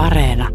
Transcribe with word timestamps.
Areena. 0.00 0.48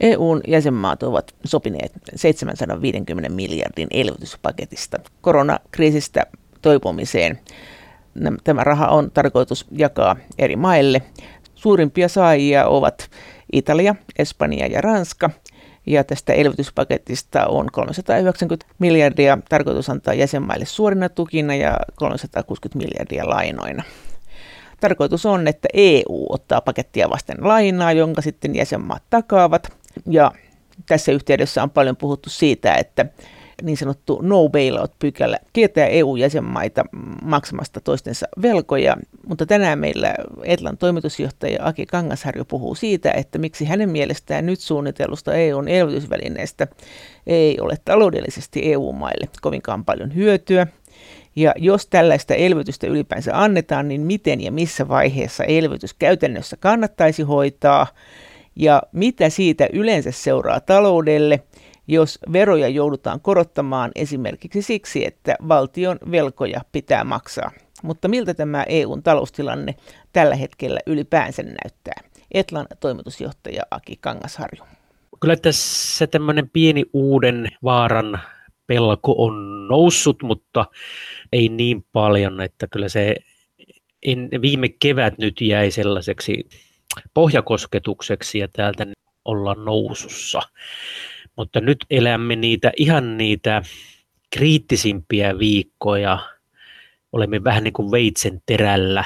EUn 0.00 0.40
jäsenmaat 0.48 1.02
ovat 1.02 1.34
sopineet 1.44 1.92
750 2.14 3.30
miljardin 3.30 3.88
elvytyspaketista 3.90 4.98
koronakriisistä 5.20 6.26
toipumiseen. 6.62 7.38
Tämä 8.44 8.64
raha 8.64 8.86
on 8.88 9.10
tarkoitus 9.10 9.66
jakaa 9.70 10.16
eri 10.38 10.56
maille. 10.56 11.02
Suurimpia 11.54 12.08
saajia 12.08 12.66
ovat 12.66 13.10
Italia, 13.52 13.94
Espanja 14.18 14.66
ja 14.66 14.80
Ranska. 14.80 15.30
Ja 15.86 16.04
tästä 16.04 16.32
elvytyspaketista 16.32 17.46
on 17.46 17.66
390 17.72 18.66
miljardia 18.78 19.38
tarkoitus 19.48 19.90
antaa 19.90 20.14
jäsenmaille 20.14 20.64
suorina 20.64 21.08
tukina 21.08 21.54
ja 21.54 21.76
360 21.94 22.78
miljardia 22.78 23.28
lainoina. 23.28 23.82
Tarkoitus 24.80 25.26
on, 25.26 25.48
että 25.48 25.68
EU 25.74 26.26
ottaa 26.28 26.60
pakettia 26.60 27.10
vasten 27.10 27.36
lainaa, 27.40 27.92
jonka 27.92 28.22
sitten 28.22 28.54
jäsenmaat 28.54 29.02
takaavat. 29.10 29.72
Ja 30.06 30.32
tässä 30.86 31.12
yhteydessä 31.12 31.62
on 31.62 31.70
paljon 31.70 31.96
puhuttu 31.96 32.30
siitä, 32.30 32.74
että 32.74 33.06
niin 33.62 33.76
sanottu 33.76 34.20
no 34.22 34.48
bailout-pykälä 34.48 35.38
kieltää 35.52 35.86
EU-jäsenmaita 35.86 36.84
maksamasta 37.22 37.80
toistensa 37.80 38.26
velkoja, 38.42 38.96
mutta 39.26 39.46
tänään 39.46 39.78
meillä 39.78 40.14
Etlan 40.44 40.78
toimitusjohtaja 40.78 41.66
Aki 41.66 41.86
Kangasharju 41.86 42.44
puhuu 42.44 42.74
siitä, 42.74 43.10
että 43.10 43.38
miksi 43.38 43.64
hänen 43.64 43.90
mielestään 43.90 44.46
nyt 44.46 44.60
suunnitellusta 44.60 45.34
EUn 45.34 45.68
elvytysvälineestä 45.68 46.66
ei 47.26 47.60
ole 47.60 47.76
taloudellisesti 47.84 48.72
EU-maille 48.72 49.28
kovinkaan 49.40 49.84
paljon 49.84 50.14
hyötyä. 50.14 50.66
Ja 51.36 51.54
jos 51.56 51.86
tällaista 51.86 52.34
elvytystä 52.34 52.86
ylipäänsä 52.86 53.30
annetaan, 53.34 53.88
niin 53.88 54.00
miten 54.00 54.40
ja 54.40 54.52
missä 54.52 54.88
vaiheessa 54.88 55.44
elvytys 55.44 55.94
käytännössä 55.94 56.56
kannattaisi 56.56 57.22
hoitaa 57.22 57.86
ja 58.56 58.82
mitä 58.92 59.28
siitä 59.28 59.68
yleensä 59.72 60.10
seuraa 60.10 60.60
taloudelle– 60.60 61.40
jos 61.88 62.18
veroja 62.32 62.68
joudutaan 62.68 63.20
korottamaan 63.20 63.90
esimerkiksi 63.94 64.62
siksi, 64.62 65.06
että 65.06 65.36
valtion 65.48 65.98
velkoja 66.10 66.60
pitää 66.72 67.04
maksaa. 67.04 67.50
Mutta 67.82 68.08
miltä 68.08 68.34
tämä 68.34 68.64
EUn 68.68 69.02
taloustilanne 69.02 69.74
tällä 70.12 70.34
hetkellä 70.34 70.80
ylipäänsä 70.86 71.42
näyttää? 71.42 72.08
Etlan 72.30 72.66
toimitusjohtaja 72.80 73.62
Aki 73.70 73.96
Kangasharju. 74.00 74.64
Kyllä 75.20 75.36
tässä 75.36 76.06
tämmöinen 76.06 76.50
pieni 76.50 76.84
uuden 76.92 77.48
vaaran 77.64 78.20
pelko 78.66 79.14
on 79.18 79.68
noussut, 79.68 80.22
mutta 80.22 80.66
ei 81.32 81.48
niin 81.48 81.84
paljon, 81.92 82.40
että 82.40 82.66
kyllä 82.66 82.88
se 82.88 83.16
en, 84.02 84.28
viime 84.42 84.68
kevät 84.68 85.18
nyt 85.18 85.40
jäi 85.40 85.70
sellaiseksi 85.70 86.48
pohjakosketukseksi 87.14 88.38
ja 88.38 88.48
täältä 88.52 88.86
ollaan 89.24 89.64
nousussa. 89.64 90.42
Mutta 91.42 91.60
nyt 91.60 91.84
elämme 91.90 92.36
niitä 92.36 92.72
ihan 92.76 93.18
niitä 93.18 93.62
kriittisimpiä 94.30 95.38
viikkoja. 95.38 96.18
Olemme 97.12 97.44
vähän 97.44 97.64
niin 97.64 97.72
kuin 97.72 97.90
veitsen 97.90 98.42
terällä 98.46 99.04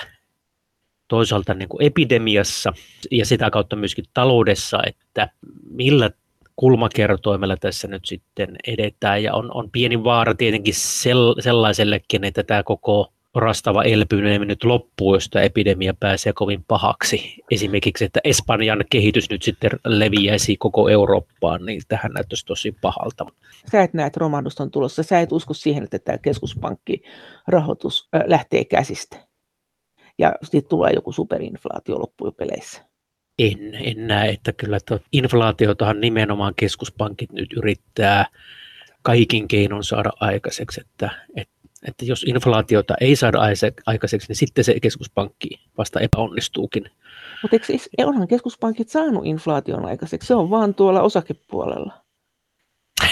toisaalta 1.08 1.54
niin 1.54 1.68
kuin 1.68 1.82
epidemiassa 1.82 2.72
ja 3.10 3.26
sitä 3.26 3.50
kautta 3.50 3.76
myöskin 3.76 4.04
taloudessa, 4.14 4.78
että 4.86 5.28
millä 5.70 6.10
kulmakertoimella 6.56 7.56
tässä 7.56 7.88
nyt 7.88 8.04
sitten 8.04 8.56
edetään. 8.66 9.22
Ja 9.22 9.34
on, 9.34 9.54
on 9.54 9.70
pieni 9.70 10.04
vaara 10.04 10.34
tietenkin 10.34 10.74
sel, 10.74 11.34
sellaisellekin, 11.40 12.24
että 12.24 12.42
tämä 12.42 12.62
koko 12.62 13.12
orastava 13.36 13.82
elpyminen 13.82 14.48
nyt 14.48 14.64
loppuu, 14.64 15.14
jos 15.14 15.28
tämä 15.28 15.42
epidemia 15.42 15.94
pääsee 16.00 16.32
kovin 16.32 16.64
pahaksi. 16.68 17.34
Esimerkiksi, 17.50 18.04
että 18.04 18.20
Espanjan 18.24 18.84
kehitys 18.90 19.30
nyt 19.30 19.42
sitten 19.42 19.70
leviäisi 19.84 20.56
koko 20.56 20.88
Eurooppaan, 20.88 21.66
niin 21.66 21.82
tähän 21.88 22.12
näyttäisi 22.12 22.46
tosi 22.46 22.72
pahalta. 22.80 23.26
Sä 23.72 23.82
et 23.82 23.94
näe, 23.94 24.06
että 24.06 24.20
romahdus 24.20 24.60
on 24.60 24.70
tulossa. 24.70 25.02
Sä 25.02 25.20
et 25.20 25.32
usko 25.32 25.54
siihen, 25.54 25.84
että 25.84 25.98
tämä 25.98 26.18
keskuspankkirahoitus 26.18 28.08
lähtee 28.26 28.64
käsistä. 28.64 29.16
Ja 30.18 30.32
sitten 30.42 30.68
tulee 30.68 30.92
joku 30.94 31.12
superinflaatio 31.12 31.98
loppupeleissä. 31.98 32.82
En, 33.38 33.74
en 33.74 34.06
näe, 34.06 34.28
että 34.28 34.52
kyllä 34.52 34.76
että 34.76 35.00
inflaatiotahan 35.12 36.00
nimenomaan 36.00 36.54
keskuspankit 36.56 37.32
nyt 37.32 37.52
yrittää 37.52 38.26
kaikin 39.02 39.48
keinon 39.48 39.84
saada 39.84 40.10
aikaiseksi, 40.20 40.80
että, 40.80 41.10
että 41.36 41.55
että 41.88 42.04
jos 42.04 42.22
inflaatiota 42.22 42.94
ei 43.00 43.16
saada 43.16 43.38
aikaiseksi, 43.86 44.28
niin 44.28 44.36
sitten 44.36 44.64
se 44.64 44.80
keskuspankki 44.80 45.48
vasta 45.78 46.00
epäonnistuukin. 46.00 46.90
Mutta 47.42 47.56
onhan 48.06 48.28
keskuspankit 48.28 48.88
saanut 48.88 49.26
inflaation 49.26 49.84
aikaiseksi? 49.84 50.26
Se 50.26 50.34
on 50.34 50.50
vaan 50.50 50.74
tuolla 50.74 51.02
osakepuolella. 51.02 52.05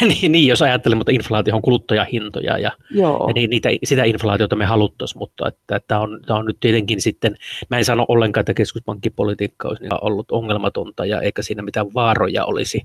niin, 0.08 0.32
niin, 0.32 0.46
jos 0.46 0.62
ajattelee, 0.62 0.96
mutta 0.96 1.12
inflaatio 1.12 1.56
on 1.56 1.62
kuluttajahintoja 1.62 2.58
ja, 2.58 2.70
Joo. 2.90 3.28
ja 3.28 3.32
niin, 3.34 3.50
niitä, 3.50 3.68
sitä 3.84 4.04
inflaatiota 4.04 4.56
me 4.56 4.64
haluttaisiin, 4.64 5.18
mutta 5.18 5.48
että, 5.48 5.80
tämä 5.88 6.00
on, 6.00 6.20
tämä 6.26 6.38
on 6.38 6.46
nyt 6.46 6.56
tietenkin 6.60 7.00
sitten, 7.00 7.36
mä 7.70 7.78
en 7.78 7.84
sano 7.84 8.04
ollenkaan, 8.08 8.42
että 8.42 8.54
keskuspankkipolitiikka 8.54 9.68
olisi 9.68 9.84
ollut 10.00 10.30
ongelmatonta 10.30 11.06
ja 11.06 11.20
eikä 11.20 11.42
siinä 11.42 11.62
mitään 11.62 11.94
vaaroja 11.94 12.44
olisi, 12.44 12.82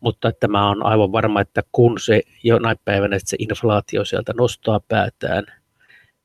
mutta 0.00 0.28
että 0.28 0.48
mä 0.48 0.70
on 0.70 0.86
aivan 0.86 1.12
varma, 1.12 1.40
että 1.40 1.62
kun 1.72 2.00
se 2.00 2.22
jonain 2.42 2.76
päivänä 2.84 3.16
että 3.16 3.30
se 3.30 3.36
inflaatio 3.38 4.04
sieltä 4.04 4.32
nostaa 4.36 4.80
päätään, 4.88 5.44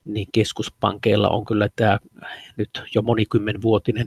niin 0.06 0.28
keskuspankeilla 0.32 1.30
on 1.30 1.46
kyllä 1.46 1.70
tämä 1.76 1.98
nyt 2.58 2.84
jo 2.96 3.02
monikymmenvuotinen 3.02 4.06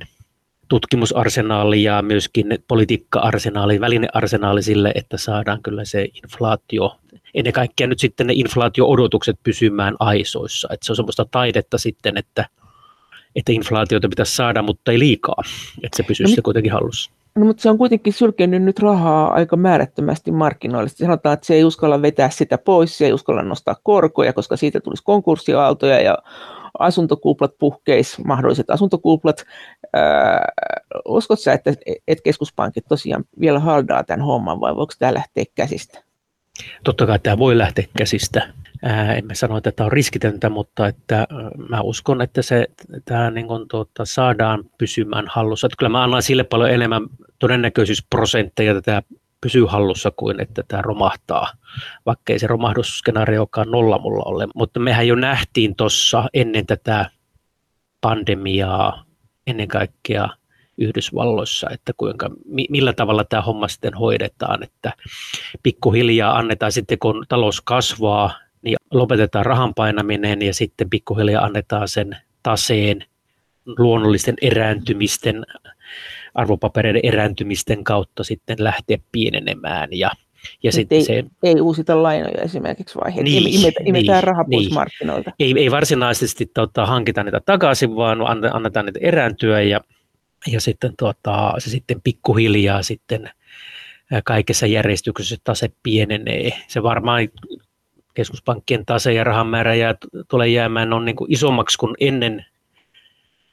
tutkimusarsenaali 0.71 1.83
ja 1.83 2.03
myöskin 2.03 2.47
politiikka-arsenaali, 2.69 3.81
välinearsenaali 3.81 4.63
sille, 4.63 4.93
että 4.95 5.17
saadaan 5.17 5.63
kyllä 5.63 5.85
se 5.85 6.09
inflaatio, 6.25 6.97
ennen 7.35 7.53
kaikkea 7.53 7.87
nyt 7.87 7.99
sitten 7.99 8.27
ne 8.27 8.33
inflaatio-odotukset 8.37 9.37
pysymään 9.43 9.97
aisoissa. 9.99 10.69
Että 10.73 10.87
se 10.87 10.93
on 10.93 10.97
semmoista 10.97 11.27
taidetta 11.31 11.79
sitten, 11.79 12.17
että, 12.17 12.49
että 13.37 13.53
inflaatiota 13.53 14.09
pitäisi 14.09 14.37
saada, 14.37 14.63
mutta 14.63 14.93
ei 14.93 14.99
liikaa, 14.99 15.43
että 15.83 15.97
se 15.97 16.03
pysyisi 16.03 16.37
no, 16.37 16.43
kuitenkin 16.43 16.73
hallussa. 16.73 17.11
No, 17.35 17.45
mutta 17.47 17.63
se 17.63 17.71
on 17.71 17.79
kuitenkin 17.79 18.13
sylkenyt 18.13 18.63
nyt 18.63 18.79
rahaa 18.79 19.33
aika 19.35 19.57
määrättömästi 19.57 20.33
markkinoille. 20.33 20.89
Sanotaan, 20.89 21.35
että 21.35 21.47
se 21.47 21.55
ei 21.55 21.65
uskalla 21.65 22.03
vetää 22.03 22.31
sitä 22.31 22.59
pois, 22.59 22.99
se 22.99 23.07
ei 23.07 23.13
uskalla 23.13 23.43
nostaa 23.43 23.77
korkoja, 23.83 24.33
koska 24.33 24.57
siitä 24.57 24.81
tulisi 24.81 25.05
konkurssiaaltoja 25.05 26.01
ja 26.01 26.19
asuntokuplat 26.79 27.59
puhkeis, 27.59 28.19
mahdolliset 28.25 28.71
asuntokuplat. 28.71 29.45
uskotko 31.09 31.43
sä, 31.43 31.53
että, 31.53 31.75
että 32.09 32.23
keskuspankit 32.23 32.85
tosiaan 32.89 33.25
vielä 33.41 33.59
haldaa 33.59 34.05
tämän 34.05 34.27
homman 34.27 34.61
vai 34.61 34.77
voiko 34.77 34.93
tämä 34.99 35.15
lähteä 35.15 35.45
käsistä? 35.55 36.10
Totta 36.85 37.07
kai 37.07 37.19
tämä 37.19 37.39
voi 37.39 37.59
lähteä 37.59 37.85
käsistä. 37.99 38.53
En 39.17 39.27
mä 39.27 39.35
sano, 39.35 39.57
että 39.57 39.73
tämä 39.73 39.85
on 39.85 39.93
riskitöntä, 39.93 40.51
mutta 40.51 40.87
että 40.87 41.27
mä 41.69 41.81
uskon, 41.81 42.23
että 42.23 42.43
se 42.43 42.67
tämä 43.05 43.31
niin 43.31 43.47
kuin, 43.47 43.69
tuota, 43.69 44.05
saadaan 44.05 44.65
pysymään 44.79 45.25
hallussa. 45.29 45.67
Että 45.67 45.77
kyllä 45.79 45.91
mä 45.91 46.03
annan 46.03 46.23
sille 46.23 46.45
paljon 46.45 46.71
enemmän 46.71 47.03
todennäköisyysprosentteja, 47.39 48.73
että 48.73 48.83
tämä 48.83 49.03
pysyy 49.41 49.65
hallussa 49.65 50.13
kuin 50.17 50.41
että 50.41 50.63
tämä 50.69 50.83
romahtaa, 50.83 51.53
vaikka 52.07 52.33
ei 52.33 52.39
se 52.39 52.47
romahdusskenaario 52.47 53.49
nolla 53.67 53.99
mulla 53.99 54.23
ole. 54.27 54.47
Mutta 54.55 54.81
mehän 54.81 55.09
jo 55.09 55.15
nähtiin 55.15 55.77
tuossa 55.77 56.25
ennen 56.35 56.67
tätä 56.67 57.11
pandemiaa 58.01 59.05
ennen 59.47 59.69
kaikkea 59.69 60.29
Yhdysvalloissa, 60.81 61.71
että 61.71 61.93
kuinka, 61.97 62.31
millä 62.71 62.93
tavalla 62.93 63.25
tämä 63.25 63.43
homma 63.43 63.69
sitten 63.69 63.95
hoidetaan, 63.95 64.63
että 64.63 64.93
pikkuhiljaa 65.63 66.39
annetaan 66.39 66.73
sitten, 66.73 66.99
kun 66.99 67.25
talous 67.29 67.61
kasvaa, 67.61 68.33
niin 68.63 68.77
lopetetaan 68.91 69.47
rahan 69.47 69.75
painaminen 69.75 70.43
ja 70.43 70.55
sitten 70.55 70.91
pikkuhiljaa 70.91 71.45
annetaan 71.45 71.89
sen 71.89 72.17
taseen 72.43 73.05
luonnollisten 73.79 74.35
erääntymisten 74.43 75.47
arvopapereiden 76.35 77.01
erääntymisten 77.05 77.85
kautta 77.85 78.25
sitten 78.25 78.57
lähteä 78.59 78.99
pienenemään 79.13 79.89
ja 79.93 80.11
ja 80.63 80.73
sitten 80.73 80.97
ei, 80.97 81.05
se, 81.05 81.25
ei 81.43 81.61
uusita 81.61 82.03
lainoja 82.03 82.43
esimerkiksi 82.43 82.99
vai 82.99 83.11
niin, 83.11 83.49
imetään, 83.49 83.87
imetään 83.87 84.17
niin, 84.17 84.25
raha 84.25 84.45
pois 84.45 84.67
niin. 84.67 84.75
markkinoilta. 84.75 85.33
Ei, 85.41 85.55
ei 85.57 85.71
varsinaisesti 85.71 86.51
tota, 86.55 86.87
hankita 86.87 87.23
niitä 87.23 87.41
takaisin, 87.47 87.97
vaan 87.97 88.19
annetaan 88.55 88.87
niitä 88.87 88.99
erääntyä 89.03 89.61
ja, 89.61 89.81
ja 90.47 90.61
sitten 90.61 90.93
tota, 90.97 91.55
se 91.59 91.71
sitten 91.71 92.01
pikkuhiljaa 92.03 92.83
sitten 92.83 93.31
kaikessa 94.25 94.67
järjestyksessä 94.67 95.37
tase 95.45 95.71
pienenee. 95.83 96.51
Se 96.69 96.83
varmaan 96.83 97.29
keskuspankkien 98.15 98.87
tase 98.87 99.13
ja 99.13 99.25
rahan 99.25 99.47
määrä 99.47 99.75
jää, 99.75 99.95
tulee 100.29 100.49
jäämään 100.49 100.93
on 100.93 101.05
niin 101.05 101.17
kuin 101.17 101.33
isommaksi 101.33 101.79
kuin 101.79 101.95
ennen 102.01 102.47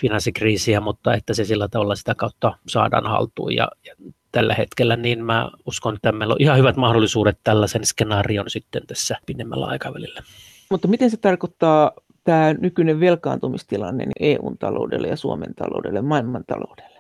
finanssikriisiä, 0.02 0.82
mutta 0.82 1.14
että 1.14 1.34
se 1.34 1.46
sillä 1.46 1.68
tavalla 1.68 1.96
sitä 1.96 2.16
kautta 2.16 2.58
saadaan 2.68 3.08
haltuun 3.08 3.56
ja, 3.56 3.68
ja 3.86 3.96
tällä 4.32 4.54
hetkellä, 4.54 4.96
niin 4.96 5.26
mä 5.26 5.50
uskon, 5.66 5.96
että 5.96 6.12
meillä 6.12 6.34
on 6.34 6.42
ihan 6.42 6.58
hyvät 6.58 6.78
mahdollisuudet 6.78 7.40
tällaisen 7.44 7.86
skenaarion 7.86 8.50
sitten 8.50 8.88
tässä 8.88 9.18
pidemmällä 9.26 9.66
aikavälillä. 9.66 10.24
Mutta 10.70 10.88
miten 10.88 11.12
se 11.12 11.18
tarkoittaa 11.18 11.92
tämä 12.28 12.54
nykyinen 12.54 13.00
velkaantumistilanne 13.00 14.06
niin 14.06 14.40
EUn 14.40 14.58
taloudelle 14.58 15.08
ja 15.08 15.16
Suomen 15.16 15.56
taloudelle, 15.56 16.02
maailman 16.02 16.44
taloudelle? 16.48 16.98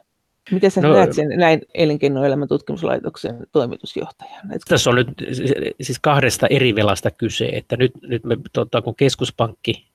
Miten 0.51 0.71
sä 0.71 0.81
no, 0.81 0.93
näet 0.93 1.13
sen 1.13 1.29
näin 1.29 1.61
elinkeinoelämän 1.73 2.47
tutkimuslaitoksen 2.47 3.47
toimitusjohtajana? 3.51 4.53
Tässä 4.67 4.89
on 4.89 4.95
nyt 4.95 5.07
siis 5.81 5.99
kahdesta 5.99 6.47
eri 6.47 6.75
velasta 6.75 7.11
kyse, 7.11 7.45
että 7.45 7.77
nyt, 7.77 7.91
nyt 8.01 8.23
me, 8.23 8.37
tota, 8.53 8.81
kun 8.81 8.95
keskuspankki 8.95 9.87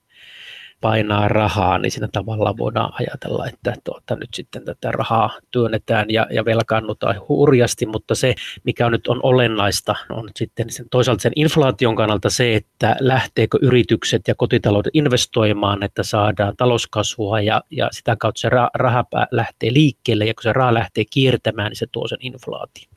painaa 0.82 1.28
rahaa, 1.28 1.78
niin 1.78 1.90
siinä 1.90 2.08
tavalla 2.12 2.54
voidaan 2.58 2.92
ajatella, 3.00 3.46
että 3.46 3.74
tuota, 3.84 4.16
nyt 4.16 4.34
sitten 4.34 4.64
tätä 4.64 4.92
rahaa 4.92 5.30
työnnetään 5.50 6.06
ja, 6.08 6.26
ja 6.30 6.44
velkaannutaan 6.44 7.20
hurjasti, 7.28 7.86
mutta 7.86 8.14
se, 8.14 8.34
mikä 8.64 8.90
nyt 8.90 9.06
on 9.06 9.20
olennaista, 9.22 9.94
on 10.10 10.30
sitten 10.36 10.70
sen, 10.70 10.86
toisaalta 10.90 11.22
sen 11.22 11.32
inflaation 11.36 11.96
kannalta 11.96 12.30
se, 12.30 12.54
että 12.54 12.96
lähteekö 13.00 13.58
yritykset 13.62 14.28
ja 14.28 14.34
kotitaloudet 14.34 14.90
investoimaan, 14.94 15.82
että 15.82 16.02
saadaan 16.02 16.54
talouskasvua 16.56 17.40
ja, 17.40 17.62
ja 17.70 17.88
sitä 17.92 18.16
kautta 18.16 18.40
se 18.40 18.48
raha, 18.48 18.70
raha 18.74 19.04
lähtee 19.30 19.72
liikkeelle 19.72 20.24
ja 20.26 20.34
kun 20.34 20.42
se 20.42 20.52
raha 20.52 20.74
lähtee 20.74 21.04
kiertämään, 21.10 21.68
niin 21.68 21.76
se 21.76 21.86
tuo 21.92 22.08
sen 22.08 22.18
inflaation. 22.20 22.92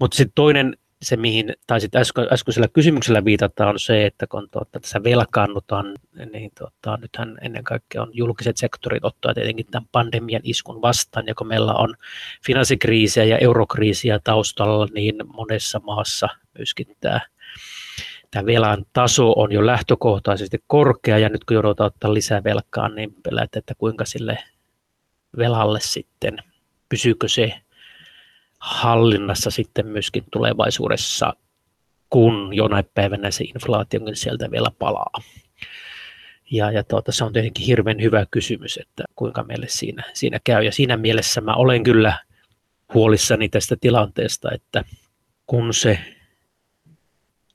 Mutta 0.00 0.16
sitten 0.16 0.34
toinen 0.34 0.76
se, 1.02 1.16
mihin 1.16 1.52
taisit 1.66 1.96
äsken, 1.96 2.26
äskeisellä 2.32 2.68
kysymyksellä 2.68 3.24
viitata, 3.24 3.68
on 3.68 3.78
se, 3.78 4.06
että 4.06 4.26
kun 4.26 4.48
tuota, 4.50 4.80
tässä 4.80 5.02
velkaannutaan, 5.04 5.94
niin 6.32 6.50
tuota, 6.58 6.98
nythän 7.00 7.38
ennen 7.42 7.64
kaikkea 7.64 8.02
on 8.02 8.10
julkiset 8.12 8.56
sektorit 8.56 9.04
ottaa 9.04 9.34
tietenkin 9.34 9.66
tämän 9.70 9.88
pandemian 9.92 10.42
iskun 10.44 10.82
vastaan, 10.82 11.26
ja 11.26 11.34
kun 11.34 11.46
meillä 11.46 11.72
on 11.72 11.94
finanssikriisiä 12.46 13.24
ja 13.24 13.38
eurokriisiä 13.38 14.20
taustalla, 14.24 14.88
niin 14.94 15.14
monessa 15.26 15.80
maassa 15.84 16.28
myöskin 16.58 16.86
tämä 17.00 17.20
tämä 18.30 18.46
velan 18.46 18.84
taso 18.92 19.32
on 19.32 19.52
jo 19.52 19.66
lähtökohtaisesti 19.66 20.58
korkea, 20.66 21.18
ja 21.18 21.28
nyt 21.28 21.44
kun 21.44 21.54
joudutaan 21.54 21.86
ottaa 21.86 22.14
lisää 22.14 22.44
velkaa, 22.44 22.88
niin 22.88 23.14
pelätä, 23.22 23.58
että 23.58 23.74
kuinka 23.78 24.04
sille 24.04 24.38
velalle 25.38 25.80
sitten, 25.80 26.38
pysyykö 26.88 27.28
se 27.28 27.52
hallinnassa 28.66 29.50
sitten 29.50 29.86
myöskin 29.86 30.24
tulevaisuudessa, 30.32 31.32
kun 32.10 32.56
jonain 32.56 32.84
päivänä 32.94 33.30
se 33.30 33.44
inflaatiokin 33.44 34.16
sieltä 34.16 34.50
vielä 34.50 34.70
palaa. 34.78 35.12
Ja, 36.50 36.70
ja 36.70 36.84
tuota, 36.84 37.12
se 37.12 37.24
on 37.24 37.32
tietenkin 37.32 37.66
hirveän 37.66 38.02
hyvä 38.02 38.26
kysymys, 38.30 38.78
että 38.78 39.04
kuinka 39.16 39.42
meille 39.42 39.66
siinä, 39.68 40.02
siinä 40.12 40.40
käy. 40.44 40.64
Ja 40.64 40.72
siinä 40.72 40.96
mielessä 40.96 41.40
mä 41.40 41.54
olen 41.54 41.82
kyllä 41.82 42.18
huolissani 42.94 43.48
tästä 43.48 43.76
tilanteesta, 43.80 44.52
että 44.52 44.84
kun 45.46 45.74
se 45.74 45.98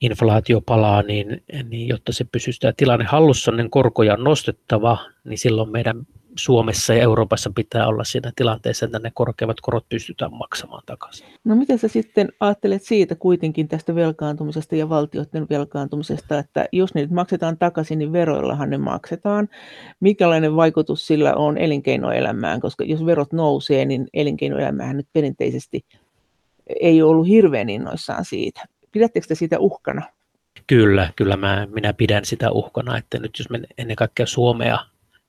inflaatio 0.00 0.60
palaa, 0.60 1.02
niin, 1.02 1.44
niin 1.68 1.88
jotta 1.88 2.12
se 2.12 2.24
pysyy 2.24 2.54
tämä 2.60 2.72
tilanne 2.76 3.04
hallussa, 3.04 3.52
niin 3.52 3.70
korkoja 3.70 4.14
on 4.14 4.24
nostettava, 4.24 4.98
niin 5.24 5.38
silloin 5.38 5.70
meidän 5.72 6.06
Suomessa 6.36 6.94
ja 6.94 7.02
Euroopassa 7.02 7.50
pitää 7.54 7.86
olla 7.86 8.04
siinä 8.04 8.32
tilanteessa, 8.36 8.86
että 8.86 8.98
ne 8.98 9.10
korkeimmat 9.14 9.60
korot 9.60 9.88
pystytään 9.88 10.34
maksamaan 10.34 10.82
takaisin. 10.86 11.26
No 11.44 11.56
miten 11.56 11.78
sä 11.78 11.88
sitten 11.88 12.28
ajattelet 12.40 12.82
siitä 12.82 13.14
kuitenkin 13.14 13.68
tästä 13.68 13.94
velkaantumisesta 13.94 14.76
ja 14.76 14.88
valtioiden 14.88 15.46
velkaantumisesta, 15.50 16.38
että 16.38 16.68
jos 16.72 16.94
ne 16.94 17.00
nyt 17.00 17.10
maksetaan 17.10 17.58
takaisin, 17.58 17.98
niin 17.98 18.12
veroillahan 18.12 18.70
ne 18.70 18.78
maksetaan. 18.78 19.48
Mikälainen 20.00 20.56
vaikutus 20.56 21.06
sillä 21.06 21.34
on 21.34 21.58
elinkeinoelämään, 21.58 22.60
koska 22.60 22.84
jos 22.84 23.06
verot 23.06 23.32
nousee, 23.32 23.84
niin 23.84 24.08
elinkeinoelämähän 24.14 24.96
nyt 24.96 25.08
perinteisesti 25.12 25.84
ei 26.80 27.02
ole 27.02 27.10
ollut 27.10 27.28
hirveän 27.28 27.68
innoissaan 27.68 28.24
siitä. 28.24 28.64
Pidättekö 28.92 29.26
te 29.26 29.34
sitä 29.34 29.58
uhkana? 29.58 30.02
Kyllä, 30.66 31.12
kyllä 31.16 31.36
mä, 31.36 31.66
minä 31.70 31.92
pidän 31.92 32.24
sitä 32.24 32.50
uhkana, 32.50 32.98
että 32.98 33.18
nyt 33.18 33.38
jos 33.38 33.50
me 33.50 33.60
ennen 33.78 33.96
kaikkea 33.96 34.26
Suomea 34.26 34.78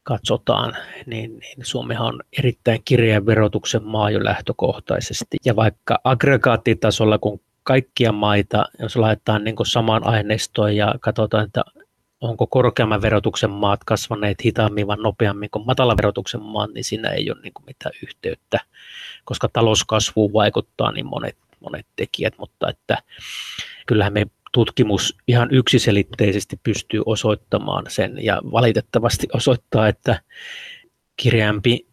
katsotaan, 0.04 0.78
niin, 1.06 1.40
niin 1.40 1.66
Suomihan 1.66 2.08
on 2.08 2.20
erittäin 2.38 2.82
kirjeen 2.86 3.26
verotuksen 3.26 3.84
maa 3.84 4.12
jo 4.12 4.24
lähtökohtaisesti. 4.24 5.38
Ja 5.46 5.56
vaikka 5.56 6.00
aggregaattitasolla, 6.04 7.18
kun 7.18 7.42
kaikkia 7.64 8.12
maita, 8.12 8.66
jos 8.80 8.96
laitetaan 8.96 9.44
niin 9.44 9.56
samaan 9.66 10.08
aineistoon 10.08 10.76
ja 10.76 10.96
katsotaan, 11.00 11.46
että 11.46 11.64
onko 12.22 12.48
korkeamman 12.48 13.02
verotuksen 13.02 13.50
maat 13.50 13.84
kasvaneet 13.84 14.46
hitaammin 14.46 14.88
vai 14.88 14.98
nopeammin 14.98 15.50
kuin 15.50 15.66
matalan 15.66 15.98
verotuksen 15.98 16.42
maat, 16.42 16.74
niin 16.74 16.84
siinä 16.84 17.10
ei 17.10 17.32
ole 17.32 17.42
niin 17.42 17.54
mitään 17.68 17.96
yhteyttä, 18.04 18.60
koska 19.26 19.50
talouskasvuun 19.54 20.34
vaikuttaa 20.34 20.92
niin 20.92 21.06
monet, 21.06 21.38
monet 21.60 21.86
tekijät, 21.96 22.34
mutta 22.38 22.70
että 22.70 22.98
kyllähän 23.86 24.14
me 24.14 24.26
tutkimus 24.54 25.16
ihan 25.28 25.50
yksiselitteisesti 25.52 26.60
pystyy 26.64 27.02
osoittamaan 27.06 27.86
sen 27.88 28.26
ja 28.26 28.42
valitettavasti 28.52 29.28
osoittaa, 29.34 29.88
että 29.88 30.22
kireämpi 31.18 31.88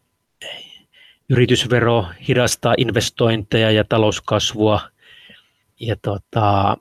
yritysvero 1.31 2.07
hidastaa 2.29 2.75
investointeja 2.79 3.71
ja 3.71 3.85
talouskasvua 3.85 4.81
ja 5.81 5.97
tota, 6.03 6.77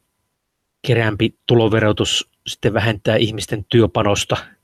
kireämpi 0.81 1.35
tuloverotus 1.45 2.29
sitten 2.47 2.73
vähentää 2.73 3.15
ihmisten 3.15 3.65
työpanosta– 3.69 4.37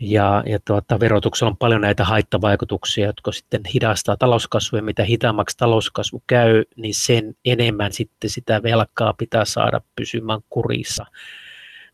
ja, 0.00 0.42
ja 0.46 0.58
tuota, 0.64 1.00
verotuksella 1.00 1.50
on 1.50 1.56
paljon 1.56 1.80
näitä 1.80 2.04
haittavaikutuksia, 2.04 3.06
jotka 3.06 3.32
sitten 3.32 3.62
hidastaa 3.74 4.16
talouskasvua, 4.16 4.78
ja 4.78 4.82
mitä 4.82 5.04
hitaammaksi 5.04 5.56
talouskasvu 5.56 6.22
käy, 6.26 6.64
niin 6.76 6.94
sen 6.94 7.34
enemmän 7.44 7.92
sitten 7.92 8.30
sitä 8.30 8.62
velkaa 8.62 9.12
pitää 9.12 9.44
saada 9.44 9.80
pysymään 9.96 10.40
kurissa. 10.50 11.06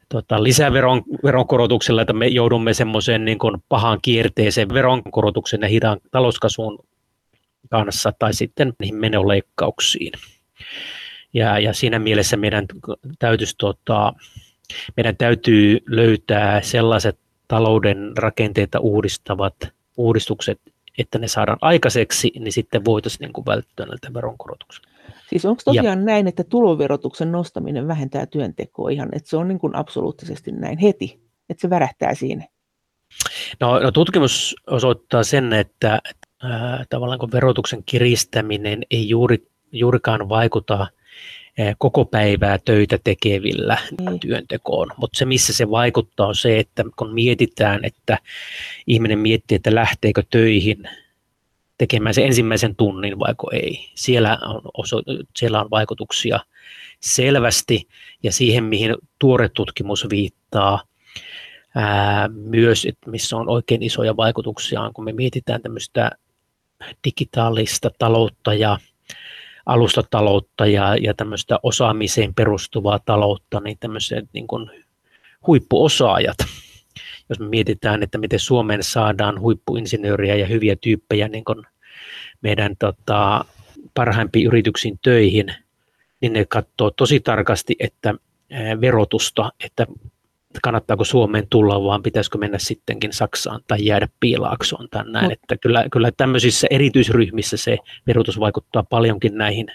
Tuota, 0.09 0.43
lisäveron 0.43 1.03
veronkorotuksella, 1.25 2.03
että 2.03 2.13
me 2.13 2.27
joudumme 2.27 2.75
semmoiseen 2.75 3.25
niin 3.25 3.39
kuin 3.39 3.63
pahaan 3.69 3.99
kierteeseen 4.03 4.69
veronkorotuksen 4.69 5.61
ja 5.63 5.69
hidaan 5.69 6.01
talouskasvun 6.11 6.79
kanssa, 7.71 8.13
tai 8.19 8.35
sitten 8.35 8.73
niihin 8.79 8.97
menoleikkauksiin. 8.97 10.13
Ja, 11.35 11.59
ja 11.59 11.73
siinä 11.73 11.99
mielessä 11.99 12.37
meidän 12.37 12.67
täytyisi, 13.19 13.55
tuota, 13.59 14.13
meidän 14.97 15.17
täytyy 15.17 15.79
löytää 15.87 16.63
sellaiset 16.63 17.19
talouden 17.51 18.13
rakenteita 18.17 18.81
uudistavat 18.81 19.55
uudistukset, 19.97 20.61
että 20.99 21.19
ne 21.19 21.29
saadaan 21.29 21.59
aikaiseksi, 21.61 22.33
niin 22.39 22.53
sitten 22.53 22.85
voitaisiin 22.85 23.21
niin 23.21 23.33
kuin 23.33 23.47
välttyä 23.47 23.87
näiltä 23.87 24.15
veronkorotuksilta. 24.15 24.89
Siis 25.29 25.45
onko 25.45 25.63
tosiaan 25.65 25.99
ja, 25.99 26.05
näin, 26.05 26.27
että 26.27 26.45
tuloverotuksen 26.45 27.33
nostaminen 27.33 27.89
vähentää 27.89 28.27
työntekoa 28.27 28.91
ihan, 28.91 29.09
että 29.13 29.31
se 29.31 29.37
on 29.37 29.49
niin 29.49 29.59
kuin 29.59 29.77
absoluuttisesti 29.77 30.53
näin 30.53 30.79
heti, 30.79 31.21
että 31.49 31.61
se 31.61 31.71
värähtää 31.71 32.15
siinä? 32.15 32.45
No, 33.61 33.79
no 33.79 33.91
tutkimus 33.93 34.57
osoittaa 34.67 35.23
sen, 35.23 35.53
että 35.53 35.99
äh, 36.45 36.87
tavallaan 36.91 37.19
kun 37.19 37.33
verotuksen 37.33 37.83
kiristäminen 37.87 38.83
ei 38.91 39.09
juuri, 39.09 39.47
juurikaan 39.73 40.29
vaikuta 40.29 40.87
koko 41.79 42.05
päivää 42.05 42.59
töitä 42.65 42.99
tekevillä 43.05 43.79
mm. 44.01 44.21
työntekoon. 44.21 44.89
Mutta 44.97 45.19
se, 45.19 45.25
missä 45.25 45.53
se 45.53 45.71
vaikuttaa, 45.71 46.27
on 46.27 46.35
se, 46.35 46.59
että 46.59 46.85
kun 46.97 47.15
mietitään, 47.15 47.85
että 47.85 48.19
ihminen 48.87 49.19
miettii, 49.19 49.57
että 49.57 49.75
lähteekö 49.75 50.23
töihin 50.31 50.89
tekemään 51.79 52.15
se 52.15 52.25
ensimmäisen 52.25 52.77
tunnin 52.77 53.19
vaiko 53.19 53.51
ei. 53.53 53.91
Siellä 53.95 54.39
on, 54.43 54.61
oso, 54.75 55.03
siellä 55.37 55.61
on 55.61 55.71
vaikutuksia 55.71 56.41
selvästi 57.01 57.89
ja 58.23 58.33
siihen, 58.33 58.65
mihin 58.65 58.95
tuore 59.19 59.49
tutkimus 59.49 60.07
viittaa, 60.11 60.83
ää, 61.75 62.29
myös, 62.29 62.85
että 62.85 63.11
missä 63.11 63.37
on 63.37 63.49
oikein 63.49 63.83
isoja 63.83 64.17
vaikutuksia, 64.17 64.91
kun 64.95 65.05
me 65.05 65.13
mietitään 65.13 65.63
tämmöistä 65.63 66.11
digitaalista 67.05 67.91
taloutta 67.99 68.55
ja 68.55 68.79
alustataloutta 69.67 70.67
ja, 70.67 70.97
ja 70.97 71.15
tämmöistä 71.15 71.59
osaamiseen 71.63 72.35
perustuvaa 72.35 72.99
taloutta, 72.99 73.61
niin 73.61 73.77
tämmöiset 73.81 74.25
niin 74.33 74.47
kuin 74.47 74.71
huippuosaajat. 75.47 76.37
Jos 77.29 77.41
me 77.41 77.49
mietitään, 77.49 78.03
että 78.03 78.19
miten 78.19 78.41
Suomeen 78.41 78.83
saadaan 78.83 79.41
huippuinsinööriä 79.41 80.37
ja 80.37 80.47
hyviä 80.47 80.77
tyyppejä 80.77 81.29
niin 81.29 81.45
kuin 81.45 81.67
meidän 82.43 82.77
tota, 82.77 83.45
parhaimpiin 83.95 84.47
yrityksiin 84.47 84.99
töihin, 85.03 85.55
niin 86.21 86.33
ne 86.33 86.45
katsoo 86.45 86.91
tosi 86.91 87.21
tarkasti, 87.21 87.77
että 87.79 88.15
verotusta, 88.81 89.53
että 89.65 89.87
kannattaako 90.63 91.05
Suomeen 91.05 91.47
tulla, 91.51 91.83
vaan 91.83 92.03
pitäisikö 92.03 92.39
mennä 92.39 92.59
sittenkin 92.59 93.13
Saksaan 93.13 93.61
tai 93.67 93.85
jäädä 93.85 94.09
piilaaksoon 94.21 94.89
tai 94.91 95.11
näin. 95.11 95.25
No. 95.27 95.33
Että 95.33 95.57
kyllä, 95.57 95.87
kyllä 95.93 96.11
tämmöisissä 96.17 96.67
erityisryhmissä 96.71 97.57
se 97.57 97.79
verotus 98.07 98.41
vaikuttaa 98.41 98.83
paljonkin 98.83 99.39
näihin 99.39 99.67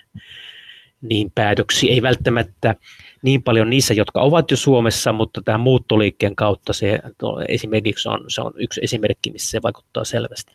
niin 1.02 1.32
päätöksiin. 1.36 1.94
Ei 1.94 2.02
välttämättä 2.02 2.76
niin 3.22 3.44
paljon 3.44 3.70
niissä, 3.70 3.94
jotka 3.94 4.22
ovat 4.22 4.52
jo 4.52 4.58
Suomessa, 4.58 5.14
mutta 5.14 5.42
tämä 5.42 5.58
muuttoliikkeen 5.58 6.36
kautta 6.36 6.74
se 6.74 7.00
esimerkiksi 7.48 8.10
on, 8.10 8.26
se 8.28 8.42
on 8.42 8.54
yksi 8.58 8.82
esimerkki, 8.84 9.32
missä 9.32 9.52
se 9.52 9.62
vaikuttaa 9.62 10.04
selvästi. 10.04 10.54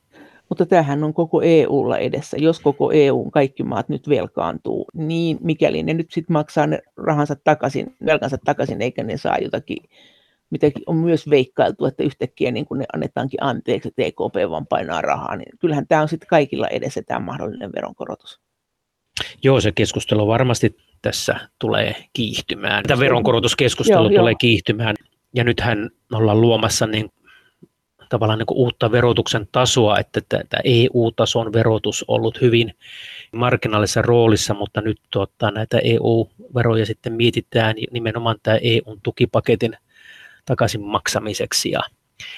Mutta 0.51 0.67
tämähän 0.67 1.05
on 1.05 1.15
koko 1.15 1.43
EUlla 1.43 1.99
edessä. 1.99 2.37
Jos 2.41 2.61
koko 2.61 2.93
EUn 2.93 3.31
kaikki 3.31 3.63
maat 3.63 3.89
nyt 3.89 4.09
velkaantuu, 4.09 4.87
niin 4.95 5.39
mikäli 5.41 5.83
ne 5.83 5.95
nyt 5.95 6.11
sitten 6.11 6.33
maksaa 6.33 6.67
ne 6.67 6.83
rahansa 6.97 7.37
takaisin, 7.45 7.97
velkansa 8.07 8.39
takaisin, 8.45 8.83
eikä 8.83 9.03
ne 9.03 9.17
saa 9.17 9.39
jotakin 9.39 9.79
mitä 10.51 10.71
on 10.87 10.97
myös 10.97 11.31
veikkailtu, 11.31 11.87
että 11.87 12.03
yhtäkkiä 12.03 12.51
niin 12.51 12.67
kun 12.67 12.79
ne 12.79 12.85
annetaankin 12.95 13.43
anteeksi, 13.43 13.89
että 13.89 14.03
EKP 14.03 14.51
vaan 14.51 14.67
painaa 14.67 15.01
rahaa, 15.01 15.37
niin 15.37 15.59
kyllähän 15.59 15.87
tämä 15.87 16.03
on 16.03 16.09
sitten 16.09 16.29
kaikilla 16.29 16.69
edessä 16.69 17.03
tämä 17.03 17.21
mahdollinen 17.21 17.73
veronkorotus. 17.73 18.41
Joo, 19.43 19.61
se 19.61 19.73
keskustelu 19.73 20.27
varmasti 20.27 20.77
tässä 21.03 21.41
tulee 21.59 21.95
kiihtymään. 22.13 22.85
Tämä 22.85 23.01
veronkorotuskeskustelu 23.01 24.11
joo, 24.11 24.19
tulee 24.19 24.33
joo. 24.33 24.39
kiihtymään. 24.39 24.97
Ja 25.35 25.45
nythän 25.45 25.91
ollaan 26.13 26.41
luomassa 26.41 26.87
niin 26.87 27.11
tavallaan 28.11 28.39
niin 28.39 28.47
kuin 28.47 28.59
uutta 28.59 28.93
verotuksen 28.93 29.49
tasoa, 29.53 29.99
että 29.99 30.21
tämä 30.29 30.61
EU-tason 30.65 31.53
verotus 31.53 32.05
on 32.09 32.17
ollut 32.17 32.41
hyvin 32.41 32.75
marginaalisessa 33.33 34.03
roolissa, 34.03 34.55
mutta 34.55 34.81
nyt 34.81 35.01
tuottaa 35.11 35.51
näitä 35.51 35.79
EU-veroja 35.85 36.87
sitten 36.87 37.13
mietitään 37.13 37.75
nimenomaan 37.91 38.37
tämä 38.43 38.59
EU-tukipaketin 38.63 39.77
takaisin 40.45 40.81
maksamiseksi. 40.81 41.71
Ja 41.71 41.81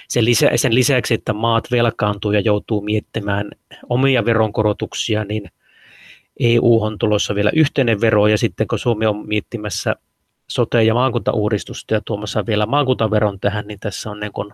sen, 0.09 0.25
lisä, 0.25 0.50
sen 0.57 0.75
lisäksi, 0.75 1.14
että 1.14 1.33
maat 1.33 1.71
velkaantuu 1.71 2.33
ja 2.33 2.41
joutuu 2.41 2.81
miettimään 2.81 3.50
omia 3.88 4.25
veronkorotuksia, 4.25 5.25
niin 5.25 5.50
EU 6.41 6.83
on 6.83 6.99
tulossa 6.99 7.35
vielä 7.35 7.50
yhteinen 7.55 8.00
vero. 8.00 8.26
Ja 8.26 8.38
sitten 8.38 8.67
kun 8.69 8.79
Suomi 8.79 9.07
on 9.07 9.29
miettimässä 9.29 9.97
sote- 10.49 10.83
ja 10.83 10.95
maakuntauudistusta 10.95 11.95
ja 11.95 12.00
tuomassa 12.05 12.47
vielä 12.47 12.67
maakuntaveron 12.67 13.41
tähän, 13.41 13.67
niin 13.67 13.81
tässä 13.81 14.11
on 14.11 14.21
niin 14.21 14.33
kuin 14.33 14.52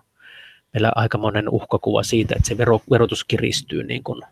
meillä 0.75 0.93
aikamoinen 0.95 1.49
uhkakuva 1.49 2.03
siitä, 2.03 2.35
että 2.37 2.49
se 2.49 2.59
vero, 2.59 2.81
verotus 2.91 3.25
kiristyy 3.25 3.85
niin 3.85 4.03
kuin 4.03 4.23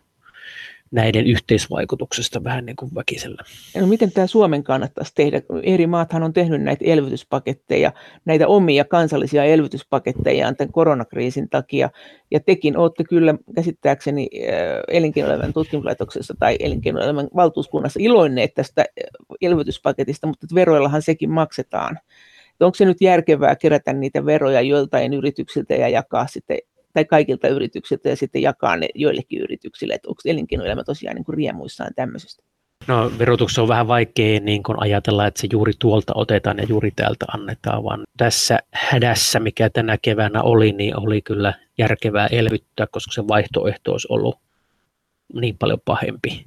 näiden 0.90 1.26
yhteisvaikutuksesta 1.26 2.44
vähän 2.44 2.66
niin 2.66 2.76
kuin 2.76 2.94
väkisellä. 2.94 3.42
No 3.80 3.86
miten 3.86 4.12
tämä 4.12 4.26
Suomen 4.26 4.64
kannattaisi 4.64 5.12
tehdä? 5.14 5.42
Eri 5.62 5.86
maathan 5.86 6.22
on 6.22 6.32
tehnyt 6.32 6.62
näitä 6.62 6.84
elvytyspaketteja, 6.84 7.92
näitä 8.24 8.48
omia 8.48 8.84
kansallisia 8.84 9.44
elvytyspaketteja 9.44 10.54
tämän 10.54 10.72
koronakriisin 10.72 11.48
takia, 11.48 11.90
ja 12.30 12.40
tekin 12.40 12.76
olette 12.76 13.04
kyllä 13.04 13.34
käsittääkseni 13.54 14.28
äh, 14.34 14.48
elinkeinoelämän 14.88 15.52
tutkimuslaitoksessa 15.52 16.34
tai 16.38 16.56
elinkeinoelämän 16.60 17.28
valtuuskunnassa 17.36 18.00
iloinneet 18.02 18.54
tästä 18.54 18.80
äh, 18.80 18.86
elvytyspaketista, 19.40 20.26
mutta 20.26 20.46
veroillahan 20.54 21.02
sekin 21.02 21.30
maksetaan. 21.30 21.98
Onko 22.60 22.74
se 22.74 22.84
nyt 22.84 23.00
järkevää 23.00 23.56
kerätä 23.56 23.92
niitä 23.92 24.26
veroja 24.26 24.60
joiltain 24.60 25.14
yrityksiltä 25.14 25.74
ja 25.74 25.88
jakaa 25.88 26.26
sitten 26.26 26.58
tai 26.92 27.04
kaikilta 27.04 27.48
yrityksiltä 27.48 28.08
ja 28.08 28.16
sitten 28.16 28.42
jakaa 28.42 28.76
ne 28.76 28.88
joillekin 28.94 29.40
yrityksille, 29.40 29.94
että 29.94 30.08
onko 30.08 30.20
elinkeinoelämä 30.24 30.84
tosiaan 30.84 31.16
niin 31.16 31.24
kuin 31.24 31.36
riemuissaan 31.36 31.92
tämmöisestä? 31.96 32.42
No 32.86 33.12
verotuksessa 33.18 33.62
on 33.62 33.68
vähän 33.68 33.88
vaikea 33.88 34.40
niin 34.40 34.62
kuin 34.62 34.76
ajatella, 34.80 35.26
että 35.26 35.40
se 35.40 35.48
juuri 35.52 35.72
tuolta 35.78 36.12
otetaan 36.16 36.58
ja 36.58 36.64
juuri 36.68 36.90
täältä 36.90 37.26
annetaan, 37.34 37.84
vaan 37.84 38.04
tässä 38.16 38.58
hädässä, 38.72 39.40
mikä 39.40 39.70
tänä 39.70 39.98
keväänä 40.02 40.42
oli, 40.42 40.72
niin 40.72 41.00
oli 41.00 41.22
kyllä 41.22 41.54
järkevää 41.78 42.26
elvyttää, 42.26 42.86
koska 42.90 43.12
se 43.12 43.28
vaihtoehto 43.28 43.92
olisi 43.92 44.08
ollut 44.10 44.38
niin 45.34 45.58
paljon 45.58 45.80
pahempi. 45.84 46.46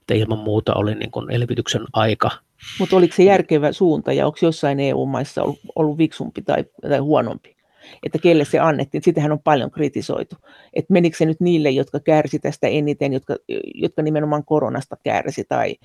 Että 0.00 0.14
ilman 0.14 0.38
muuta 0.38 0.74
oli 0.74 0.94
niin 0.94 1.10
kuin 1.10 1.30
elvytyksen 1.30 1.82
aika. 1.92 2.30
Mutta 2.78 2.96
oliko 2.96 3.14
se 3.16 3.22
järkevä 3.22 3.72
suunta 3.72 4.12
ja 4.12 4.26
onko 4.26 4.38
jossain 4.42 4.80
EU-maissa 4.80 5.42
ollut, 5.42 5.58
ollut 5.74 5.98
viksumpi 5.98 6.42
tai, 6.42 6.64
tai 6.82 6.98
huonompi? 6.98 7.56
että 8.02 8.18
kelle 8.18 8.44
se 8.44 8.58
annettiin. 8.58 9.02
Sitähän 9.02 9.32
on 9.32 9.40
paljon 9.40 9.70
kritisoitu. 9.70 10.36
Että 10.74 10.92
menikö 10.92 11.16
se 11.16 11.26
nyt 11.26 11.40
niille, 11.40 11.70
jotka 11.70 12.00
kärsi 12.00 12.38
tästä 12.38 12.66
eniten, 12.66 13.12
jotka, 13.12 13.36
jotka 13.74 14.02
nimenomaan 14.02 14.44
koronasta 14.44 14.96
kärsi, 15.04 15.44
tai 15.48 15.76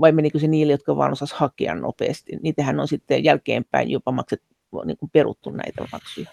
vai 0.00 0.12
menikö 0.12 0.38
se 0.38 0.46
niille, 0.46 0.72
jotka 0.72 0.96
vaan 0.96 1.12
osasivat 1.12 1.40
hakea 1.40 1.74
nopeasti. 1.74 2.32
Niitähän 2.42 2.80
on 2.80 2.88
sitten 2.88 3.24
jälkeenpäin 3.24 3.90
jopa 3.90 4.12
maksettu 4.12 4.52
niin 4.84 4.96
kuin 4.96 5.10
peruttu 5.10 5.50
näitä 5.50 5.84
maksuja. 5.92 6.30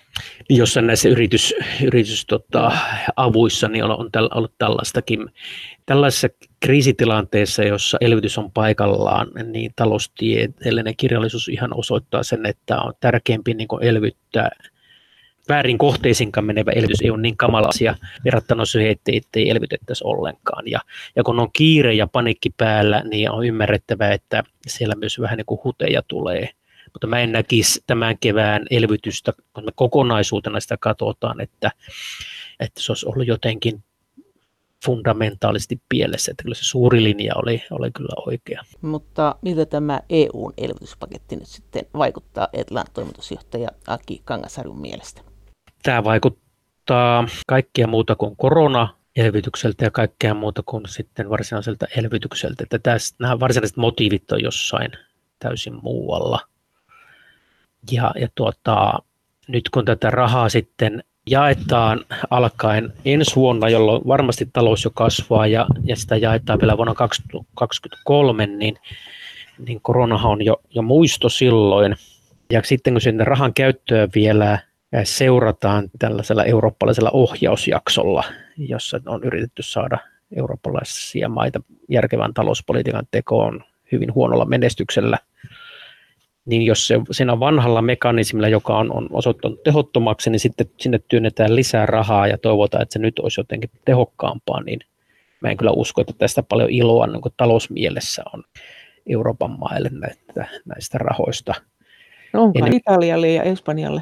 Jossain 0.50 0.88
näissä 0.88 1.10
yritys, 1.10 1.56
yritys 1.84 2.26
tota, 2.26 2.72
avuissa 3.16 3.68
niin 3.68 3.84
on, 3.84 3.92
on 3.92 4.10
ollut 4.34 4.54
tällaistakin. 4.58 5.20
Tällaisessa 5.86 6.28
kriisitilanteessa, 6.60 7.64
jossa 7.64 7.98
elvytys 8.02 8.38
on 8.38 8.52
paikallaan, 8.52 9.28
niin 9.52 9.72
taloustieteellinen 9.76 10.96
kirjallisuus 10.98 11.48
ihan 11.48 11.78
osoittaa 11.78 12.24
sen, 12.24 12.46
että 12.46 12.82
on 12.82 12.94
tärkeämpi 13.00 13.54
niin 13.54 13.68
elvyttää– 13.82 14.50
väärin 15.50 15.78
kohteisiinkaan 15.78 16.46
menevä 16.46 16.72
elvytys 16.72 17.02
ei 17.02 17.10
ole 17.10 17.22
niin 17.22 17.38
kamala 17.38 17.68
asia 17.68 17.96
verrattuna 18.26 18.66
siihen, 18.66 18.92
että 18.92 19.40
ei 19.40 19.50
elvytettäisi 19.50 20.04
ollenkaan. 20.04 20.68
Ja, 20.68 20.80
ja 21.16 21.24
kun 21.24 21.40
on 21.40 21.52
kiire 21.54 21.94
ja 21.94 22.08
panikki 22.08 22.50
päällä, 22.58 23.04
niin 23.10 23.32
on 23.32 23.46
ymmärrettävää, 23.46 24.14
että 24.14 24.44
siellä 24.68 24.96
myös 24.96 25.20
vähän 25.20 25.38
niin 25.38 25.46
kuin 25.46 25.62
huteja 25.64 26.02
tulee. 26.08 26.50
Mutta 26.94 27.08
mä 27.08 27.20
en 27.20 27.32
näkisi 27.32 27.84
tämän 27.88 28.18
kevään 28.20 28.66
elvytystä, 28.72 29.34
kun 29.54 29.66
me 29.66 29.72
kokonaisuutena 29.76 30.60
sitä 30.60 30.78
katsotaan, 30.80 31.42
että, 31.42 31.72
että 32.60 32.82
se 32.82 32.92
olisi 32.92 33.08
ollut 33.08 33.28
jotenkin 33.28 33.84
fundamentaalisesti 34.86 35.82
pielessä, 35.90 36.32
että 36.32 36.44
kyllä 36.44 36.56
se 36.56 36.64
suuri 36.64 37.04
linja 37.04 37.34
oli, 37.36 37.64
oli 37.72 37.92
kyllä 37.92 38.24
oikea. 38.28 38.62
Mutta 38.82 39.36
miltä 39.42 39.66
tämä 39.66 40.00
EUn 40.10 40.54
elvytyspaketti 40.58 41.36
nyt 41.36 41.48
sitten 41.48 41.86
vaikuttaa 41.94 42.48
Etlan 42.54 42.86
toimitusjohtaja 42.94 43.70
Aki 43.88 44.22
Kangasarjun 44.26 44.82
mielestä? 44.82 45.22
Tämä 45.84 46.04
vaikuttaa 46.04 47.28
kaikkea 47.48 47.88
muuta 47.88 48.16
kuin 48.16 48.36
korona 48.36 48.96
elvytykseltä 49.16 49.86
ja 49.86 49.92
kaikkea 49.92 50.34
muuta 50.34 50.64
kuin 50.66 50.84
sitten 50.88 51.30
varsinaiselta 51.30 51.86
elvytykseltä. 51.98 52.64
Että 52.64 52.80
tässä, 52.80 53.16
nämä 53.20 53.40
varsinaiset 53.40 53.78
motiivit 53.78 54.32
on 54.32 54.44
jossain 54.44 54.92
täysin 55.40 55.74
muualla. 55.84 56.40
Ja, 57.92 58.12
ja 58.20 58.28
tuota, 58.36 58.94
nyt 59.48 59.70
kun 59.70 59.86
tätä 59.86 60.10
rahaa 60.10 60.50
sitten 60.50 61.04
jaetaan 61.30 62.06
alkaen 62.30 62.94
ensi 63.06 63.36
vuonna, 63.36 63.70
jolloin 63.70 64.02
varmasti 64.08 64.50
talous 64.54 64.84
jo 64.84 64.92
kasvaa 64.94 65.48
ja, 65.48 65.68
ja 65.84 65.96
sitä 65.96 66.18
jaetaan 66.18 66.60
vielä 66.60 66.78
vuonna 66.78 66.96
2023, 66.96 68.48
niin, 68.48 68.78
niin 69.68 69.82
koronahan 69.82 70.32
on 70.32 70.46
jo, 70.46 70.62
jo 70.70 70.82
muisto 70.82 71.30
silloin. 71.30 71.96
Ja 72.52 72.62
sitten 72.64 72.94
kun 72.94 73.02
sinne 73.02 73.24
rahan 73.24 73.54
käyttöä 73.54 74.08
vielä 74.16 74.60
seurataan 75.04 75.90
tällaisella 76.00 76.44
eurooppalaisella 76.44 77.12
ohjausjaksolla, 77.14 78.24
jossa 78.58 79.02
on 79.06 79.24
yritetty 79.24 79.64
saada 79.64 79.98
eurooppalaisia 80.36 81.30
maita 81.30 81.62
järkevän 81.90 82.34
talouspolitiikan 82.34 83.08
tekoon 83.12 83.64
hyvin 83.92 84.14
huonolla 84.14 84.46
menestyksellä, 84.46 85.18
niin 86.50 86.62
jos 86.62 86.88
se 86.88 87.00
siinä 87.12 87.40
vanhalla 87.40 87.82
mekanismilla, 87.82 88.48
joka 88.48 88.78
on, 88.78 88.94
on 88.94 89.08
osoittanut 89.12 89.64
tehottomaksi, 89.64 90.30
niin 90.30 90.40
sitten 90.40 90.68
sinne 90.80 91.00
työnnetään 91.08 91.56
lisää 91.56 91.86
rahaa 91.86 92.28
ja 92.28 92.38
toivotaan, 92.38 92.82
että 92.84 92.94
se 92.94 93.00
nyt 93.00 93.20
olisi 93.20 93.40
jotenkin 93.40 93.70
tehokkaampaa, 93.86 94.64
niin 94.64 94.80
mä 95.42 95.50
en 95.50 95.58
kyllä 95.58 95.72
usko, 95.72 96.02
että 96.02 96.14
tästä 96.18 96.44
paljon 96.44 96.70
iloa 96.70 97.08
niin 97.08 97.22
talousmielessä 97.38 98.24
on 98.34 98.44
Euroopan 99.10 99.60
maille 99.60 99.90
näistä, 99.94 100.48
näistä 100.66 100.98
rahoista. 100.98 101.54
No 102.34 102.44
onko. 102.44 102.60
Italialle 102.72 103.30
ja 103.34 103.44
Espanjalle? 103.44 104.02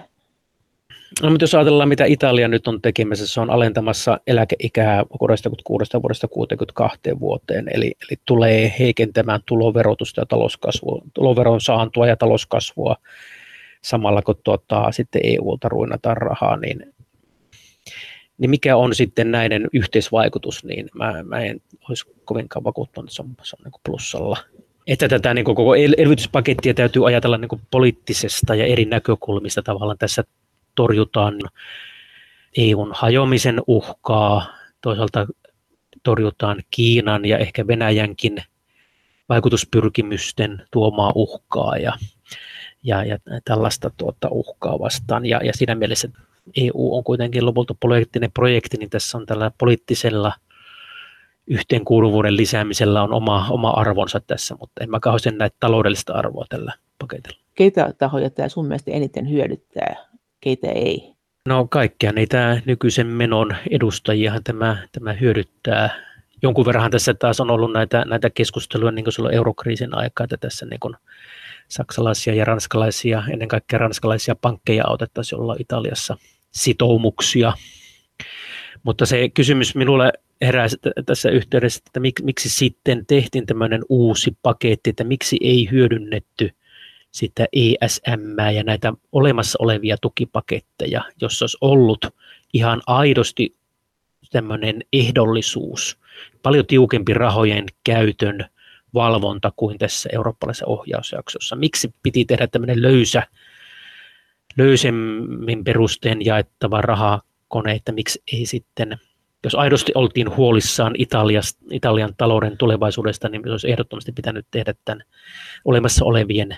No, 1.22 1.30
mutta 1.30 1.44
jos 1.44 1.56
ajatellaan, 1.56 1.90
mitä 1.90 2.06
Italia 2.06 2.48
nyt 2.48 2.68
on 2.68 2.82
tekemässä, 2.82 3.28
se 3.28 3.42
on 3.42 3.50
alentamassa 3.50 4.20
eläkeikää 4.28 5.06
66 5.20 5.92
vuodesta 6.02 6.28
62 6.28 7.00
vuoteen, 7.20 7.66
eli, 7.74 7.86
eli 7.86 8.20
tulee 8.26 8.74
heikentämään 8.80 9.40
tuloverotusta 9.46 10.22
ja 10.22 10.26
talouskasvua, 10.26 11.02
tuloveron 11.14 11.62
saantua 11.62 12.08
ja 12.08 12.18
talouskasvua 12.18 12.96
samalla 13.82 14.22
kun 14.22 14.36
tuottaa 14.44 14.92
sitten 14.92 15.22
EU-ta 15.24 15.70
ruinataan 15.70 16.18
rahaa, 16.18 16.58
niin, 16.58 16.94
niin 18.38 18.50
mikä 18.50 18.78
on 18.78 18.96
sitten 18.96 19.32
näiden 19.32 19.68
yhteisvaikutus, 19.74 20.64
niin 20.64 20.90
mä, 20.94 21.24
mä 21.24 21.40
en 21.40 21.62
olisi 21.90 22.06
kovinkaan 22.26 22.64
vakuuttunut, 22.64 23.10
että 23.10 23.16
se 23.16 23.22
on, 23.22 23.36
se 23.44 23.56
on 23.60 23.64
niin 23.64 23.82
plussalla. 23.86 24.38
Että 24.88 25.08
tätä 25.08 25.34
niin 25.34 25.46
koko 25.46 25.76
elvytyspakettia 25.76 26.74
täytyy 26.74 27.08
ajatella 27.08 27.38
niin 27.38 27.62
poliittisesta 27.72 28.56
ja 28.56 28.66
eri 28.66 28.86
näkökulmista 28.86 29.62
tavallaan 29.62 29.98
tässä 29.98 30.24
torjutaan 30.78 31.34
EUn 32.58 32.92
hajoamisen 32.96 33.62
uhkaa, 33.68 34.46
toisaalta 34.82 35.28
torjutaan 36.04 36.64
Kiinan 36.72 37.26
ja 37.26 37.38
ehkä 37.38 37.68
Venäjänkin 37.68 38.38
vaikutuspyrkimysten 39.30 40.64
tuomaa 40.72 41.12
uhkaa 41.16 41.78
ja, 41.78 41.94
ja, 42.84 43.04
ja 43.04 43.18
tällaista 43.46 43.92
tuota 43.98 44.28
uhkaa 44.32 44.80
vastaan. 44.80 45.26
Ja, 45.26 45.40
ja 45.44 45.54
siinä 45.56 45.76
mielessä 45.76 46.10
EU 46.58 46.96
on 46.96 47.04
kuitenkin 47.04 47.46
lopulta 47.46 47.76
poliittinen 47.80 48.32
projekti, 48.32 48.78
niin 48.78 48.90
tässä 48.90 49.18
on 49.18 49.26
tällä 49.26 49.52
poliittisella 49.58 50.34
yhteenkuuluvuuden 51.48 52.38
lisäämisellä 52.38 53.04
on 53.04 53.14
oma, 53.14 53.48
oma 53.50 53.70
arvonsa 53.70 54.20
tässä, 54.20 54.56
mutta 54.60 54.84
en 54.84 54.90
mä 54.90 55.00
kauheasti 55.00 55.32
näe 55.32 55.50
taloudellista 55.60 56.14
arvoa 56.14 56.46
tällä 56.50 56.74
paketilla. 57.00 57.40
Keitä 57.56 57.94
tahoja 57.98 58.30
tämä 58.30 58.50
sun 58.50 58.68
mielestä 58.68 58.92
eniten 58.92 59.30
hyödyttää 59.30 59.96
keitä 60.42 60.68
ei? 60.72 61.14
No 61.46 61.68
kaikkia 61.68 62.12
niitä 62.12 62.62
nykyisen 62.66 63.08
menon 63.08 63.56
edustajia 63.72 64.34
tämä, 64.44 64.78
tämä 64.92 65.14
hyödyttää. 65.14 65.90
Jonkun 66.42 66.66
verran 66.66 66.92
tässä 66.92 67.14
taas 67.14 67.40
on 67.40 67.52
ollut 67.52 67.74
näitä, 67.74 68.04
näitä 68.06 68.30
keskusteluja 68.30 68.92
niin 68.92 69.06
kuin 69.06 69.14
silloin 69.14 69.36
eurokriisin 69.36 69.98
aikaa, 69.98 70.24
että 70.24 70.38
tässä 70.38 70.66
niin 70.66 70.80
kuin 70.80 70.96
saksalaisia 71.68 72.34
ja 72.34 72.46
ranskalaisia, 72.46 73.24
ennen 73.34 73.48
kaikkea 73.48 73.80
ranskalaisia 73.80 74.36
pankkeja 74.36 74.88
autettaisiin 74.88 75.40
olla 75.40 75.56
Italiassa 75.60 76.18
sitoumuksia. 76.52 77.54
Mutta 78.84 79.06
se 79.06 79.30
kysymys 79.30 79.76
minulle 79.76 80.14
herää 80.42 80.68
tässä 81.06 81.30
yhteydessä, 81.30 81.82
että 81.88 82.00
miksi 82.24 82.50
sitten 82.50 83.06
tehtiin 83.06 83.46
tämmöinen 83.46 83.82
uusi 83.90 84.38
paketti, 84.42 84.90
että 84.90 85.04
miksi 85.04 85.38
ei 85.42 85.68
hyödynnetty 85.72 86.52
sitä 87.18 87.48
ESM 87.54 88.40
ja 88.56 88.64
näitä 88.64 88.94
olemassa 89.12 89.58
olevia 89.62 89.98
tukipaketteja, 90.02 91.04
jos 91.22 91.42
olisi 91.42 91.58
ollut 91.62 92.06
ihan 92.54 92.82
aidosti 92.88 93.56
tämmöinen 94.32 94.82
ehdollisuus, 94.94 95.98
paljon 96.44 96.66
tiukempi 96.66 97.14
rahojen 97.14 97.66
käytön 97.84 98.46
valvonta 98.94 99.52
kuin 99.56 99.78
tässä 99.78 100.10
eurooppalaisessa 100.14 100.66
ohjausjaksossa. 100.66 101.56
Miksi 101.56 101.94
piti 102.04 102.26
tehdä 102.26 102.48
tämmöinen 102.48 102.82
löysä, 102.82 103.24
löysemmin 104.58 105.64
perusteen 105.64 106.26
jaettava 106.26 106.82
rahakone, 106.82 107.72
että 107.72 107.92
miksi 107.92 108.24
ei 108.34 108.46
sitten, 108.46 108.98
jos 109.44 109.56
aidosti 109.56 109.92
oltiin 109.96 110.36
huolissaan 110.36 110.94
Italias, 110.98 111.58
Italian 111.72 112.14
talouden 112.18 112.58
tulevaisuudesta, 112.58 113.30
niin 113.30 113.52
olisi 113.52 113.72
ehdottomasti 113.72 114.12
pitänyt 114.12 114.46
tehdä 114.52 114.74
tämän 114.86 115.04
olemassa 115.66 116.06
olevien 116.06 116.58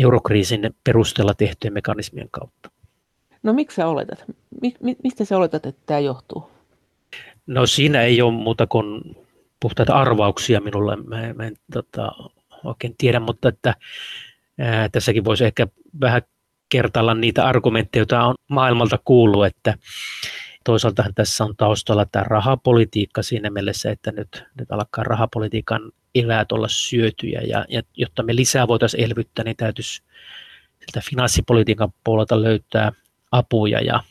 eurokriisin 0.00 0.74
perusteella 0.84 1.34
tehtyjen 1.34 1.74
mekanismien 1.74 2.28
kautta. 2.30 2.70
No 3.42 3.52
miksi 3.52 3.74
sä 3.74 3.86
oletat? 3.86 4.24
Mistä 5.02 5.24
sä 5.24 5.36
oletat, 5.36 5.66
että 5.66 5.82
tämä 5.86 6.00
johtuu? 6.00 6.50
No 7.46 7.66
siinä 7.66 8.02
ei 8.02 8.22
ole 8.22 8.32
muuta 8.32 8.66
kuin 8.66 9.16
puhtaita 9.60 9.94
arvauksia 9.94 10.60
minulle. 10.60 10.96
Mä, 10.96 11.34
mä 11.34 11.46
en 11.46 11.56
tota, 11.72 12.12
oikein 12.64 12.94
tiedä, 12.98 13.20
mutta 13.20 13.48
että, 13.48 13.74
ää, 14.58 14.88
tässäkin 14.88 15.24
voisi 15.24 15.44
ehkä 15.44 15.66
vähän 16.00 16.22
kertailla 16.68 17.14
niitä 17.14 17.44
argumentteja, 17.46 18.00
joita 18.00 18.24
on 18.24 18.34
maailmalta 18.48 18.98
kuullut, 19.04 19.46
että 19.46 19.74
toisaalta 20.64 21.04
tässä 21.14 21.44
on 21.44 21.56
taustalla 21.56 22.06
tämä 22.12 22.24
rahapolitiikka 22.24 23.22
siinä 23.22 23.50
mielessä, 23.50 23.90
että 23.90 24.12
nyt, 24.12 24.44
nyt 24.58 24.72
alkaa 24.72 25.04
rahapolitiikan 25.04 25.92
eväät 26.14 26.52
olla 26.52 26.68
syötyjä 26.68 27.40
ja, 27.40 27.64
ja 27.68 27.82
jotta 27.96 28.22
me 28.22 28.36
lisää 28.36 28.68
voitaisiin 28.68 29.04
elvyttää, 29.04 29.44
niin 29.44 29.56
täytyisi 29.56 30.02
siltä 30.80 31.00
finanssipolitiikan 31.10 31.92
puolelta 32.04 32.42
löytää 32.42 32.92
apuja 33.32 33.80
ja, 33.80 34.02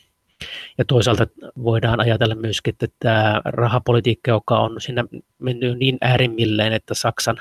ja 0.78 0.84
toisaalta 0.84 1.26
voidaan 1.62 2.00
ajatella 2.00 2.34
myöskin, 2.34 2.74
että 2.74 2.86
tämä 2.98 3.40
rahapolitiikka, 3.44 4.30
joka 4.30 4.58
on 4.58 4.80
siinä 4.80 5.04
mennyt 5.38 5.78
niin 5.78 5.98
äärimmilleen, 6.00 6.72
että 6.72 6.94
Saksan 6.94 7.40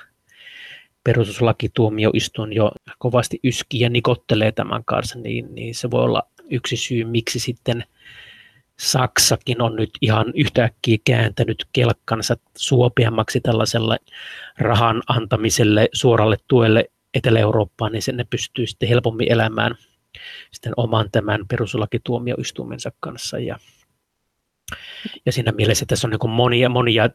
perustuslakituomioistuin 1.04 2.54
jo 2.54 2.72
kovasti 2.98 3.40
yskii 3.44 3.80
ja 3.80 3.90
nikottelee 3.90 4.52
tämän 4.52 4.86
kanssa, 4.86 5.20
niin, 5.20 5.56
niin 5.56 5.76
se 5.76 5.92
voi 5.92 6.04
olla 6.04 6.24
yksi 6.50 6.78
syy, 6.78 7.04
miksi 7.04 7.40
sitten 7.40 7.84
Saksakin 8.80 9.62
on 9.62 9.76
nyt 9.76 9.90
ihan 10.02 10.26
yhtäkkiä 10.36 10.98
kääntänyt 11.06 11.66
kelkkansa 11.74 12.38
suopeammaksi 12.58 13.42
tällaiselle 13.42 13.98
rahan 14.58 15.04
antamiselle 15.08 15.90
suoralle 15.94 16.38
tuelle 16.48 16.86
Etelä-Eurooppaan, 17.14 17.92
niin 17.92 18.02
sen 18.02 18.18
ne 18.18 18.26
pystyy 18.30 18.68
sitten 18.68 18.90
helpommin 18.90 19.32
elämään 19.32 19.76
sitten 20.52 20.74
oman 20.78 21.12
tämän 21.12 21.48
perustuslakituomioistuimensa 21.48 22.92
kanssa. 23.00 23.40
Ja, 23.40 23.60
ja 25.26 25.32
siinä 25.32 25.52
mielessä 25.52 25.86
tässä 25.86 26.08
on 26.08 26.12
niin 26.12 26.32
monia, 26.36 26.70
monia 26.70 27.10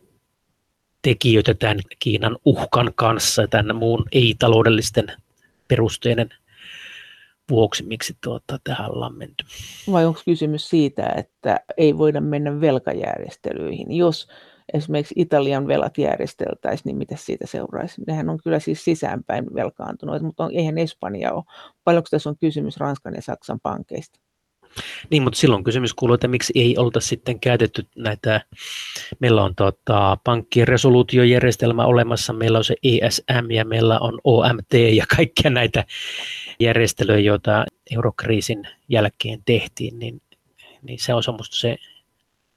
tekijöitä 1.02 1.54
tämän 1.54 1.80
Kiinan 1.99 2.38
uhkan 2.44 2.92
kanssa, 2.94 3.47
tämän 3.49 3.76
muun 3.76 4.04
ei-taloudellisten 4.12 5.06
perusteiden 5.68 6.28
vuoksi, 7.50 7.84
miksi 7.84 8.16
tuota, 8.24 8.58
tähän 8.64 8.90
ollaan 8.90 9.18
menty. 9.18 9.44
Vai 9.92 10.04
onko 10.04 10.20
kysymys 10.24 10.68
siitä, 10.68 11.14
että 11.16 11.60
ei 11.76 11.98
voida 11.98 12.20
mennä 12.20 12.60
velkajärjestelyihin? 12.60 13.92
Jos 13.92 14.28
esimerkiksi 14.72 15.14
Italian 15.16 15.66
velat 15.66 15.98
järjesteltäisiin, 15.98 16.85
niin 16.85 16.96
mitä 16.96 17.16
siitä 17.16 17.46
seuraisi? 17.46 18.02
Nehän 18.07 18.28
on 18.28 18.38
kyllä 18.44 18.59
siis 18.59 18.85
sisäänpäin 18.85 19.54
velkaantunut, 19.54 20.22
mutta 20.22 20.44
on, 20.44 20.50
eihän 20.52 20.78
Espanja 20.78 21.33
ole. 21.33 21.44
Paljonko 21.85 22.09
tässä 22.11 22.30
on 22.30 22.38
kysymys 22.38 22.76
Ranskan 22.76 23.14
ja 23.14 23.22
Saksan 23.22 23.61
pankeista? 23.62 24.20
Niin, 25.10 25.22
mutta 25.22 25.38
silloin 25.38 25.64
kysymys 25.64 25.94
kuuluu, 25.94 26.14
että 26.14 26.28
miksi 26.28 26.52
ei 26.56 26.78
olta 26.78 27.00
sitten 27.00 27.40
käytetty 27.40 27.87
näitä, 27.96 28.40
meillä 29.20 29.42
on 29.42 29.54
tota, 29.54 30.18
pankkien 30.24 30.68
resoluutiojärjestelmä 30.68 31.84
olemassa, 31.84 32.32
meillä 32.32 32.58
on 32.58 32.64
se 32.64 32.74
ESM 32.82 33.50
ja 33.50 33.64
meillä 33.64 33.98
on 33.98 34.20
OMT 34.24 34.72
ja 34.92 35.06
kaikkia 35.16 35.50
näitä 35.50 35.84
järjestelyjä, 36.60 37.18
joita 37.18 37.64
eurokriisin 37.90 38.68
jälkeen 38.88 39.42
tehtiin, 39.44 39.98
niin, 39.98 40.22
niin 40.82 40.98
se 40.98 41.14
on 41.14 41.22
semmoista 41.22 41.56
se 41.56 41.76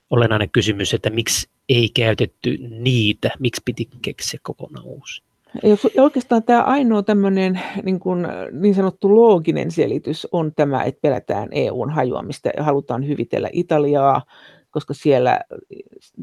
olennainen 0.10 0.50
kysymys, 0.50 0.94
että 0.94 1.10
miksi 1.10 1.50
ei 1.70 1.90
käytetty 1.90 2.58
niitä, 2.58 3.32
miksi 3.40 3.62
piti 3.66 3.90
keksiä 4.02 4.40
kokonaan 4.44 4.86
uusi. 4.86 5.27
Ja 5.64 6.04
oikeastaan 6.04 6.44
tämä 6.44 6.64
ainoa 6.64 7.04
tämmöinen 7.04 7.62
niin, 7.84 8.00
kuin, 8.00 8.28
niin 8.52 8.76
sanottu 8.76 9.16
looginen 9.16 9.72
selitys 9.72 10.28
on 10.32 10.52
tämä, 10.56 10.84
että 10.84 11.02
pelätään 11.02 11.50
EUn 11.52 11.90
hajoamista 11.90 12.50
ja 12.58 12.64
halutaan 12.64 13.08
hyvitellä 13.08 13.50
Italiaa, 13.52 14.22
koska 14.70 14.94
siellä 14.94 15.40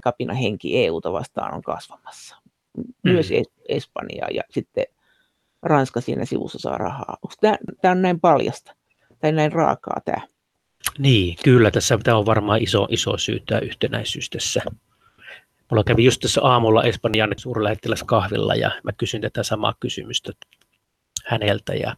kapina 0.05 0.35
henki 0.35 0.85
EUta 0.85 1.13
vastaan 1.13 1.55
on 1.55 1.63
kasvamassa. 1.63 2.37
Myös 3.03 3.31
mm. 3.31 3.37
Espanja 3.69 4.27
ja 4.31 4.43
sitten 4.51 4.85
Ranska 5.63 6.01
siinä 6.01 6.25
sivussa 6.25 6.59
saa 6.59 6.79
rahaa. 6.79 7.17
Onko 7.23 7.35
tämä, 7.41 7.57
tämä 7.83 7.93
on 7.93 8.03
näin 8.03 8.21
paljasta 8.21 8.75
tai 9.19 9.33
näin 9.33 9.53
raakaa 9.53 10.01
tämä? 10.05 10.27
Niin, 10.99 11.37
kyllä 11.45 11.71
tässä 11.71 11.99
tämä 12.05 12.17
on 12.17 12.27
varmaan 12.27 12.63
iso, 12.63 12.87
iso 12.91 13.19
syy 13.19 13.41
tämä 13.41 13.61
yhtenäisyys 13.61 14.31
tässä. 14.31 14.63
Mulla 15.75 15.85
kävi 15.85 16.05
just 16.05 16.21
tässä 16.21 16.41
aamulla 16.43 16.85
Espanjan 16.85 17.35
suurlähettiläs 17.37 18.03
kahvilla 18.03 18.55
ja 18.55 18.71
mä 18.83 18.93
kysyin 18.93 19.21
tätä 19.21 19.43
samaa 19.43 19.75
kysymystä 19.81 20.33
häneltä 21.25 21.75
ja 21.75 21.97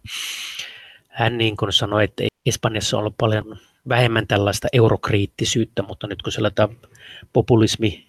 hän 1.09 1.39
niin 1.39 1.57
kuin 1.57 1.73
sanoi, 1.73 2.05
että 2.05 2.25
Espanjassa 2.47 2.97
on 2.97 3.01
ollut 3.01 3.15
paljon 3.19 3.59
vähemmän 3.89 4.27
tällaista 4.27 4.69
eurokriittisyyttä, 4.73 5.83
mutta 5.83 6.07
nyt 6.07 6.23
kun 6.23 6.33
siellä 6.33 6.51
tämä 6.51 6.69
populismi 7.33 8.07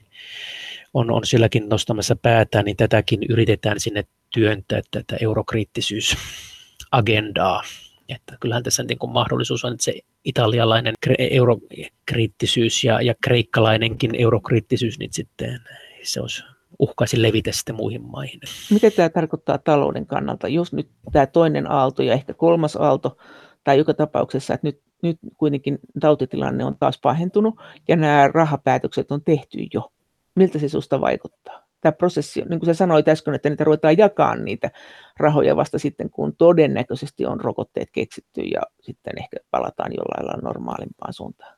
on, 0.94 1.12
on 1.12 1.26
silläkin 1.26 1.70
nostamassa 1.70 2.16
päätään, 2.16 2.66
niin 2.66 2.78
tätäkin 2.78 3.20
yritetään 3.30 3.80
sinne 3.80 4.04
työntää 4.34 4.82
tätä 4.92 5.18
eurokriittisyysagendaa. 5.22 7.64
Että 8.10 8.38
kyllähän 8.40 8.64
tässä 8.64 8.84
niin 8.84 8.98
kuin 8.98 9.12
mahdollisuus 9.12 9.66
on, 9.66 9.74
että 9.74 9.84
se 9.84 10.00
italialainen 10.26 10.94
eurokriittisyys 11.20 12.84
ja, 12.84 13.02
ja 13.02 13.16
kreikkalainenkin 13.24 14.16
eurokriittisyys, 14.16 15.00
niin 15.00 15.14
sitten 15.14 15.60
se 16.04 16.22
olisi 16.22 16.44
uhkaisi 16.80 17.22
levitä 17.22 17.52
sitten 17.52 17.76
muihin 17.76 18.02
maihin. 18.02 18.40
Mitä 18.72 18.92
tämä 18.92 19.10
tarkoittaa 19.10 19.58
talouden 19.58 20.06
kannalta, 20.06 20.48
jos 20.48 20.74
nyt 20.74 20.90
tämä 21.12 21.28
toinen 21.28 21.72
aalto 21.72 22.04
ja 22.04 22.14
ehkä 22.14 22.34
kolmas 22.34 22.76
aalto, 22.76 23.18
tai 23.64 23.78
joka 23.78 23.94
tapauksessa, 23.94 24.54
että 24.54 24.68
nyt, 24.68 24.82
nyt 25.04 25.18
kuitenkin 25.38 25.80
tautitilanne 26.00 26.66
on 26.66 26.76
taas 26.80 27.00
pahentunut 27.02 27.56
ja 27.88 27.96
nämä 27.96 28.28
rahapäätökset 28.34 29.12
on 29.12 29.22
tehty 29.24 29.58
jo. 29.74 29.92
Miltä 30.36 30.60
se 30.60 30.70
sinusta 30.70 31.02
vaikuttaa? 31.02 31.67
Tämä 31.82 31.92
prosessi, 31.92 32.42
niin 32.42 32.60
kuin 32.60 32.66
sä 32.66 32.74
sanoit 32.74 33.08
äsken, 33.08 33.34
että 33.34 33.50
niitä 33.50 33.64
ruvetaan 33.64 33.98
jakaa 33.98 34.36
niitä 34.36 34.72
rahoja 35.18 35.56
vasta 35.56 35.80
sitten, 35.80 36.10
kun 36.10 36.36
todennäköisesti 36.36 37.26
on 37.26 37.42
rokotteet 37.42 37.90
keksitty 37.92 38.42
ja 38.42 38.62
sitten 38.82 39.14
ehkä 39.18 39.38
palataan 39.52 39.92
jollain 39.92 40.28
lailla 40.28 40.50
normaalimpaan 40.50 41.14
suuntaan. 41.14 41.58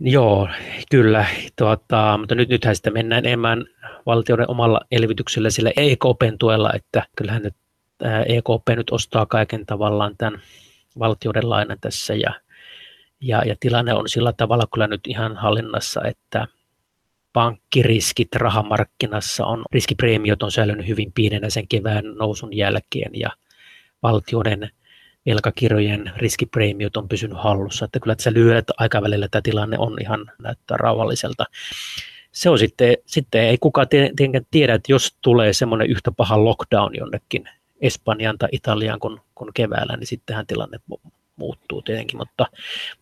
Joo, 0.00 0.48
kyllä. 0.90 1.26
Tuota, 1.58 2.16
mutta 2.18 2.34
nyt, 2.34 2.48
nythän 2.48 2.76
sitten 2.76 2.92
mennään 2.92 3.26
enemmän 3.26 3.64
valtioiden 4.06 4.50
omalla 4.50 4.80
elvytyksellä 4.90 5.50
sillä 5.50 5.70
EKPn 5.76 6.38
tuella, 6.38 6.72
että 6.72 7.06
kyllähän 7.16 7.42
nyt 7.42 7.54
EKP 8.26 8.76
nyt 8.76 8.90
ostaa 8.90 9.26
kaiken 9.26 9.66
tavallaan 9.66 10.14
tämän 10.18 10.40
valtioiden 10.98 11.50
lainan 11.50 11.78
tässä 11.80 12.14
ja, 12.14 12.34
ja, 13.20 13.42
ja 13.44 13.56
tilanne 13.60 13.94
on 13.94 14.08
sillä 14.08 14.32
tavalla 14.32 14.64
kyllä 14.74 14.86
nyt 14.86 15.06
ihan 15.06 15.36
hallinnassa, 15.36 16.00
että 16.04 16.46
pankkiriskit 17.32 18.34
rahamarkkinassa 18.34 19.46
on, 19.46 19.64
riskipreemiot 19.72 20.42
on 20.42 20.52
säilynyt 20.52 20.86
hyvin 20.86 21.12
pienenä 21.12 21.50
sen 21.50 21.68
kevään 21.68 22.04
nousun 22.04 22.56
jälkeen 22.56 23.10
ja 23.14 23.28
valtioiden 24.02 24.70
velkakirjojen 25.26 26.12
riskipreemiot 26.16 26.96
on 26.96 27.08
pysynyt 27.08 27.38
hallussa, 27.38 27.84
että 27.84 28.00
kyllä 28.00 28.16
tässä 28.16 28.32
lyhyellä 28.32 28.62
aikavälillä 28.78 29.28
tämä 29.30 29.42
tilanne 29.42 29.76
on 29.78 29.96
ihan 30.00 30.32
näyttää 30.42 30.76
rauhalliselta. 30.76 31.44
Se 32.32 32.50
on 32.50 32.58
sitten, 32.58 32.96
sitten 33.06 33.42
ei 33.42 33.58
kukaan 33.58 33.88
tietenkään 33.88 34.46
tiedä, 34.50 34.74
että 34.74 34.92
jos 34.92 35.16
tulee 35.22 35.52
semmoinen 35.52 35.90
yhtä 35.90 36.12
paha 36.12 36.44
lockdown 36.44 36.96
jonnekin 36.98 37.48
Espanjan 37.80 38.38
tai 38.38 38.48
Italiaan 38.52 39.00
kuin, 39.00 39.20
kuin 39.34 39.50
keväällä, 39.54 39.96
niin 39.96 40.06
sittenhän 40.06 40.46
tilanne 40.46 40.78
muuttuu 41.38 41.82
tietenkin, 41.82 42.18
mutta, 42.18 42.46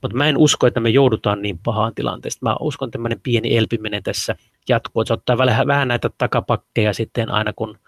mutta 0.03 0.16
mä 0.16 0.29
en 0.29 0.37
usko, 0.37 0.66
että 0.66 0.81
me 0.81 0.90
joudutaan 0.90 1.42
niin 1.42 1.59
pahaan 1.59 1.94
tilanteesta. 1.94 2.46
Mä 2.46 2.57
uskon, 2.61 2.88
että 2.88 2.92
tämmöinen 2.92 3.20
pieni 3.22 3.57
elpyminen 3.57 4.03
tässä 4.03 4.37
jatkuu, 4.68 5.03
että 5.03 5.09
se 5.09 5.14
ottaa 5.14 5.38
vähän, 5.38 5.66
vähän 5.66 5.88
näitä 5.88 6.11
takapakkeja 6.18 6.92
sitten 6.92 7.31
aina 7.31 7.53
kun 7.53 7.79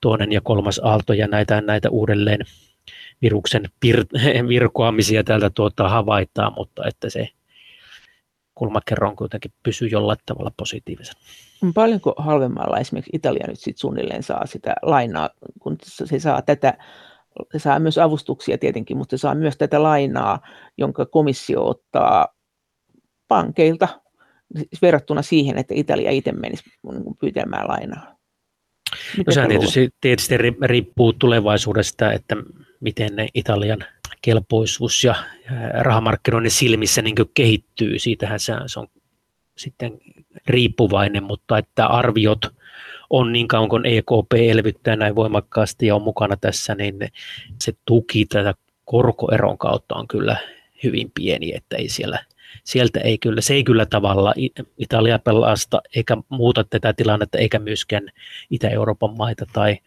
toinen 0.00 0.32
ja 0.32 0.40
kolmas 0.40 0.80
aalto 0.84 1.12
ja 1.12 1.28
näitä, 1.28 1.60
näitä 1.60 1.90
uudelleen 1.90 2.40
viruksen 3.22 3.64
pir- 3.86 4.48
virkoamisia 4.48 5.24
täältä 5.24 5.50
tuota 5.50 5.88
havaitaan, 5.88 6.52
mutta 6.56 6.82
että 6.88 7.10
se 7.10 7.28
kulmakerron 8.54 9.16
kuitenkin 9.16 9.52
pysyy 9.62 9.88
jollain 9.88 10.18
tavalla 10.26 10.52
positiivisena. 10.56 11.20
Paljonko 11.74 12.14
halvemmalla 12.16 12.78
esimerkiksi 12.78 13.10
Italia 13.16 13.46
nyt 13.48 13.60
sit 13.60 13.78
suunnilleen 13.78 14.22
saa 14.22 14.46
sitä 14.46 14.74
lainaa, 14.82 15.30
kun 15.58 15.76
se 15.82 16.18
saa 16.18 16.42
tätä, 16.42 16.74
se 17.52 17.58
saa 17.58 17.78
myös 17.78 17.98
avustuksia 17.98 18.58
tietenkin, 18.58 18.96
mutta 18.96 19.16
se 19.16 19.20
saa 19.20 19.34
myös 19.34 19.56
tätä 19.56 19.82
lainaa, 19.82 20.40
jonka 20.78 21.06
komissio 21.06 21.68
ottaa 21.68 22.28
pankeilta 23.28 23.88
verrattuna 24.82 25.22
siihen, 25.22 25.58
että 25.58 25.74
Italia 25.76 26.10
itse 26.10 26.32
menisi 26.32 26.64
pyytämään 27.20 27.68
lainaa. 27.68 28.16
no 29.26 29.32
sehän 29.32 29.48
tietysti, 29.48 29.90
tietysti 30.00 30.34
riippuu 30.62 31.12
tulevaisuudesta, 31.12 32.12
että 32.12 32.36
miten 32.80 33.16
ne 33.16 33.28
Italian 33.34 33.78
kelpoisuus 34.22 35.04
ja 35.04 35.14
rahamarkkinoiden 35.80 36.50
silmissä 36.50 37.02
niin 37.02 37.14
kehittyy. 37.34 37.98
Siitähän 37.98 38.40
se 38.40 38.52
on 38.76 38.86
sitten 39.56 39.98
riippuvainen, 40.46 41.22
mutta 41.22 41.58
että 41.58 41.86
arviot 41.86 42.40
on 43.10 43.32
niin 43.32 43.48
kauan 43.48 43.68
kun 43.68 43.86
EKP 43.86 44.32
elvyttää 44.50 44.96
näin 44.96 45.14
voimakkaasti 45.14 45.86
ja 45.86 45.94
on 45.94 46.02
mukana 46.02 46.36
tässä, 46.36 46.74
niin 46.74 46.94
se 47.62 47.72
tuki 47.84 48.26
tätä 48.26 48.54
korkoeron 48.84 49.58
kautta 49.58 49.94
on 49.94 50.08
kyllä 50.08 50.36
hyvin 50.84 51.10
pieni, 51.14 51.54
että 51.54 51.76
ei 51.76 51.88
siellä, 51.88 52.18
sieltä 52.64 53.00
ei 53.00 53.18
kyllä, 53.18 53.40
se 53.40 53.54
ei 53.54 53.64
kyllä 53.64 53.86
tavalla 53.86 54.34
Italia 54.78 55.18
pelasta 55.18 55.80
eikä 55.96 56.16
muuta 56.28 56.64
tätä 56.64 56.92
tilannetta, 56.92 57.38
eikä 57.38 57.58
myöskään 57.58 58.08
Itä-Euroopan 58.50 59.16
maita 59.16 59.46
tai, 59.52 59.78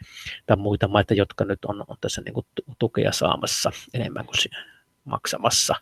tai 0.45 0.58
muita 0.58 0.88
maita, 0.88 1.13
jotka 1.13 1.45
nyt 1.45 1.65
on, 1.65 1.84
on 1.88 1.97
tässä 2.01 2.21
niin 2.21 2.65
tukea 2.79 3.12
saamassa 3.12 3.71
enemmän 3.93 4.25
kuin 4.25 4.36
maksamassa. 5.05 5.75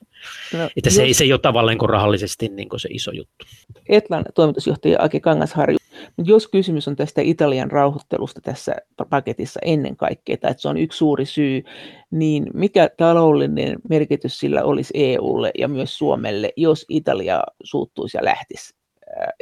No, 0.54 0.70
että 0.78 0.90
se, 0.90 1.04
ei, 1.04 1.14
se 1.14 1.24
ei 1.24 1.34
ole 1.34 1.40
tavallaan 1.40 1.78
kuin 1.78 1.90
rahallisesti 1.90 2.50
niin 2.50 2.70
kuin 2.70 2.80
se 2.80 2.90
iso 2.92 3.12
juttu. 3.12 3.46
Etlan 3.90 4.26
toimitusjohtaja 4.36 4.98
Aki 5.02 5.20
Kangasharju, 5.20 5.78
jos 6.18 6.48
kysymys 6.48 6.88
on 6.88 6.96
tästä 6.96 7.22
Italian 7.22 7.72
rauhoittelusta 7.72 8.42
tässä 8.42 8.76
paketissa 9.10 9.60
ennen 9.64 9.98
kaikkea, 9.98 10.38
tai 10.38 10.52
että 10.52 10.62
se 10.62 10.70
on 10.70 10.78
yksi 10.78 10.98
suuri 10.98 11.26
syy, 11.26 11.64
niin 12.12 12.48
mikä 12.54 12.90
taloudellinen 12.98 13.80
merkitys 13.90 14.40
sillä 14.40 14.64
olisi 14.64 14.94
EUlle 14.94 15.52
ja 15.58 15.68
myös 15.68 15.98
Suomelle, 15.98 16.54
jos 16.58 16.86
Italia 16.90 17.44
suuttuisi 17.64 18.18
ja 18.18 18.26
lähtisi 18.26 18.76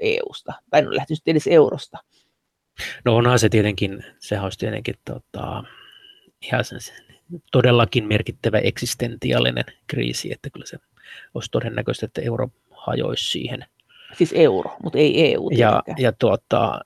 EUsta, 0.02 0.54
tai 0.70 0.82
no 0.82 0.96
lähtisi 0.96 1.22
edes 1.28 1.48
eurosta? 1.48 1.98
No 3.06 3.16
onhan 3.16 3.40
se 3.40 3.50
tietenkin, 3.50 4.04
sehän 4.20 4.44
olisi 4.44 4.60
tietenkin 4.60 4.96
tota, 5.06 5.64
ihan 6.42 6.64
sen, 6.64 6.80
todellakin 7.52 8.08
merkittävä 8.08 8.58
eksistentiaalinen 8.58 9.66
kriisi, 9.88 10.32
että 10.32 10.50
kyllä 10.50 10.66
se 10.66 10.78
olisi 11.34 11.52
todennäköistä, 11.52 12.06
että 12.06 12.22
euro 12.22 12.50
hajoisi 12.72 13.32
siihen. 13.32 13.66
Siis 14.18 14.34
euro, 14.36 14.76
mutta 14.84 15.00
ei 15.00 15.34
EU. 15.34 15.50
Ja, 15.50 15.84
ja, 15.98 16.12
tuota, 16.12 16.80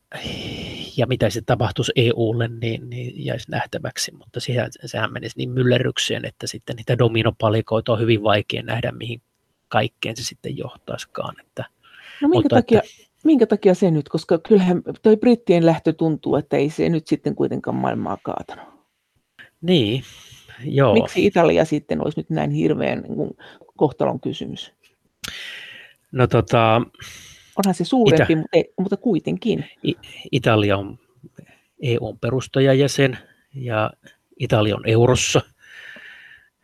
ja 0.98 1.08
mitä 1.08 1.30
se 1.30 1.42
tapahtuisi 1.46 1.92
EUlle, 1.96 2.48
niin, 2.48 2.90
niin 2.90 3.26
jäisi 3.26 3.52
nähtäväksi, 3.52 4.12
mutta 4.16 4.40
sehän, 4.40 4.70
sehän 4.86 5.14
menisi 5.14 5.38
niin 5.38 5.50
myllerrykseen, 5.50 6.26
että 6.26 6.48
sitten 6.48 6.76
niitä 6.76 6.98
dominopalikoita 6.98 7.92
on 7.92 8.00
hyvin 8.00 8.24
vaikea 8.24 8.64
nähdä, 8.64 8.92
mihin 8.92 9.22
kaikkeen 9.68 10.18
se 10.18 10.24
sitten 10.24 10.58
johtaisikaan. 10.58 11.36
Että, 11.40 11.66
no 12.22 12.28
minkä, 12.28 12.38
mutta, 12.38 12.56
takia, 12.56 12.80
että, 12.80 13.10
minkä 13.24 13.46
takia 13.46 13.74
se 13.74 13.92
nyt, 13.92 14.10
koska 14.10 14.38
kyllähän 14.38 14.82
toi 15.02 15.18
brittien 15.18 15.66
lähtö 15.66 15.94
tuntuu, 15.94 16.36
että 16.36 16.58
ei 16.58 16.70
se 16.70 16.90
nyt 16.90 17.08
sitten 17.08 17.36
kuitenkaan 17.36 17.76
maailmaa 17.76 18.18
kaatanut. 18.24 18.66
Niin, 19.62 20.04
joo. 20.64 20.94
Miksi 20.94 21.26
Italia 21.26 21.66
sitten 21.66 22.02
olisi 22.04 22.20
nyt 22.20 22.30
näin 22.30 22.52
hirveän 22.52 23.02
niin 23.02 23.38
kohtalon 23.78 24.20
kysymys? 24.20 24.74
No 26.12 26.28
tota... 26.28 26.82
Onhan 27.56 27.76
se 27.76 27.86
suurempi, 27.86 28.34
Ita- 28.34 28.38
mutta, 28.38 28.50
ei, 28.54 28.74
mutta 28.80 28.98
kuitenkin. 28.98 29.66
Italia 30.32 30.78
on 30.78 31.00
EUn 31.82 32.20
perustajajäsen 32.20 33.18
ja 33.56 33.92
Italia 34.40 34.76
on 34.76 34.90
eurossa. 34.90 35.42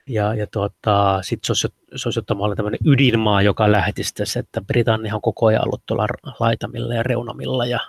Ja, 0.08 0.34
ja 0.34 0.48
tuota, 0.48 1.20
sitten 1.22 1.46
se 1.46 1.52
olisi, 1.52 1.68
se 1.96 2.08
olisi 2.08 2.22
tämmöinen 2.56 2.80
ydinmaa, 2.86 3.42
joka 3.42 3.72
lähtisi 3.72 4.14
tässä, 4.14 4.40
että 4.40 4.62
Britannia 4.62 5.16
on 5.16 5.22
koko 5.22 5.46
ajan 5.46 5.66
ollut 5.66 5.86
tuolla 5.86 6.08
laitamilla 6.40 6.94
ja 6.94 7.04
reunamilla 7.04 7.66
ja 7.66 7.80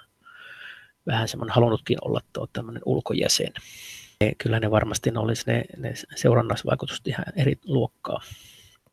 vähän 1.07 1.29
semmoinen 1.29 1.55
halunnutkin 1.55 1.99
olla 2.03 2.21
tuo 2.33 2.47
tämmöinen 2.53 2.83
ulkojäsen 2.87 3.53
kyllä 4.38 4.61
ne 4.61 4.71
varmasti 4.71 5.11
ne 5.11 5.19
olisi 5.19 5.45
ne, 5.47 5.64
ne 5.77 5.95
seurannasvaikutukset 6.16 7.09
ihan 7.09 7.25
eri 7.37 7.59
luokkaa. 7.64 8.21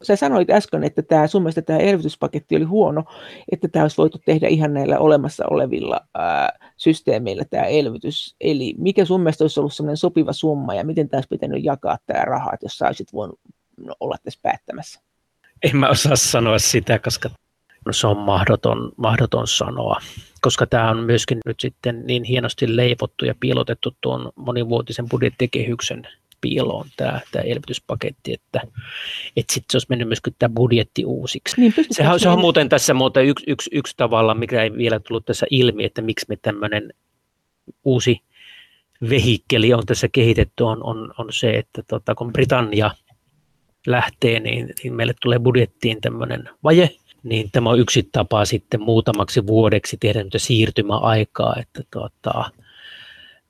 Sä 0.04 0.16
sanoit 0.16 0.50
äsken, 0.50 0.84
että 0.84 1.02
tämä, 1.02 1.28
sun 1.28 1.42
mielestä 1.42 1.62
tämä 1.62 1.80
elvytyspaketti 1.80 2.56
oli 2.56 2.64
huono, 2.64 3.04
että 3.52 3.68
tämä 3.68 3.84
olisi 3.84 3.98
voitu 3.98 4.18
tehdä 4.26 4.48
ihan 4.48 4.74
näillä 4.74 5.00
olemassa 5.00 5.44
olevilla 5.50 6.02
ää, 6.14 6.60
systeemeillä 6.78 7.46
tämä 7.50 7.64
elvytys. 7.64 8.36
Eli 8.42 8.76
mikä 8.78 9.06
sun 9.06 9.22
mielestä 9.22 9.44
olisi 9.44 9.60
ollut 9.60 9.74
sellainen 9.74 9.98
sopiva 9.98 10.34
summa 10.34 10.76
ja 10.76 10.86
miten 10.86 11.10
tämä 11.10 11.18
olisi 11.18 11.30
pitänyt 11.30 11.64
jakaa 11.64 11.98
tämä 12.06 12.26
raha, 12.26 12.52
jos 12.62 12.78
sä 12.78 12.88
olisit 12.88 13.14
voinut 13.14 13.40
no, 13.78 13.96
olla 14.00 14.16
tässä 14.24 14.40
päättämässä? 14.44 15.02
En 15.64 15.78
mä 15.78 15.90
osaa 15.90 16.16
sanoa 16.16 16.60
sitä, 16.60 17.00
koska 17.00 17.30
se 17.92 18.08
on 18.08 18.18
mahdoton, 18.18 18.92
mahdoton 18.98 19.48
sanoa 19.48 20.00
koska 20.44 20.66
tämä 20.66 20.90
on 20.90 21.04
myöskin 21.04 21.40
nyt 21.46 21.60
sitten 21.60 22.06
niin 22.06 22.24
hienosti 22.24 22.76
leivottu 22.76 23.26
ja 23.26 23.36
piilotettu 23.40 23.96
tuon 24.02 24.32
monivuotisen 24.36 25.10
budjettikehyksen 25.10 26.08
piiloon 26.44 26.88
tämä, 26.98 27.20
tämä 27.32 27.44
elvytyspaketti, 27.44 28.34
että, 28.34 28.62
että 29.36 29.54
sitten 29.54 29.72
se 29.72 29.76
olisi 29.76 29.88
mennyt 29.90 30.08
myöskin 30.08 30.36
tämä 30.40 30.54
budjetti 30.54 31.06
uusiksi. 31.06 31.62
Niin, 31.62 31.74
Sehän, 31.92 32.20
se 32.20 32.30
on 32.30 32.40
muuten 32.40 32.70
tässä 32.70 32.94
muuten 32.94 33.26
yksi, 33.26 33.46
yksi, 33.48 33.70
yksi 33.74 33.94
tavalla, 33.98 34.34
mikä 34.34 34.64
ei 34.64 34.74
vielä 34.74 35.00
tullut 35.00 35.26
tässä 35.26 35.46
ilmi, 35.50 35.86
että 35.86 36.02
miksi 36.02 36.26
me 36.30 36.36
tämmöinen 36.42 36.94
uusi 37.84 38.22
vehikkeli 39.10 39.74
on 39.74 39.86
tässä 39.86 40.08
kehitetty, 40.12 40.64
on, 40.64 40.84
on, 40.84 41.14
on 41.18 41.28
se, 41.32 41.58
että 41.58 41.84
tota, 41.88 42.16
kun 42.16 42.34
Britannia 42.34 42.92
lähtee, 43.88 44.40
niin, 44.40 44.70
niin 44.84 44.94
meille 44.94 45.14
tulee 45.22 45.40
budjettiin 45.40 46.02
tämmöinen 46.02 46.50
vaje, 46.64 46.90
niin 47.24 47.50
tämä 47.52 47.70
on 47.70 47.80
yksi 47.80 48.10
tapa 48.12 48.46
sitten 48.46 48.82
muutamaksi 48.82 49.48
vuodeksi 49.48 49.98
tehdä 49.98 50.26
siirtymäaikaa, 50.38 51.56
että 51.60 51.84
tuota, 51.94 52.52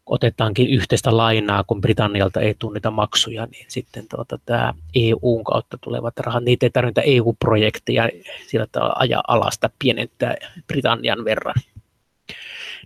otetaankin 0.05 0.69
yhteistä 0.69 1.17
lainaa, 1.17 1.63
kun 1.63 1.81
Britannialta 1.81 2.41
ei 2.41 2.55
tunnita 2.59 2.91
maksuja, 2.91 3.45
niin 3.45 3.65
sitten 3.67 4.05
tuota, 4.07 4.39
tämä 4.45 4.73
EUn 4.95 5.43
kautta 5.43 5.77
tulevat 5.77 6.19
rahat, 6.19 6.43
niitä 6.43 6.65
ei 6.65 6.69
tarvita 6.69 7.01
EU-projekteja 7.01 8.09
sillä 8.47 8.67
tavalla 8.71 8.95
ajaa 8.97 9.23
alasta, 9.27 9.69
pienentää 9.79 10.35
Britannian 10.67 11.25
verran. 11.25 11.55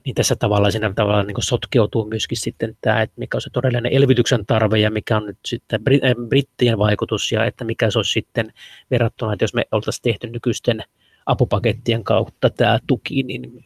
Niin 0.05 0.15
tässä 0.15 0.35
tavalla 0.35 0.71
siinä 0.71 0.93
tavalla 0.93 1.23
niin 1.23 1.35
sotkeutuu 1.39 2.05
myöskin 2.05 2.37
sitten 2.37 2.77
tämä, 2.81 3.01
että 3.01 3.13
mikä 3.17 3.37
on 3.37 3.41
se 3.41 3.49
todellinen 3.49 3.93
elvytyksen 3.93 4.45
tarve 4.45 4.79
ja 4.79 4.91
mikä 4.91 5.17
on 5.17 5.25
nyt 5.25 5.37
sitten 5.45 5.81
brittien 6.29 6.77
vaikutus 6.77 7.31
ja 7.31 7.45
että 7.45 7.65
mikä 7.65 7.91
se 7.91 7.99
olisi 7.99 8.11
sitten 8.11 8.53
verrattuna, 8.91 9.33
että 9.33 9.43
jos 9.43 9.53
me 9.53 9.65
oltaisiin 9.71 10.01
tehty 10.01 10.27
nykyisten 10.27 10.83
apupakettien 11.25 12.03
kautta 12.03 12.49
tämä 12.49 12.79
tuki, 12.87 13.23
niin 13.23 13.63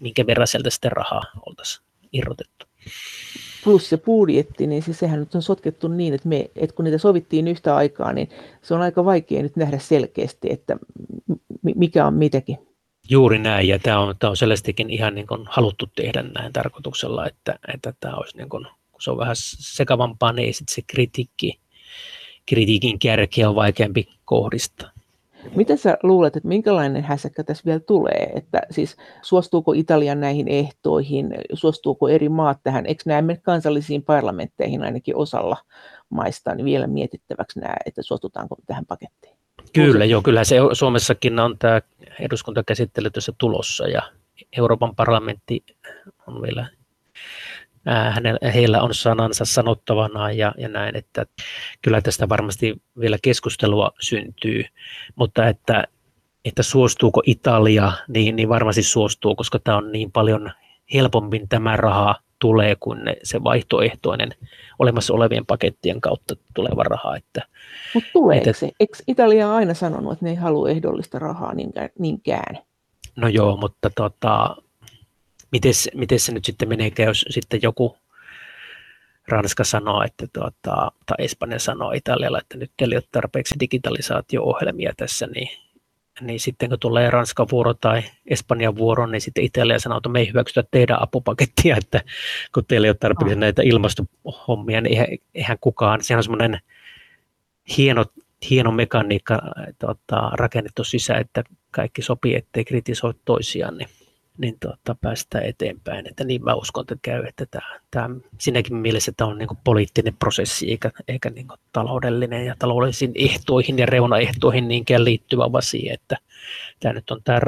minkä 0.00 0.26
verran 0.26 0.46
sieltä 0.46 0.70
sitten 0.70 0.92
rahaa 0.92 1.22
oltaisiin 1.46 1.86
irrotettu. 2.12 2.69
Plus 3.64 3.88
se 3.88 3.96
budjetti, 3.96 4.66
niin 4.66 4.82
siis 4.82 4.98
sehän 4.98 5.20
nyt 5.20 5.34
on 5.34 5.42
sotkettu 5.42 5.88
niin, 5.88 6.14
että, 6.14 6.28
me, 6.28 6.50
että 6.56 6.76
kun 6.76 6.84
niitä 6.84 6.98
sovittiin 6.98 7.48
yhtä 7.48 7.76
aikaa, 7.76 8.12
niin 8.12 8.28
se 8.62 8.74
on 8.74 8.80
aika 8.80 9.04
vaikea 9.04 9.42
nyt 9.42 9.56
nähdä 9.56 9.78
selkeästi, 9.78 10.48
että 10.52 10.76
mikä 11.62 12.06
on 12.06 12.14
mitäkin. 12.14 12.58
Juuri 13.10 13.38
näin, 13.38 13.68
ja 13.68 13.78
tämä 13.78 13.98
on, 13.98 14.14
tämä 14.18 14.30
on 14.30 14.36
selvästikin 14.36 14.90
ihan 14.90 15.14
niin 15.14 15.26
kuin 15.26 15.46
haluttu 15.50 15.86
tehdä 15.96 16.22
näin 16.22 16.52
tarkoituksella, 16.52 17.26
että, 17.26 17.58
että 17.74 17.94
tämä 18.00 18.14
olisi 18.14 18.36
niin 18.36 18.48
kuin, 18.48 18.66
kun 18.92 19.02
se 19.02 19.10
on 19.10 19.18
vähän 19.18 19.36
sekavampaa, 19.36 20.32
niin 20.32 20.54
sitten 20.54 20.74
se 20.74 20.82
kritiikki, 20.86 21.60
kritiikin 22.46 22.98
kärki 22.98 23.44
on 23.44 23.54
vaikeampi 23.54 24.08
kohdistaa. 24.24 24.90
Mitä 25.54 25.76
sä 25.76 25.98
luulet, 26.02 26.36
että 26.36 26.48
minkälainen 26.48 27.04
hässäkkä 27.04 27.44
tässä 27.44 27.62
vielä 27.66 27.80
tulee? 27.80 28.32
Että 28.34 28.60
siis 28.70 28.96
suostuuko 29.22 29.72
Italian 29.72 30.20
näihin 30.20 30.48
ehtoihin, 30.48 31.34
suostuuko 31.52 32.08
eri 32.08 32.28
maat 32.28 32.58
tähän? 32.62 32.86
Eikö 32.86 33.02
nämä 33.06 33.22
mene 33.22 33.40
kansallisiin 33.42 34.02
parlamentteihin 34.02 34.82
ainakin 34.82 35.16
osalla 35.16 35.56
maista 36.10 36.54
niin 36.54 36.64
vielä 36.64 36.86
mietittäväksi 36.86 37.60
nämä, 37.60 37.74
että 37.86 38.02
suostutaanko 38.02 38.56
tähän 38.66 38.86
pakettiin? 38.86 39.36
Kyllä, 39.72 40.04
joo, 40.04 40.22
kyllä 40.22 40.44
se 40.44 40.56
Suomessakin 40.72 41.38
on 41.38 41.58
tämä 41.58 41.80
eduskuntakäsittely 42.20 43.10
tässä 43.10 43.32
tulossa 43.38 43.88
ja 43.88 44.02
Euroopan 44.56 44.96
parlamentti 44.96 45.64
on 46.26 46.42
vielä 46.42 46.66
hänellä, 47.86 48.50
heillä 48.50 48.82
on 48.82 48.94
sanansa 48.94 49.44
sanottavana 49.44 50.32
ja, 50.32 50.54
ja 50.58 50.68
näin, 50.68 50.96
että 50.96 51.26
kyllä 51.82 52.00
tästä 52.00 52.28
varmasti 52.28 52.82
vielä 53.00 53.18
keskustelua 53.22 53.90
syntyy, 54.00 54.64
mutta 55.16 55.48
että, 55.48 55.84
että 56.44 56.62
suostuuko 56.62 57.22
Italia, 57.26 57.92
niin, 58.08 58.36
niin 58.36 58.48
varmasti 58.48 58.82
suostuu, 58.82 59.36
koska 59.36 59.58
tämä 59.58 59.76
on 59.76 59.92
niin 59.92 60.12
paljon 60.12 60.50
helpommin 60.94 61.48
tämä 61.48 61.76
raha 61.76 62.14
tulee 62.38 62.76
kuin 62.80 63.00
se 63.22 63.44
vaihtoehtoinen 63.44 64.34
olemassa 64.78 65.14
olevien 65.14 65.46
pakettien 65.46 66.00
kautta 66.00 66.34
tuleva 66.54 66.82
raha. 66.82 67.16
Että, 67.16 67.40
Mutta 67.94 68.10
tuleeko 68.12 68.50
että, 68.50 68.60
se? 68.60 68.70
Eikö 68.80 68.98
Italia 69.06 69.48
on 69.48 69.54
aina 69.54 69.74
sanonut, 69.74 70.12
että 70.12 70.24
ne 70.24 70.30
ei 70.30 70.36
halua 70.36 70.70
ehdollista 70.70 71.18
rahaa 71.18 71.52
niinkään? 71.98 72.58
No 73.16 73.28
joo, 73.28 73.56
mutta 73.56 73.90
tota, 73.90 74.56
miten 75.94 76.20
se 76.20 76.32
nyt 76.32 76.44
sitten 76.44 76.68
menee, 76.68 76.92
jos 76.98 77.24
sitten 77.30 77.60
joku 77.62 77.96
Ranska 79.28 79.64
sanoo, 79.64 80.02
että 80.02 80.26
tuota, 80.32 80.92
tai 81.06 81.16
Espanja 81.18 81.58
sanoo 81.58 81.92
Italialla, 81.92 82.38
että 82.38 82.58
nyt 82.58 82.70
ei 82.78 82.86
ole 82.86 83.02
tarpeeksi 83.12 83.54
digitalisaatio-ohjelmia 83.60 84.92
tässä, 84.96 85.26
niin, 85.26 85.48
niin 86.20 86.40
sitten 86.40 86.68
kun 86.68 86.78
tulee 86.78 87.10
Ranskan 87.10 87.46
vuoro 87.50 87.74
tai 87.74 88.02
Espanjan 88.26 88.76
vuoro, 88.76 89.06
niin 89.06 89.20
sitten 89.20 89.44
Italia 89.44 89.78
sanoo, 89.78 89.98
että 89.98 90.08
me 90.08 90.20
ei 90.20 90.28
hyväksytä 90.28 90.64
teidän 90.70 91.02
apupakettia, 91.02 91.76
että 91.76 92.00
kun 92.54 92.64
teillä 92.68 92.86
ei 92.86 92.90
ole 92.90 92.96
tarpeeksi 93.00 93.34
oh. 93.34 93.40
näitä 93.40 93.62
ilmastohommia, 93.62 94.80
niin 94.80 94.92
eihän, 94.92 95.08
eihän 95.34 95.58
kukaan, 95.60 96.04
sehän 96.04 96.18
on 96.18 96.24
semmoinen 96.24 96.60
hieno, 97.76 98.04
hieno 98.50 98.72
mekaniikka 98.72 99.42
tuota, 99.78 100.30
rakennettu 100.32 100.84
sisään, 100.84 101.20
että 101.20 101.44
kaikki 101.70 102.02
sopii, 102.02 102.34
ettei 102.34 102.64
kritisoi 102.64 103.14
toisiaan, 103.24 103.78
niin 103.78 103.88
niin 104.40 104.56
tuota, 104.60 104.96
päästään 105.00 105.44
eteenpäin. 105.44 106.06
Että 106.06 106.24
niin 106.24 106.44
mä 106.44 106.54
uskon, 106.54 106.82
että 106.82 106.96
käy, 107.02 107.24
että 107.24 107.46
tämä, 107.50 107.80
tämä 107.90 108.10
sinäkin 108.38 108.76
mielessä 108.76 109.12
tämä 109.16 109.30
on 109.30 109.38
niin 109.38 109.48
poliittinen 109.64 110.16
prosessi 110.18 110.70
eikä, 110.70 110.90
eikä 111.08 111.30
niin 111.30 111.48
taloudellinen 111.72 112.46
ja 112.46 112.54
taloudellisiin 112.58 113.12
ehtoihin 113.14 113.78
ja 113.78 113.86
reunaehtoihin 113.86 114.68
niinkään 114.68 115.04
liittyvä 115.04 115.50
asia, 115.52 115.94
että 115.94 116.16
tämä 116.80 116.92
nyt 116.92 117.10
on 117.10 117.20
tämä 117.24 117.40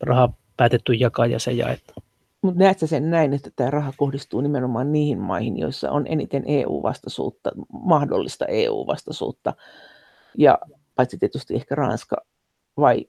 raha 0.00 0.32
päätetty 0.56 0.92
jakaa 0.92 1.26
ja 1.26 1.38
se 1.38 1.52
jaetaan. 1.52 2.02
Mutta 2.42 2.58
näetkö 2.58 2.86
sen 2.86 3.10
näin, 3.10 3.32
että 3.32 3.50
tämä 3.56 3.70
raha 3.70 3.92
kohdistuu 3.96 4.40
nimenomaan 4.40 4.92
niihin 4.92 5.18
maihin, 5.18 5.58
joissa 5.58 5.90
on 5.90 6.06
eniten 6.06 6.44
EU-vastaisuutta, 6.46 7.50
mahdollista 7.72 8.46
EU-vastaisuutta, 8.46 9.54
ja 10.38 10.58
paitsi 10.94 11.18
tietysti 11.18 11.54
ehkä 11.54 11.74
Ranska, 11.74 12.16
vai 12.76 13.06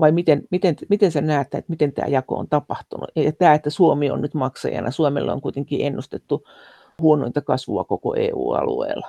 vai 0.00 0.12
miten, 0.12 0.42
miten, 0.50 0.76
miten 0.88 1.12
sä 1.12 1.20
näet, 1.20 1.46
että 1.46 1.70
miten 1.70 1.92
tämä 1.92 2.08
jako 2.08 2.34
on 2.34 2.48
tapahtunut? 2.48 3.10
Ja 3.16 3.32
tämä, 3.32 3.54
että 3.54 3.70
Suomi 3.70 4.10
on 4.10 4.20
nyt 4.20 4.34
maksajana, 4.34 4.90
Suomella 4.90 5.32
on 5.32 5.40
kuitenkin 5.40 5.86
ennustettu 5.86 6.44
huonointa 7.00 7.40
kasvua 7.40 7.84
koko 7.84 8.14
EU-alueella. 8.14 9.08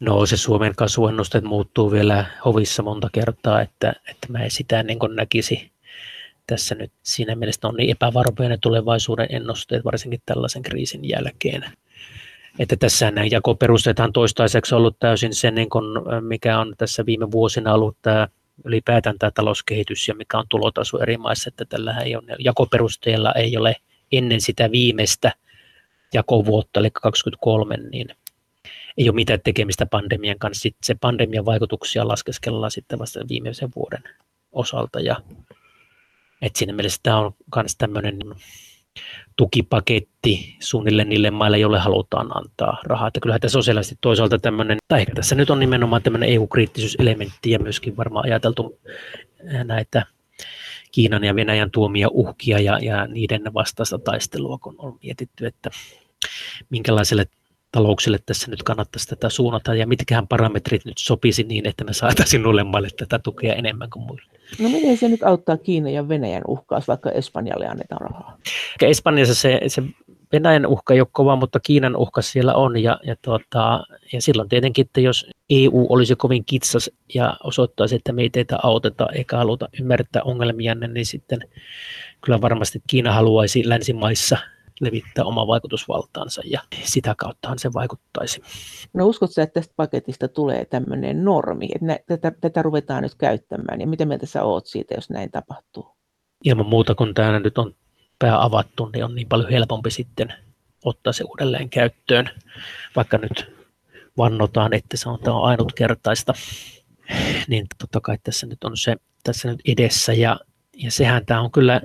No 0.00 0.26
se 0.26 0.36
Suomen 0.36 0.74
kasvuennusteet 0.76 1.44
muuttuu 1.44 1.90
vielä 1.92 2.24
hovissa 2.44 2.82
monta 2.82 3.08
kertaa, 3.12 3.60
että, 3.60 3.92
että 4.10 4.26
mä 4.32 4.38
en 4.38 4.50
sitä 4.50 4.82
niin 4.82 4.98
näkisi 5.14 5.70
tässä 6.46 6.74
nyt. 6.74 6.92
Siinä 7.02 7.34
mielessä 7.34 7.68
on 7.68 7.74
niin 7.74 7.90
epävarmoja 7.90 8.48
ne 8.48 8.58
tulevaisuuden 8.60 9.26
ennusteet, 9.30 9.84
varsinkin 9.84 10.20
tällaisen 10.26 10.62
kriisin 10.62 11.08
jälkeen. 11.08 11.64
Että 12.58 12.76
tässä 12.76 13.10
nämä 13.10 13.26
jakoperusteethan 13.30 14.12
toistaiseksi 14.12 14.74
ollut 14.74 14.98
täysin 14.98 15.34
se, 15.34 15.50
niin 15.50 15.70
kuin 15.70 15.84
mikä 16.20 16.58
on 16.58 16.74
tässä 16.78 17.06
viime 17.06 17.30
vuosina 17.30 17.74
ollut 17.74 17.96
tämä 18.02 18.28
ylipäätään 18.64 19.18
tämä 19.18 19.30
talouskehitys 19.30 20.08
ja 20.08 20.14
mikä 20.14 20.38
on 20.38 20.46
tulotaso 20.48 20.98
eri 20.98 21.16
maissa, 21.16 21.48
että 21.48 21.64
tällä 21.64 21.98
ei 21.98 22.16
ole, 22.16 22.36
jakoperusteella 22.38 23.32
ei 23.32 23.56
ole 23.56 23.76
ennen 24.12 24.40
sitä 24.40 24.70
viimeistä 24.70 25.32
jakovuotta, 26.14 26.80
eli 26.80 26.90
2023, 26.90 27.76
niin 27.76 28.08
ei 28.96 29.08
ole 29.08 29.14
mitään 29.14 29.40
tekemistä 29.44 29.86
pandemian 29.86 30.38
kanssa. 30.38 30.62
Sitten 30.62 30.86
se 30.86 30.94
pandemian 31.00 31.44
vaikutuksia 31.44 32.08
laskeskellaan 32.08 32.70
sitten 32.70 32.98
vasta 32.98 33.20
viimeisen 33.28 33.70
vuoden 33.76 34.02
osalta. 34.52 35.00
Ja, 35.00 35.16
et 36.42 36.56
siinä 36.56 36.72
mielessä 36.72 37.00
tämä 37.02 37.18
on 37.18 37.34
myös 37.56 37.76
tämmöinen 37.78 38.18
tukipaketti 39.38 40.56
suunnilleen 40.60 41.08
niille 41.08 41.30
maille, 41.30 41.58
joille 41.58 41.78
halutaan 41.78 42.36
antaa 42.36 42.80
rahaa. 42.84 43.08
Että 43.08 43.20
kyllähän 43.20 43.40
tässä 43.40 43.58
on 43.58 43.64
selvästi 43.64 43.98
toisaalta 44.00 44.38
tämmöinen, 44.38 44.78
tai 44.88 45.00
ehkä 45.00 45.14
tässä 45.14 45.34
nyt 45.34 45.50
on 45.50 45.60
nimenomaan 45.60 46.02
tämmöinen 46.02 46.28
EU-kriittisyyselementti 46.28 47.50
ja 47.50 47.58
myöskin 47.58 47.96
varmaan 47.96 48.24
ajateltu 48.24 48.80
näitä 49.64 50.06
Kiinan 50.92 51.24
ja 51.24 51.34
Venäjän 51.34 51.70
tuomia 51.70 52.08
uhkia 52.10 52.60
ja, 52.60 52.78
ja 52.78 53.06
niiden 53.06 53.54
vastaista 53.54 53.98
taistelua, 53.98 54.58
kun 54.58 54.74
on 54.78 54.98
mietitty, 55.02 55.46
että 55.46 55.70
minkälaiselle 56.70 57.26
talouksille 57.72 58.18
tässä 58.26 58.50
nyt 58.50 58.62
kannattaisi 58.62 59.08
tätä 59.08 59.28
suunnata 59.28 59.74
ja 59.74 59.86
mitkähän 59.86 60.28
parametrit 60.28 60.84
nyt 60.84 60.98
sopisi 60.98 61.42
niin, 61.42 61.66
että 61.66 61.84
me 61.84 61.92
saataisiin 61.92 62.42
noille 62.42 62.64
maille 62.64 62.88
tätä 62.98 63.18
tukea 63.18 63.54
enemmän 63.54 63.90
kuin 63.90 64.06
muille. 64.06 64.32
No 64.58 64.68
miten 64.68 64.96
se 64.96 65.08
nyt 65.08 65.22
auttaa 65.22 65.56
Kiinan 65.56 65.92
ja 65.92 66.08
Venäjän 66.08 66.42
uhkaus, 66.48 66.88
vaikka 66.88 67.10
Espanjalle 67.10 67.66
annetaan 67.66 68.00
rahaa? 68.00 68.38
Espanjassa 68.82 69.34
se, 69.34 69.60
se 69.66 69.82
Venäjän 70.32 70.66
uhka 70.66 70.94
ei 70.94 71.00
ole 71.00 71.08
kova, 71.12 71.36
mutta 71.36 71.60
Kiinan 71.60 71.96
uhka 71.96 72.22
siellä 72.22 72.54
on. 72.54 72.82
Ja, 72.82 73.00
ja, 73.02 73.16
tuota, 73.22 73.84
ja 74.12 74.22
silloin 74.22 74.48
tietenkin, 74.48 74.86
että 74.86 75.00
jos 75.00 75.30
EU 75.50 75.86
olisi 75.88 76.16
kovin 76.16 76.44
kitsas 76.44 76.90
ja 77.14 77.36
osoittaisi, 77.44 77.94
että 77.94 78.12
meitä 78.12 78.40
ei 78.40 78.44
auteta 78.62 79.06
eikä 79.12 79.36
haluta 79.36 79.68
ymmärtää 79.80 80.22
ongelmia, 80.22 80.74
niin 80.74 81.06
sitten 81.06 81.38
kyllä 82.20 82.40
varmasti 82.40 82.82
Kiina 82.86 83.12
haluaisi 83.12 83.68
länsimaissa 83.68 84.38
levittää 84.80 85.24
oma 85.24 85.46
vaikutusvaltaansa 85.46 86.42
ja 86.44 86.60
sitä 86.84 87.14
kauttahan 87.18 87.58
se 87.58 87.72
vaikuttaisi. 87.72 88.42
No 88.94 89.06
uskotko 89.06 89.42
että 89.42 89.54
tästä 89.54 89.74
paketista 89.76 90.28
tulee 90.28 90.64
tämmöinen 90.64 91.24
normi, 91.24 91.68
että 91.74 91.86
nä, 91.86 91.98
tätä, 92.06 92.32
tätä 92.40 92.62
ruvetaan 92.62 93.02
nyt 93.02 93.14
käyttämään 93.14 93.80
ja 93.80 93.86
mitä 93.86 94.04
mieltä 94.04 94.26
sä 94.26 94.44
oot 94.44 94.66
siitä, 94.66 94.94
jos 94.94 95.10
näin 95.10 95.30
tapahtuu? 95.30 95.88
Ilman 96.44 96.66
muuta, 96.66 96.94
kun 96.94 97.14
tämä 97.14 97.40
nyt 97.40 97.58
on 97.58 97.74
pää 98.18 98.44
avattu, 98.44 98.90
niin 98.92 99.04
on 99.04 99.14
niin 99.14 99.28
paljon 99.28 99.50
helpompi 99.50 99.90
sitten 99.90 100.34
ottaa 100.84 101.12
se 101.12 101.24
uudelleen 101.24 101.70
käyttöön, 101.70 102.30
vaikka 102.96 103.18
nyt 103.18 103.52
vannotaan, 104.18 104.74
että 104.74 104.96
se 104.96 105.08
on, 105.08 105.18
tämä 105.20 105.36
on 105.36 105.44
ainutkertaista, 105.44 106.34
niin 107.48 107.66
totta 107.78 108.00
kai 108.00 108.18
tässä 108.24 108.46
nyt 108.46 108.64
on 108.64 108.76
se 108.76 108.96
tässä 109.24 109.48
nyt 109.48 109.60
edessä 109.68 110.12
ja, 110.12 110.40
ja 110.76 110.90
sehän 110.90 111.26
tämä 111.26 111.40
on 111.40 111.50
kyllä 111.50 111.80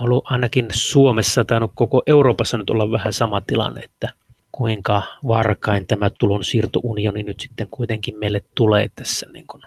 ollut 0.00 0.24
ainakin 0.26 0.66
Suomessa 0.70 1.44
tai 1.44 1.60
koko 1.74 2.02
Euroopassa 2.06 2.58
nyt 2.58 2.70
olla 2.70 2.90
vähän 2.90 3.12
sama 3.12 3.40
tilanne, 3.40 3.80
että 3.80 4.12
kuinka 4.52 5.02
varkain 5.26 5.86
tämä 5.86 6.10
tulonsiirtounioni 6.10 7.22
nyt 7.22 7.40
sitten 7.40 7.68
kuitenkin 7.70 8.18
meille 8.18 8.44
tulee 8.54 8.90
tässä 8.94 9.26
niin 9.32 9.46
kuin 9.46 9.62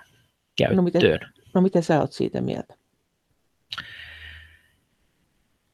käyttöön. 0.58 0.76
No 0.76 0.82
miten, 0.82 1.20
no 1.54 1.62
miten 1.62 1.84
sä 1.84 2.00
oot 2.00 2.12
siitä 2.12 2.42
mieltä? 2.42 2.76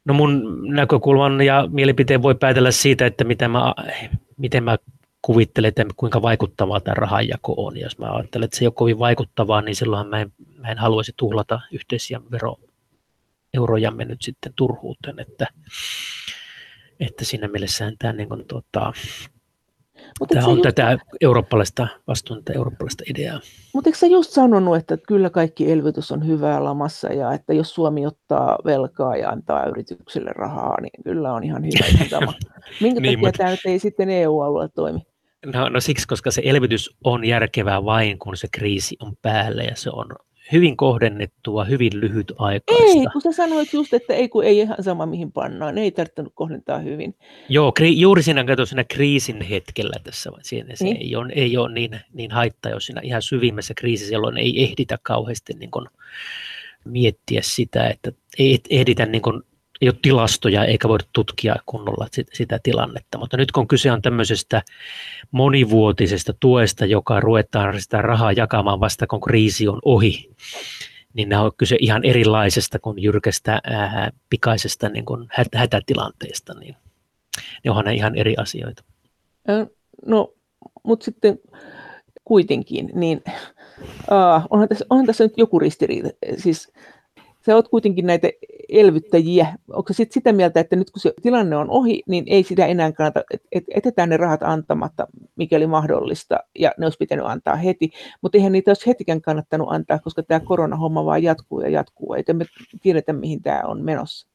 No 0.06 0.14
mun 0.14 0.64
näkökulman 0.76 1.42
ja 1.42 1.68
mielipiteen 1.72 2.22
voi 2.22 2.36
päätellä 2.36 2.72
siitä, 2.72 3.06
että 3.06 3.24
mitä 3.24 3.48
mä, 3.48 3.74
miten 4.38 4.64
mä 4.64 4.78
kuvittelen, 5.22 5.70
että 5.70 5.86
kuinka 5.98 6.22
vaikuttavaa 6.22 6.80
tämä 6.80 6.96
rahanjako 6.96 7.54
on. 7.58 7.78
Jos 7.78 7.98
mä 7.98 8.12
ajattelen, 8.12 8.46
että 8.46 8.58
se 8.58 8.64
ei 8.64 8.68
ole 8.68 8.74
kovin 8.74 9.00
vaikuttavaa, 9.00 9.62
niin 9.62 9.76
silloin 9.76 10.08
mä 10.08 10.22
en, 10.22 10.32
mä 10.58 10.68
en 10.68 10.78
haluaisi 10.78 11.14
tuhlata 11.18 11.60
yhteisiä 11.72 12.22
vero, 12.32 12.56
eurojamme 13.58 14.06
nyt 14.06 14.22
sitten 14.22 14.54
turhuuteen, 14.56 15.20
että, 15.20 15.48
että 17.00 17.26
siinä 17.26 17.48
mielessä 17.48 17.92
tämä, 18.00 18.14
niin 18.14 18.30
kuin, 18.30 18.48
tuota, 18.48 18.94
Mut 20.20 20.30
tämä 20.30 20.46
on 20.48 20.58
just... 20.58 20.64
tätä 20.64 20.98
eurooppalaista 21.22 21.88
vastuunta 22.08 22.54
eurooppalaista 22.54 23.04
ideaa. 23.10 23.40
Mutta 23.74 23.90
eikö 23.90 23.98
sä 23.98 24.08
just 24.08 24.32
sanonut, 24.32 24.78
että 24.78 24.98
kyllä 25.08 25.30
kaikki 25.30 25.72
elvytys 25.72 26.12
on 26.12 26.28
hyvää 26.28 26.64
lamassa 26.64 27.14
ja 27.14 27.34
että 27.34 27.54
jos 27.54 27.74
Suomi 27.76 28.06
ottaa 28.06 28.58
velkaa 28.66 29.16
ja 29.16 29.30
antaa 29.30 29.66
yrityksille 29.66 30.32
rahaa, 30.36 30.82
niin 30.82 31.04
kyllä 31.04 31.34
on 31.34 31.44
ihan 31.44 31.64
hyvä 31.64 32.06
tämä. 32.10 32.34
Minkä 32.82 33.02
niin, 33.02 33.14
takia 33.14 33.28
mutta... 33.28 33.38
tämä 33.38 33.56
ei 33.66 33.80
sitten 33.80 34.10
EU-alueella 34.10 34.70
toimi? 34.76 35.00
No, 35.54 35.70
no 35.70 35.80
siksi, 35.80 36.08
koska 36.08 36.32
se 36.32 36.42
elvytys 36.46 36.98
on 37.04 37.26
järkevää 37.26 37.86
vain, 37.86 38.20
kun 38.20 38.38
se 38.38 38.48
kriisi 38.52 38.96
on 39.00 39.14
päällä 39.22 39.64
ja 39.64 39.76
se 39.76 39.90
on 39.90 40.06
hyvin 40.52 40.78
kohdennettua, 40.78 41.66
hyvin 41.66 42.00
lyhyt 42.00 42.34
aikaista. 42.38 42.84
Ei, 42.86 43.06
kun 43.14 43.22
sä 43.22 43.32
sanoit 43.32 43.74
just, 43.74 43.94
että 43.94 44.14
ei 44.14 44.30
kun 44.30 44.44
ei 44.44 44.58
ihan 44.58 44.84
sama 44.84 45.06
mihin 45.06 45.32
pannaan, 45.32 45.78
ei 45.78 45.92
tarvinnut 45.92 46.34
kohdentaa 46.36 46.80
hyvin. 46.80 47.16
Joo, 47.50 47.72
kri, 47.72 48.00
juuri 48.00 48.24
siinä, 48.24 48.44
kato, 48.44 48.66
siinä 48.66 48.84
kriisin 48.84 49.42
hetkellä 49.42 50.00
tässä, 50.04 50.32
siinä 50.42 50.76
se 50.76 50.84
niin. 50.84 50.98
ei 50.98 51.16
ole, 51.16 51.34
ei 51.36 51.58
ole 51.58 51.74
niin, 51.74 52.00
niin 52.14 52.32
haittaa, 52.32 52.72
jos 52.72 52.86
siinä 52.86 53.02
ihan 53.04 53.22
syvimmässä 53.22 53.74
kriisissä, 53.74 54.14
jolloin 54.14 54.38
ei 54.38 54.64
ehditä 54.64 54.98
kauheasti 55.04 55.54
niin 55.54 55.72
kuin 55.72 55.88
miettiä 56.86 57.42
sitä, 57.44 57.88
että 57.88 58.12
ei 58.40 58.60
ehditä 58.70 59.06
niin 59.06 59.22
kuin 59.22 59.44
ei 59.82 59.90
ole 59.90 59.98
tilastoja 60.02 60.66
eikä 60.66 60.88
voida 60.88 61.04
tutkia 61.14 61.56
kunnolla 61.66 62.08
sitä 62.34 62.60
tilannetta. 62.64 63.18
Mutta 63.18 63.38
nyt 63.38 63.52
kun 63.52 63.68
kyse 63.68 63.92
on 63.92 64.02
tämmöisestä 64.02 64.62
monivuotisesta 65.32 66.34
tuesta, 66.40 66.86
joka 66.86 67.20
ruvetaan 67.20 67.82
sitä 67.82 68.02
rahaa 68.02 68.32
jakamaan 68.32 68.80
vasta 68.80 69.08
kun 69.08 69.22
kriisi 69.22 69.68
on 69.68 69.80
ohi, 69.86 70.30
niin 71.14 71.30
nämä 71.30 71.42
on 71.42 71.52
kyse 71.58 71.78
ihan 71.80 72.06
erilaisesta 72.06 72.80
kuin 72.80 73.04
jyrkästä 73.04 73.62
ää, 73.64 74.12
pikaisesta 74.30 74.90
niin 74.90 75.06
kuin 75.06 75.28
hätätilanteesta, 75.56 76.54
niin 76.54 76.76
ne 77.64 77.72
onhan 77.72 77.86
ne 77.86 77.94
ihan 77.94 78.16
eri 78.16 78.36
asioita. 78.38 78.84
No, 80.06 80.34
mutta 80.84 81.04
sitten 81.06 81.40
kuitenkin, 82.24 82.90
niin 82.94 83.24
uh, 84.12 84.48
onhan, 84.50 84.70
tässä, 84.70 84.86
onhan 84.90 85.06
tässä 85.06 85.24
nyt 85.24 85.38
joku 85.38 85.60
ristiriita. 85.60 86.10
Siis 86.38 86.74
sä 87.46 87.56
oot 87.56 87.68
kuitenkin 87.68 88.06
näitä 88.06 88.30
elvyttäjiä? 88.70 89.48
Onko 89.74 89.94
sit 89.94 90.12
sitä 90.12 90.34
mieltä, 90.34 90.60
että 90.60 90.76
nyt 90.76 90.92
kun 90.92 91.02
se 91.02 91.14
tilanne 91.22 91.58
on 91.58 91.70
ohi, 91.70 92.04
niin 92.08 92.24
ei 92.28 92.44
sitä 92.44 92.66
enää 92.66 92.92
kannata, 92.92 93.24
että 93.52 93.72
etetään 93.76 94.10
ne 94.10 94.18
rahat 94.18 94.44
antamatta, 94.44 95.08
mikäli 95.36 95.68
mahdollista, 95.68 96.40
ja 96.60 96.72
ne 96.78 96.86
olisi 96.86 96.98
pitänyt 96.98 97.26
antaa 97.26 97.56
heti, 97.56 97.90
mutta 98.22 98.38
eihän 98.38 98.52
niitä 98.52 98.72
olisi 98.72 98.88
hetikään 98.88 99.22
kannattanut 99.22 99.68
antaa, 99.72 100.00
koska 100.00 100.24
tämä 100.24 100.40
koronahomma 100.40 101.06
vaan 101.06 101.24
jatkuu 101.24 101.62
ja 101.62 101.70
jatkuu, 101.70 102.14
eikä 102.14 102.34
me 102.34 102.46
tiedetä, 102.82 103.14
mihin 103.14 103.42
tämä 103.42 103.62
on 103.66 103.82
menossa. 103.82 104.28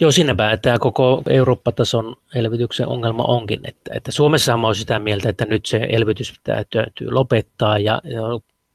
Joo, 0.00 0.10
siinäpä 0.10 0.56
tämä 0.56 0.78
koko 0.78 1.22
Eurooppa-tason 1.28 2.16
elvytyksen 2.34 2.88
ongelma 2.88 3.22
onkin, 3.22 3.60
että, 3.64 3.90
että 3.94 4.12
Suomessa 4.12 4.54
on 4.54 4.74
sitä 4.74 4.98
mieltä, 4.98 5.28
että 5.28 5.44
nyt 5.44 5.66
se 5.66 5.86
elvytys 5.90 6.32
pitää 6.32 6.64
täytyy 6.72 7.10
lopettaa 7.10 7.78
ja, 7.78 8.00
ja 8.04 8.20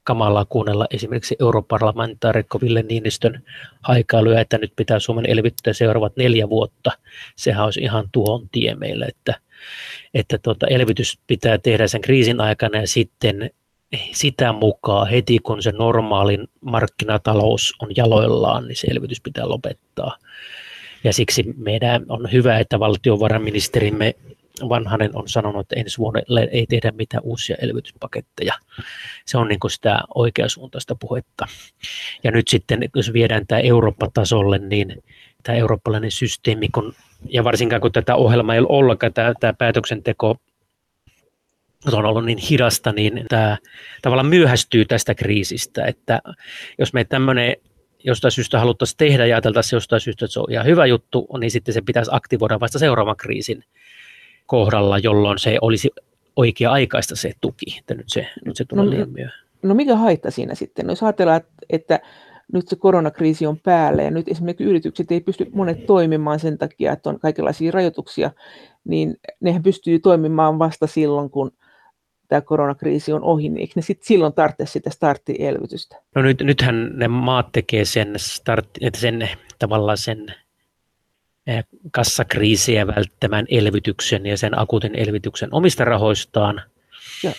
kamalaa 0.07 0.45
kuunnella 0.45 0.87
esimerkiksi 0.91 1.35
europarlamentaarikko 1.39 2.61
Ville 2.61 2.83
Niinistön 2.83 3.43
haikailuja, 3.81 4.41
että 4.41 4.57
nyt 4.57 4.73
pitää 4.75 4.99
Suomen 4.99 5.25
elvyttää 5.25 5.73
seuraavat 5.73 6.17
neljä 6.17 6.49
vuotta. 6.49 6.91
Sehän 7.35 7.65
olisi 7.65 7.79
ihan 7.79 8.09
tuon 8.11 8.49
tie 8.51 8.75
meille, 8.75 9.05
että, 9.05 9.33
että 10.13 10.37
tuota, 10.37 10.67
elvytys 10.67 11.19
pitää 11.27 11.57
tehdä 11.57 11.87
sen 11.87 12.01
kriisin 12.01 12.41
aikana 12.41 12.79
ja 12.79 12.87
sitten 12.87 13.49
sitä 14.11 14.53
mukaan 14.53 15.07
heti 15.07 15.39
kun 15.39 15.63
se 15.63 15.71
normaalin 15.71 16.47
markkinatalous 16.61 17.73
on 17.79 17.89
jaloillaan, 17.95 18.67
niin 18.67 18.75
se 18.75 18.87
elvytys 18.87 19.21
pitää 19.21 19.49
lopettaa. 19.49 20.17
Ja 21.03 21.13
siksi 21.13 21.53
meidän 21.57 22.05
on 22.09 22.31
hyvä, 22.31 22.59
että 22.59 22.79
valtiovarainministerimme 22.79 24.15
Vanhanen 24.69 25.11
on 25.13 25.29
sanonut, 25.29 25.61
että 25.61 25.75
ensi 25.75 25.97
vuodelle 25.97 26.49
ei 26.51 26.65
tehdä 26.69 26.91
mitään 26.91 27.23
uusia 27.23 27.55
elvytyspaketteja. 27.61 28.53
Se 29.25 29.37
on 29.37 29.47
niin 29.47 29.59
kuin 29.59 29.71
sitä 29.71 29.99
oikeasuuntaista 30.15 30.95
puhetta. 30.99 31.45
Ja 32.23 32.31
nyt 32.31 32.47
sitten, 32.47 32.79
jos 32.95 33.13
viedään 33.13 33.47
tämä 33.47 33.61
Eurooppa-tasolle, 33.61 34.57
niin 34.57 35.03
tämä 35.43 35.57
eurooppalainen 35.57 36.11
systeemi, 36.11 36.69
kun, 36.69 36.93
ja 37.29 37.43
varsinkaan 37.43 37.81
kun 37.81 37.91
tätä 37.91 38.15
ohjelmaa 38.15 38.55
ei 38.55 38.59
ole 38.59 38.67
ollenkaan, 38.69 39.13
tämä, 39.13 39.33
tämä 39.39 39.53
päätöksenteko 39.53 40.35
on 41.91 42.05
ollut 42.05 42.25
niin 42.25 42.37
hidasta, 42.37 42.91
niin 42.91 43.25
tämä 43.29 43.57
tavallaan 44.01 44.27
myöhästyy 44.27 44.85
tästä 44.85 45.15
kriisistä, 45.15 45.85
että 45.85 46.21
jos 46.79 46.93
me 46.93 47.03
tämmöinen 47.03 47.55
jostain 48.03 48.31
syystä 48.31 48.59
haluttaisiin 48.59 48.97
tehdä 48.97 49.25
ja 49.25 49.35
ajateltaisiin 49.35 49.77
jostain 49.77 50.01
syystä, 50.01 50.25
että 50.25 50.33
se 50.33 50.39
on 50.39 50.51
ihan 50.51 50.65
hyvä 50.65 50.85
juttu, 50.85 51.27
niin 51.39 51.51
sitten 51.51 51.73
se 51.73 51.81
pitäisi 51.81 52.11
aktivoida 52.13 52.59
vasta 52.59 52.79
seuraavan 52.79 53.17
kriisin 53.17 53.63
kohdalla, 54.47 54.97
jolloin 54.97 55.39
se 55.39 55.57
olisi 55.61 55.89
oikea-aikaista 56.35 57.15
se 57.15 57.31
tuki, 57.41 57.77
että 57.79 57.93
nyt 57.93 58.09
se, 58.09 58.27
nyt 58.45 58.55
se 58.55 58.65
tulee 58.65 58.85
no, 58.85 58.91
liian 58.91 59.09
myöhään. 59.09 59.47
No 59.63 59.75
mikä 59.75 59.95
haitta 59.95 60.31
siinä 60.31 60.55
sitten? 60.55 60.85
No 60.85 60.91
jos 60.91 61.03
ajatellaan, 61.03 61.37
että, 61.37 61.51
että 61.69 61.99
nyt 62.53 62.67
se 62.67 62.75
koronakriisi 62.75 63.45
on 63.45 63.59
päällä 63.59 64.03
ja 64.03 64.11
nyt 64.11 64.27
esimerkiksi 64.27 64.63
yritykset 64.63 65.11
ei 65.11 65.21
pysty 65.21 65.47
monet 65.53 65.85
toimimaan 65.85 66.39
sen 66.39 66.57
takia, 66.57 66.93
että 66.93 67.09
on 67.09 67.19
kaikenlaisia 67.19 67.71
rajoituksia, 67.71 68.31
niin 68.83 69.15
nehän 69.39 69.63
pystyy 69.63 69.99
toimimaan 69.99 70.59
vasta 70.59 70.87
silloin, 70.87 71.29
kun 71.29 71.51
tämä 72.27 72.41
koronakriisi 72.41 73.13
on 73.13 73.23
ohi, 73.23 73.49
niin 73.49 73.57
eikö 73.57 73.73
ne 73.75 73.81
sitten 73.81 74.07
silloin 74.07 74.33
tarvitse 74.33 74.65
sitä 74.65 74.89
starttielvytystä? 74.89 75.95
No 76.15 76.21
nyt, 76.21 76.41
nythän 76.41 76.91
ne 76.93 77.07
maat 77.07 77.51
tekee 77.51 77.85
sen, 77.85 78.13
start, 78.17 78.69
sen 78.97 79.29
tavallaan 79.59 79.97
sen 79.97 80.25
kassakriisiä 81.91 82.87
välttämään 82.87 83.45
elvytyksen 83.49 84.25
ja 84.25 84.37
sen 84.37 84.59
akuutin 84.59 84.95
elvytyksen 84.95 85.49
omista 85.51 85.85
rahoistaan. 85.85 86.61
Ja, 87.23 87.31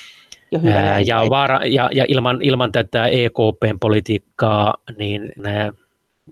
ja, 0.50 0.58
hyvä 0.58 1.00
ja, 1.06 1.26
vaara, 1.30 1.60
ja, 1.66 1.90
ja 1.92 2.04
ilman, 2.08 2.42
ilman 2.42 2.72
tätä 2.72 3.06
EKPn 3.06 3.78
politiikkaa, 3.80 4.74
niin 4.98 5.32
nämä, 5.36 5.72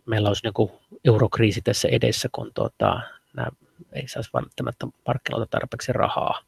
meillä 0.06 0.28
olisi 0.28 0.42
niin 0.44 0.70
eurokriisi 1.04 1.62
tässä 1.62 1.88
edessä, 1.88 2.28
kun 2.32 2.50
tuota, 2.54 3.00
nämä 3.36 3.48
ei 3.92 4.08
saisi 4.08 4.30
välttämättä 4.34 4.86
markkinoilta 5.06 5.50
tarpeeksi 5.50 5.92
rahaa. 5.92 6.40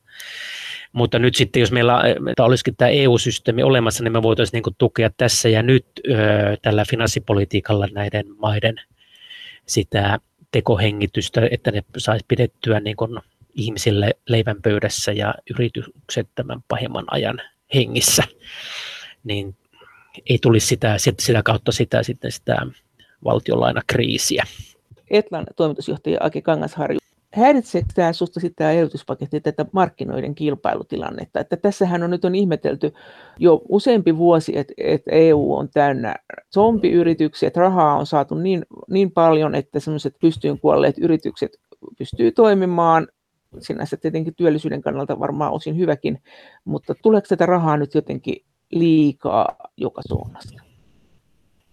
Mutta 0.92 1.18
nyt 1.18 1.34
sitten, 1.34 1.60
jos 1.60 1.72
meillä 1.72 2.02
olisikin 2.38 2.76
tämä 2.76 2.88
EU-systeemi 2.88 3.62
olemassa, 3.62 4.04
niin 4.04 4.12
me 4.12 4.22
voitaisiin 4.22 4.62
niin 4.64 4.74
tukea 4.78 5.10
tässä 5.16 5.48
ja 5.48 5.62
nyt 5.62 5.86
ö, 6.08 6.12
tällä 6.62 6.84
finanssipolitiikalla 6.90 7.88
näiden 7.92 8.26
maiden 8.36 8.80
sitä 9.66 10.18
tekohengitystä, 10.50 11.48
että 11.50 11.70
ne 11.70 11.84
saisi 11.98 12.24
pidettyä 12.28 12.80
niin 12.80 12.96
kuin 12.96 13.20
ihmisille 13.54 14.14
leivän 14.28 14.62
pöydässä 14.62 15.12
ja 15.12 15.34
yritykset 15.50 16.28
tämän 16.34 16.62
pahimman 16.68 17.04
ajan 17.10 17.42
hengissä, 17.74 18.22
niin 19.24 19.56
ei 20.26 20.38
tulisi 20.42 20.66
sitä, 20.66 20.96
sitä 20.98 21.42
kautta 21.42 21.72
sitä, 21.72 22.02
sitten 22.02 22.32
sitä 22.32 22.56
valtionlainakriisiä. 23.24 24.44
Etlan 25.10 25.46
toimitusjohtaja 25.56 26.18
Aki 26.20 26.42
Kangasharju, 26.42 26.97
häiritseekö 27.34 27.88
tämä 27.94 28.12
sinusta 28.12 28.40
sitten 28.40 28.56
tämä 28.56 28.72
elvytyspaketti 28.72 29.40
tätä 29.40 29.66
markkinoiden 29.72 30.34
kilpailutilannetta? 30.34 31.40
Että 31.40 31.56
tässähän 31.56 32.02
on 32.02 32.10
nyt 32.10 32.24
on 32.24 32.34
ihmetelty 32.34 32.92
jo 33.38 33.62
useampi 33.68 34.16
vuosi, 34.16 34.58
että, 34.58 34.74
että 34.76 35.10
EU 35.10 35.54
on 35.54 35.68
täynnä 35.68 36.14
zombiyrityksiä, 36.54 37.46
että 37.46 37.60
rahaa 37.60 37.98
on 37.98 38.06
saatu 38.06 38.34
niin, 38.34 38.66
niin 38.90 39.10
paljon, 39.10 39.54
että 39.54 39.80
sellaiset 39.80 40.14
pystyyn 40.20 40.60
kuolleet 40.60 40.98
yritykset 40.98 41.50
pystyy 41.98 42.32
toimimaan, 42.32 43.08
sinänsä 43.58 43.96
tietenkin 43.96 44.34
työllisyyden 44.34 44.82
kannalta 44.82 45.18
varmaan 45.18 45.52
osin 45.52 45.78
hyväkin, 45.78 46.22
mutta 46.64 46.94
tuleeko 47.02 47.26
tätä 47.28 47.46
rahaa 47.46 47.76
nyt 47.76 47.94
jotenkin 47.94 48.44
liikaa 48.70 49.56
joka 49.76 50.02
suunnasta? 50.08 50.62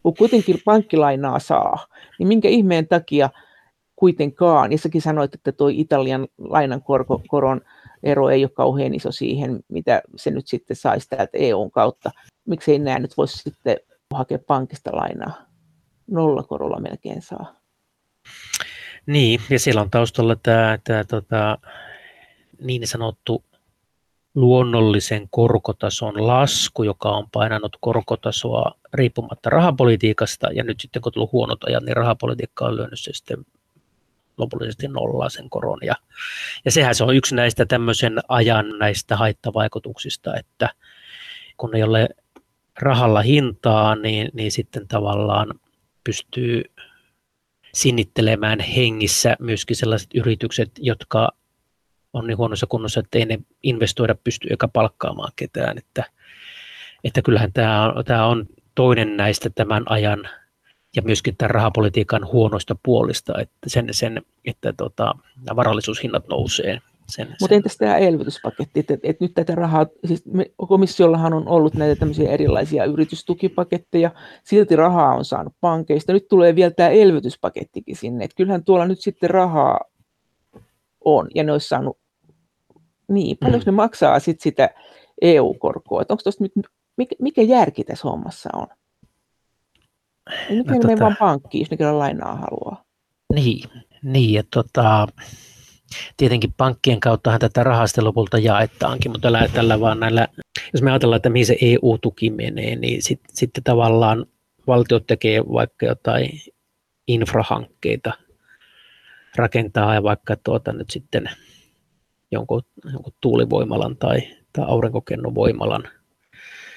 Kun 0.04 0.16
kuitenkin 0.18 0.62
pankkilainaa 0.66 1.40
saa, 1.40 1.88
niin 2.20 2.28
minkä 2.28 2.50
ihmeen 2.50 2.88
takia– 2.88 3.30
kuitenkaan, 3.96 4.72
ja 4.72 4.78
säkin 4.78 5.02
sanoit, 5.02 5.34
että 5.34 5.52
tuo 5.52 5.68
Italian 5.72 6.28
lainan 6.38 6.84
korko, 6.84 7.22
koron 7.28 7.62
ero 8.04 8.30
ei 8.30 8.44
ole 8.44 8.52
kauhean 8.54 8.94
iso 8.94 9.12
siihen, 9.12 9.60
mitä 9.68 10.02
se 10.16 10.32
nyt 10.32 10.48
sitten 10.48 10.76
saisi 10.76 11.10
täältä 11.10 11.38
EUn 11.38 11.72
kautta. 11.72 12.12
Miksei 12.46 12.80
nämä 12.80 13.00
nyt 13.00 13.18
voisi 13.18 13.38
sitten 13.38 13.78
hakea 14.14 14.40
pankista 14.48 14.90
lainaa? 14.94 15.34
Nollakorolla 16.08 16.80
melkein 16.80 17.22
saa. 17.22 17.56
Niin, 19.06 19.40
ja 19.50 19.60
siellä 19.60 19.82
on 19.82 19.90
taustalla 19.90 20.36
tämä, 20.36 20.80
tämä 20.84 21.04
tota, 21.04 21.58
niin 22.62 22.88
sanottu 22.88 23.44
luonnollisen 24.36 25.28
korkotason 25.30 26.28
lasku, 26.28 26.84
joka 26.84 27.10
on 27.10 27.28
painanut 27.32 27.78
korkotasoa 27.80 28.72
riippumatta 28.94 29.50
rahapolitiikasta, 29.50 30.48
ja 30.52 30.64
nyt 30.64 30.80
sitten 30.80 31.02
kun 31.02 31.10
on 31.10 31.14
tullut 31.14 31.32
huonot 31.32 31.64
ajat, 31.64 31.84
niin 31.84 31.98
rahapolitiikka 31.98 32.66
on 32.66 32.76
lyönyt 32.76 33.00
se 33.00 33.14
sitten 33.14 33.38
lopullisesti 34.38 34.88
nollaa 34.88 35.30
sen 35.30 35.50
koron. 35.50 35.80
Ja, 35.82 35.96
ja 36.66 36.72
sehän 36.72 36.96
se 36.96 37.04
on 37.04 37.16
yksi 37.16 37.36
näistä 37.36 37.66
tämmöisen 37.66 38.20
ajan 38.28 38.80
näistä 38.80 39.18
haittavaikutuksista, 39.18 40.36
että 40.36 40.70
kun 41.58 41.76
ei 41.76 41.84
ole 41.84 42.10
rahalla 42.80 43.22
hintaa, 43.22 43.96
niin, 43.96 44.30
niin 44.34 44.52
sitten 44.52 44.88
tavallaan 44.88 45.60
pystyy 46.04 46.64
sinnittelemään 47.74 48.60
hengissä 48.60 49.36
myöskin 49.40 49.76
sellaiset 49.76 50.10
yritykset, 50.16 50.72
jotka 50.78 51.30
on 52.14 52.28
niin 52.28 52.38
huonossa 52.38 52.68
kunnossa, 52.68 53.00
että 53.00 53.18
ei 53.18 53.26
ne 53.26 53.40
investoida 53.64 54.16
pysty 54.24 54.48
eikä 54.50 54.68
palkkaamaan 54.68 55.32
ketään. 55.36 55.78
Että, 55.78 56.04
että 57.04 57.22
kyllähän 57.22 57.54
tämä 57.54 57.86
on, 57.86 58.06
tämä 58.06 58.26
on 58.26 58.46
toinen 58.76 59.18
näistä 59.18 59.50
tämän 59.50 59.84
ajan 59.86 60.30
ja 60.96 61.02
myöskin 61.02 61.38
tämän 61.38 61.52
rahapolitiikan 61.52 62.28
huonoista 62.28 62.76
puolista, 62.84 63.42
että, 63.42 63.56
sen, 63.68 63.88
sen, 63.92 64.22
että 64.46 64.74
tota, 64.78 65.14
varallisuushinnat 65.56 66.28
nousee. 66.28 66.80
Sen, 67.08 67.36
Mutta 67.42 67.56
entäs 67.56 67.78
tämä 67.78 67.98
elvytyspaketti, 67.98 68.80
että, 68.80 68.98
että 69.04 69.24
nyt 69.26 69.34
tätä 69.34 69.56
rahaa, 69.56 69.86
siis 70.06 70.26
me, 70.26 70.46
komissiollahan 70.58 71.34
on 71.34 71.48
ollut 71.48 71.74
näitä 71.74 72.00
tämmöisiä 72.00 72.32
erilaisia 72.32 72.86
yritystukipaketteja, 72.86 74.12
silti 74.44 74.76
rahaa 74.76 75.16
on 75.16 75.26
saanut 75.26 75.54
pankeista, 75.62 76.14
nyt 76.14 76.28
tulee 76.28 76.56
vielä 76.56 76.72
tämä 76.72 76.90
elvytyspakettikin 76.90 77.96
sinne, 77.96 78.26
että 78.26 78.36
kyllähän 78.36 78.64
tuolla 78.64 78.88
nyt 78.88 79.02
sitten 79.02 79.30
rahaa 79.30 79.80
on, 81.06 81.28
ja 81.36 81.44
ne 81.44 81.52
olisi 81.52 81.68
saanut, 81.68 81.98
niin, 83.08 83.38
paljon 83.38 83.62
mm. 83.62 83.66
ne 83.66 83.72
maksaa 83.72 84.20
sitten 84.20 84.44
sitä 84.44 84.70
EU-korkoa, 85.22 86.02
että 86.02 86.14
onko 86.14 86.24
tuosta 86.24 86.44
nyt, 86.44 86.54
mikä, 86.98 87.16
mikä 87.20 87.42
järki 87.42 87.84
tässä 87.84 88.08
hommassa 88.08 88.50
on? 88.54 88.68
Ei 90.50 90.56
nyt 90.56 90.68
no, 90.68 90.80
tota, 90.80 91.00
vaan 91.00 91.16
pankkiin, 91.20 91.62
jos 91.62 91.72
ne 91.72 91.78
kyllä 91.78 92.00
lainaa 92.00 92.36
haluaa. 92.36 92.84
Niin, 93.34 93.70
niin 94.04 94.34
ja 94.34 94.44
tota, 94.54 95.08
tietenkin 96.18 96.54
pankkien 96.58 97.00
kauttahan 97.00 97.40
tätä 97.40 97.64
rahasta 97.64 98.04
lopulta 98.04 98.38
jaetaankin, 98.38 99.12
mutta 99.12 99.26
tällä, 99.26 99.48
tällä 99.54 99.80
vaan 99.80 100.00
näillä, 100.00 100.28
jos 100.74 100.82
me 100.82 100.92
ajatellaan, 100.92 101.18
että 101.18 101.30
mihin 101.30 101.46
se 101.46 101.58
EU-tuki 101.62 102.30
menee, 102.30 102.76
niin 102.76 103.02
sitten 103.02 103.36
sit 103.36 103.52
tavallaan 103.64 104.26
valtiot 104.68 105.08
tekee 105.08 105.44
vaikka 105.54 105.86
jotain 105.86 106.30
infrahankkeita, 107.08 108.14
rakentaa 109.36 109.94
ja 109.94 110.04
vaikka 110.04 110.36
tuota 110.36 110.74
nyt 110.74 110.90
sitten 110.90 111.30
jonkun, 112.32 112.62
jonkun 112.94 113.14
tuulivoimalan 113.22 113.98
tai, 113.98 114.22
tai 114.54 114.66
aurinkokennovoimalan. 114.68 115.84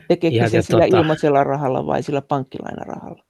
Tekeekö 0.09 0.49
se 0.49 0.63
sillä 0.63 0.81
tuota, 0.81 0.99
ilmaisella 0.99 1.45
rahalla 1.45 1.87
vai 1.87 2.03
sillä 2.03 2.23
pankkilainarahalla? 2.23 3.28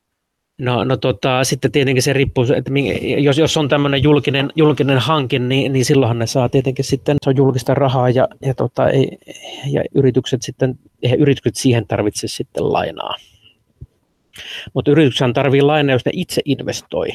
No, 0.58 0.84
no 0.84 0.96
tota, 0.96 1.44
sitten 1.44 1.72
tietenkin 1.72 2.02
se 2.02 2.12
riippuu, 2.12 2.46
että 2.56 2.70
jos, 3.18 3.38
jos 3.38 3.56
on 3.56 3.68
tämmöinen 3.68 4.02
julkinen, 4.02 4.50
julkinen 4.56 4.98
hanke, 4.98 5.38
niin, 5.38 5.72
niin 5.72 5.84
silloinhan 5.84 6.18
ne 6.18 6.26
saa 6.26 6.48
tietenkin 6.48 6.84
sitten, 6.84 7.16
se 7.24 7.30
on 7.30 7.36
julkista 7.36 7.74
rahaa 7.74 8.10
ja, 8.10 8.28
ja, 8.42 8.54
tota, 8.54 8.88
ei, 8.88 9.18
ja 9.70 9.84
yritykset 9.94 10.42
sitten, 10.42 10.78
eihän 11.02 11.20
yritykset 11.20 11.56
siihen 11.56 11.86
tarvitse 11.86 12.28
sitten 12.28 12.72
lainaa. 12.72 13.14
Mutta 14.74 14.90
yrityksen 14.90 15.32
tarvii 15.32 15.62
lainaa, 15.62 15.94
jos 15.94 16.04
ne 16.04 16.12
itse 16.14 16.42
investoi. 16.44 17.08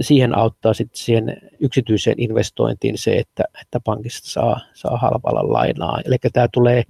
Siihen 0.00 0.38
auttaa 0.38 0.74
sitten 0.74 0.98
siihen 0.98 1.36
yksityiseen 1.60 2.20
investointiin 2.20 2.98
se, 2.98 3.16
että, 3.16 3.44
että 3.60 3.80
pankista 3.84 4.30
saa, 4.30 4.60
saa 4.74 4.96
halvalla 4.96 5.52
lainaa. 5.52 6.00
Eli 6.04 6.16
tämä 6.32 6.48
tulee 6.52 6.82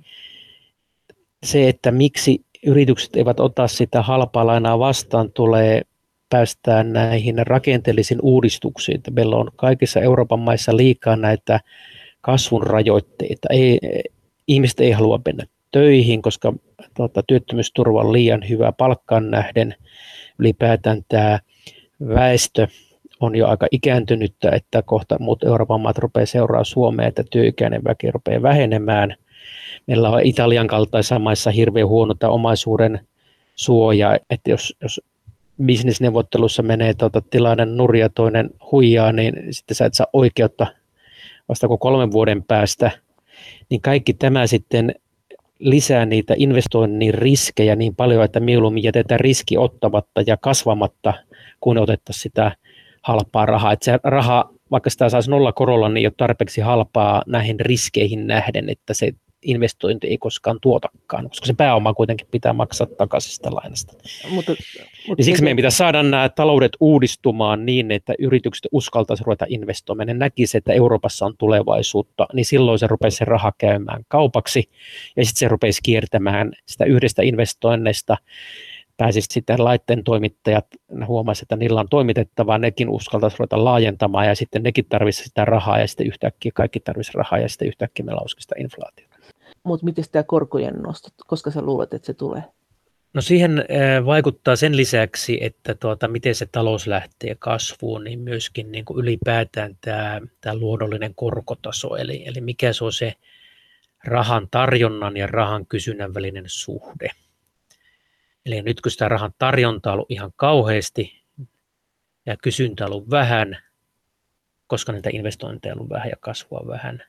se, 1.43 1.69
että 1.69 1.91
miksi 1.91 2.45
yritykset 2.67 3.17
eivät 3.17 3.41
ota 3.41 3.69
sitä 3.69 4.03
halpaa 4.03 4.47
lainaa 4.47 4.79
vastaan, 4.79 5.33
tulee 5.33 5.83
päästään 6.31 6.93
näihin 6.93 7.47
rakenteellisiin 7.47 8.21
uudistuksiin. 8.23 9.01
Meillä 9.11 9.37
on 9.37 9.51
kaikissa 9.57 10.01
Euroopan 10.01 10.39
maissa 10.39 10.77
liikaa 10.77 11.17
näitä 11.17 11.61
kasvun 12.21 12.63
rajoitteita. 12.63 13.49
Ei, 13.51 13.79
ihmiset 14.49 14.81
ei 14.81 14.91
halua 14.91 15.21
mennä 15.27 15.45
töihin, 15.73 16.23
koska 16.23 16.53
tuota, 16.97 17.23
työttömyysturva 17.27 18.01
on 18.01 18.13
liian 18.13 18.49
hyvä 18.49 18.73
palkkaan 18.73 19.31
nähden. 19.31 19.75
Ylipäätään 20.39 21.03
tämä 21.09 21.39
väestö 22.09 22.67
on 23.21 23.37
jo 23.37 23.47
aika 23.47 23.67
ikääntynyttä, 23.71 24.51
että 24.51 24.83
kohta 24.83 25.17
muut 25.21 25.45
Euroopan 25.45 25.81
maat 25.81 25.99
rupeaa 25.99 26.27
seuraa 26.27 26.65
Suomea, 26.65 27.07
että 27.07 27.25
työikäinen 27.31 27.85
väki 27.85 28.11
rupeaa 28.11 28.43
vähenemään– 28.43 29.15
meillä 29.87 30.11
on 30.11 30.21
Italian 30.23 30.67
kaltaisissa 30.67 31.19
maissa 31.19 31.51
hirveän 31.51 31.89
huono 31.89 32.15
tämä 32.15 32.33
omaisuuden 32.33 33.01
suoja, 33.55 34.19
että 34.31 34.51
jos, 34.51 34.77
jos 34.83 35.01
bisnesneuvottelussa 35.65 36.63
menee 36.63 36.95
tuota, 36.95 37.21
tilanne 37.21 37.65
nurja 37.65 38.09
toinen 38.09 38.51
huijaa, 38.73 39.13
niin 39.13 39.35
sitten 39.51 39.75
sä 39.75 39.85
et 39.85 39.95
saa 39.95 40.07
oikeutta 40.13 40.67
vasta 41.49 41.69
kuin 41.69 41.79
kolmen 41.79 42.13
vuoden 42.13 42.43
päästä, 42.43 42.91
niin 43.71 43.81
kaikki 43.81 44.15
tämä 44.15 44.47
sitten 44.47 44.95
lisää 45.59 46.07
niitä 46.07 46.35
investoinnin 46.37 47.15
riskejä 47.15 47.77
niin 47.77 47.95
paljon, 47.95 48.25
että 48.25 48.41
mieluummin 48.41 48.83
jätetään 48.83 49.21
riski 49.21 49.59
ottamatta 49.59 50.23
ja 50.27 50.37
kasvamatta, 50.37 51.15
kun 51.61 51.79
otettaisiin 51.79 52.23
sitä 52.23 52.53
halpaa 53.03 53.47
rahaa. 53.47 53.73
Että 53.73 53.85
se 53.85 53.99
raha, 54.05 54.51
vaikka 54.71 54.91
sitä 54.91 55.09
saisi 55.09 55.31
nolla 55.31 55.53
korolla, 55.53 55.89
niin 55.89 55.97
ei 55.97 56.07
ole 56.07 56.13
tarpeeksi 56.17 56.61
halpaa 56.61 57.23
näihin 57.27 57.61
riskeihin 57.61 58.27
nähden, 58.27 58.69
että 58.69 58.95
se 58.95 59.13
investointi 59.43 60.07
ei 60.07 60.19
koskaan 60.19 60.59
tuotakaan, 60.63 61.29
koska 61.29 61.47
se 61.47 61.55
pääoma 61.55 61.95
kuitenkin 61.95 62.27
pitää 62.31 62.53
maksaa 62.53 62.87
takaisin 62.87 63.33
sitä 63.33 63.51
lainasta. 63.53 63.93
Mutta, 64.31 64.53
mutta 65.09 65.15
niin 65.17 65.25
siksi 65.25 65.43
meidän 65.43 65.57
pitää 65.57 65.71
saada 65.71 66.03
nämä 66.03 66.29
taloudet 66.29 66.73
uudistumaan 66.81 67.67
niin, 67.67 67.91
että 67.91 68.15
yritykset 68.19 68.67
uskaltaisivat 68.73 69.27
ruveta 69.27 69.47
investoimaan. 69.49 70.07
Ne 70.07 70.15
näkisivät, 70.15 70.61
että 70.61 70.73
Euroopassa 70.73 71.27
on 71.27 71.35
tulevaisuutta, 71.39 72.27
niin 72.33 72.45
silloin 72.45 72.79
se 72.79 72.87
rupeaa 72.87 73.11
se 73.11 73.25
raha 73.25 73.53
käymään 73.59 74.05
kaupaksi 74.09 74.71
ja 75.17 75.25
sitten 75.25 75.39
se 75.39 75.49
rupeaa 75.49 75.71
kiertämään 75.83 76.53
sitä 76.67 76.85
yhdestä 76.85 77.23
investoinneista 77.23 78.17
pääsisi 79.01 79.29
sitten 79.31 79.65
laitteen 79.65 80.05
toimittajat, 80.05 80.67
huomasivat, 81.07 81.43
että 81.43 81.57
niillä 81.57 81.81
on 81.81 81.89
toimitettavaa, 81.89 82.59
nekin 82.59 82.89
uskaltaisi 82.89 83.37
ruveta 83.39 83.65
laajentamaan 83.65 84.27
ja 84.27 84.35
sitten 84.35 84.63
nekin 84.63 84.85
tarvitsisi 84.89 85.29
sitä 85.29 85.45
rahaa 85.45 85.79
ja 85.79 85.87
sitten 85.87 86.07
yhtäkkiä 86.07 86.53
kaikki 86.55 86.81
tarvitsisi 86.81 87.19
rahaa 87.19 87.39
ja 87.39 87.49
sitten 87.49 87.69
yhtäkkiä 87.69 88.05
meillä 88.05 88.21
olisi 88.21 88.37
sitä 88.39 88.55
inflaatiota. 88.59 89.10
Mutta 89.63 89.85
miten 89.85 90.05
tämä 90.13 90.23
korkojen 90.23 90.75
nosto, 90.75 91.09
koska 91.27 91.51
sä 91.51 91.63
luulet, 91.63 91.95
että 91.95 92.07
se 92.07 92.15
tulee? 92.15 92.43
No 93.15 93.21
siihen 93.21 93.59
äh, 93.59 94.07
vaikuttaa 94.07 94.57
sen 94.57 94.77
lisäksi, 94.77 95.39
että 95.41 95.75
tuota, 95.75 96.09
miten 96.09 96.35
se 96.35 96.47
talous 96.53 96.87
lähtee 96.87 97.37
kasvuun, 97.39 98.05
niin 98.05 98.21
myöskin 98.21 98.73
niin 98.73 98.85
kuin 98.85 98.99
ylipäätään 98.99 99.77
tämä, 99.81 100.21
tämä 100.41 100.57
luonnollinen 100.57 101.15
korkotaso, 101.15 101.97
eli, 101.97 102.23
eli 102.27 102.41
mikä 102.41 102.73
se 102.73 102.85
on 102.85 102.93
se 102.93 103.15
rahan 104.05 104.49
tarjonnan 104.51 105.17
ja 105.17 105.27
rahan 105.27 105.67
kysynnän 105.67 106.15
välinen 106.15 106.45
suhde. 106.47 107.11
Eli 108.47 108.63
nyt 108.63 108.81
kun 108.81 108.93
sitä 108.93 109.09
rahan 109.09 109.35
tarjonta 109.39 109.91
on 109.91 109.95
ollut 109.95 110.11
ihan 110.11 110.33
kauheasti 110.37 111.23
ja 112.27 112.37
kysyntä 112.37 112.85
on 112.85 112.93
ollut 112.93 113.11
vähän, 113.11 113.59
koska 114.67 114.93
niitä 114.93 115.11
investointeja 115.13 115.75
on 115.75 115.79
ollut 115.79 115.91
vähän 115.91 116.09
ja 116.09 116.17
kasvua 116.21 116.65
vähän, 116.67 117.03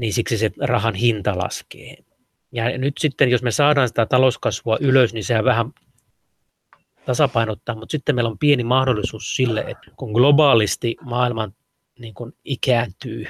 niin 0.00 0.12
siksi 0.12 0.38
se 0.38 0.50
rahan 0.60 0.94
hinta 0.94 1.38
laskee. 1.38 1.96
Ja 2.52 2.78
nyt 2.78 2.94
sitten, 2.98 3.30
jos 3.30 3.42
me 3.42 3.50
saadaan 3.50 3.88
sitä 3.88 4.06
talouskasvua 4.06 4.78
ylös, 4.80 5.14
niin 5.14 5.24
sehän 5.24 5.44
vähän 5.44 5.72
tasapainottaa, 7.06 7.74
mutta 7.74 7.92
sitten 7.92 8.14
meillä 8.14 8.30
on 8.30 8.38
pieni 8.38 8.64
mahdollisuus 8.64 9.36
sille, 9.36 9.60
että 9.60 9.90
kun 9.96 10.12
globaalisti 10.12 10.96
maailman 11.00 11.54
niin 11.98 12.14
kuin 12.14 12.32
ikääntyy 12.44 13.26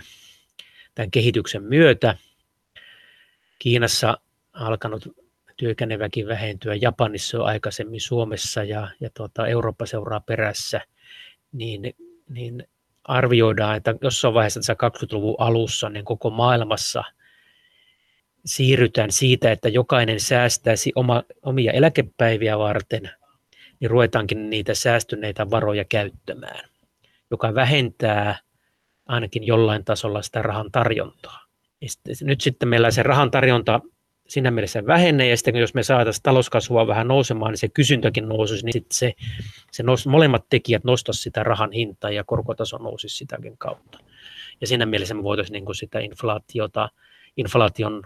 tämän 0.94 1.10
kehityksen 1.10 1.62
myötä, 1.62 2.16
Kiinassa 3.58 4.18
alkanut 4.52 5.08
työikäinen 5.56 5.98
väki 5.98 6.26
vähentyä, 6.26 6.74
Japanissa 6.74 7.38
on 7.38 7.46
aikaisemmin 7.46 8.00
Suomessa 8.00 8.64
ja, 8.64 8.88
ja 9.00 9.10
tuota, 9.16 9.46
Eurooppa 9.46 9.86
seuraa 9.86 10.20
perässä, 10.20 10.80
niin, 11.52 11.94
niin 12.28 12.68
arvioidaan, 13.10 13.76
että 13.76 13.94
jossain 14.02 14.34
vaiheessa 14.34 14.60
tässä 14.60 14.72
20-luvun 14.72 15.36
alussa 15.38 15.88
niin 15.88 16.04
koko 16.04 16.30
maailmassa 16.30 17.04
siirrytään 18.44 19.12
siitä, 19.12 19.52
että 19.52 19.68
jokainen 19.68 20.20
säästäisi 20.20 20.92
oma, 20.94 21.22
omia 21.42 21.72
eläkepäiviä 21.72 22.58
varten, 22.58 23.10
niin 23.80 23.90
ruvetaankin 23.90 24.50
niitä 24.50 24.74
säästyneitä 24.74 25.50
varoja 25.50 25.84
käyttämään, 25.84 26.68
joka 27.30 27.54
vähentää 27.54 28.38
ainakin 29.06 29.46
jollain 29.46 29.84
tasolla 29.84 30.22
sitä 30.22 30.42
rahan 30.42 30.72
tarjontaa. 30.72 31.40
Nyt 32.22 32.40
sitten 32.40 32.68
meillä 32.68 32.90
se 32.90 33.02
rahan 33.02 33.30
tarjonta 33.30 33.80
siinä 34.30 34.50
mielessä 34.50 34.86
vähenee, 34.86 35.28
ja 35.28 35.36
sitten 35.36 35.56
jos 35.56 35.74
me 35.74 35.82
saataisiin 35.82 36.22
talouskasvua 36.22 36.86
vähän 36.86 37.08
nousemaan, 37.08 37.50
niin 37.50 37.58
se 37.58 37.68
kysyntäkin 37.68 38.28
nousisi, 38.28 38.64
niin 38.64 38.72
sitten 38.72 38.96
se, 38.96 39.12
se 39.72 39.82
nous, 39.82 40.06
molemmat 40.06 40.44
tekijät 40.50 40.84
nostaisivat 40.84 41.22
sitä 41.22 41.42
rahan 41.42 41.72
hintaa 41.72 42.10
ja 42.10 42.24
korkotaso 42.24 42.78
nousisi 42.78 43.16
sitäkin 43.16 43.58
kautta. 43.58 43.98
Ja 44.60 44.66
siinä 44.66 44.86
mielessä 44.86 45.14
me 45.14 45.22
voitaisiin 45.22 45.64
niin 45.64 45.74
sitä 45.74 45.98
inflaatiota, 45.98 46.88
inflaation 47.36 48.02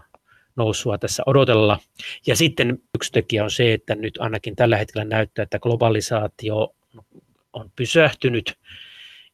nousua 0.57 0.99
tässä 0.99 1.23
odotella. 1.27 1.79
Ja 2.27 2.37
sitten 2.37 2.79
yksi 2.95 3.13
tekijä 3.13 3.45
on 3.45 3.51
se, 3.51 3.73
että 3.73 3.95
nyt 3.95 4.19
ainakin 4.21 4.57
tällä 4.57 4.77
hetkellä 4.77 5.05
näyttää, 5.05 5.43
että 5.43 5.59
globalisaatio 5.59 6.75
on 7.53 7.71
pysähtynyt, 7.77 8.55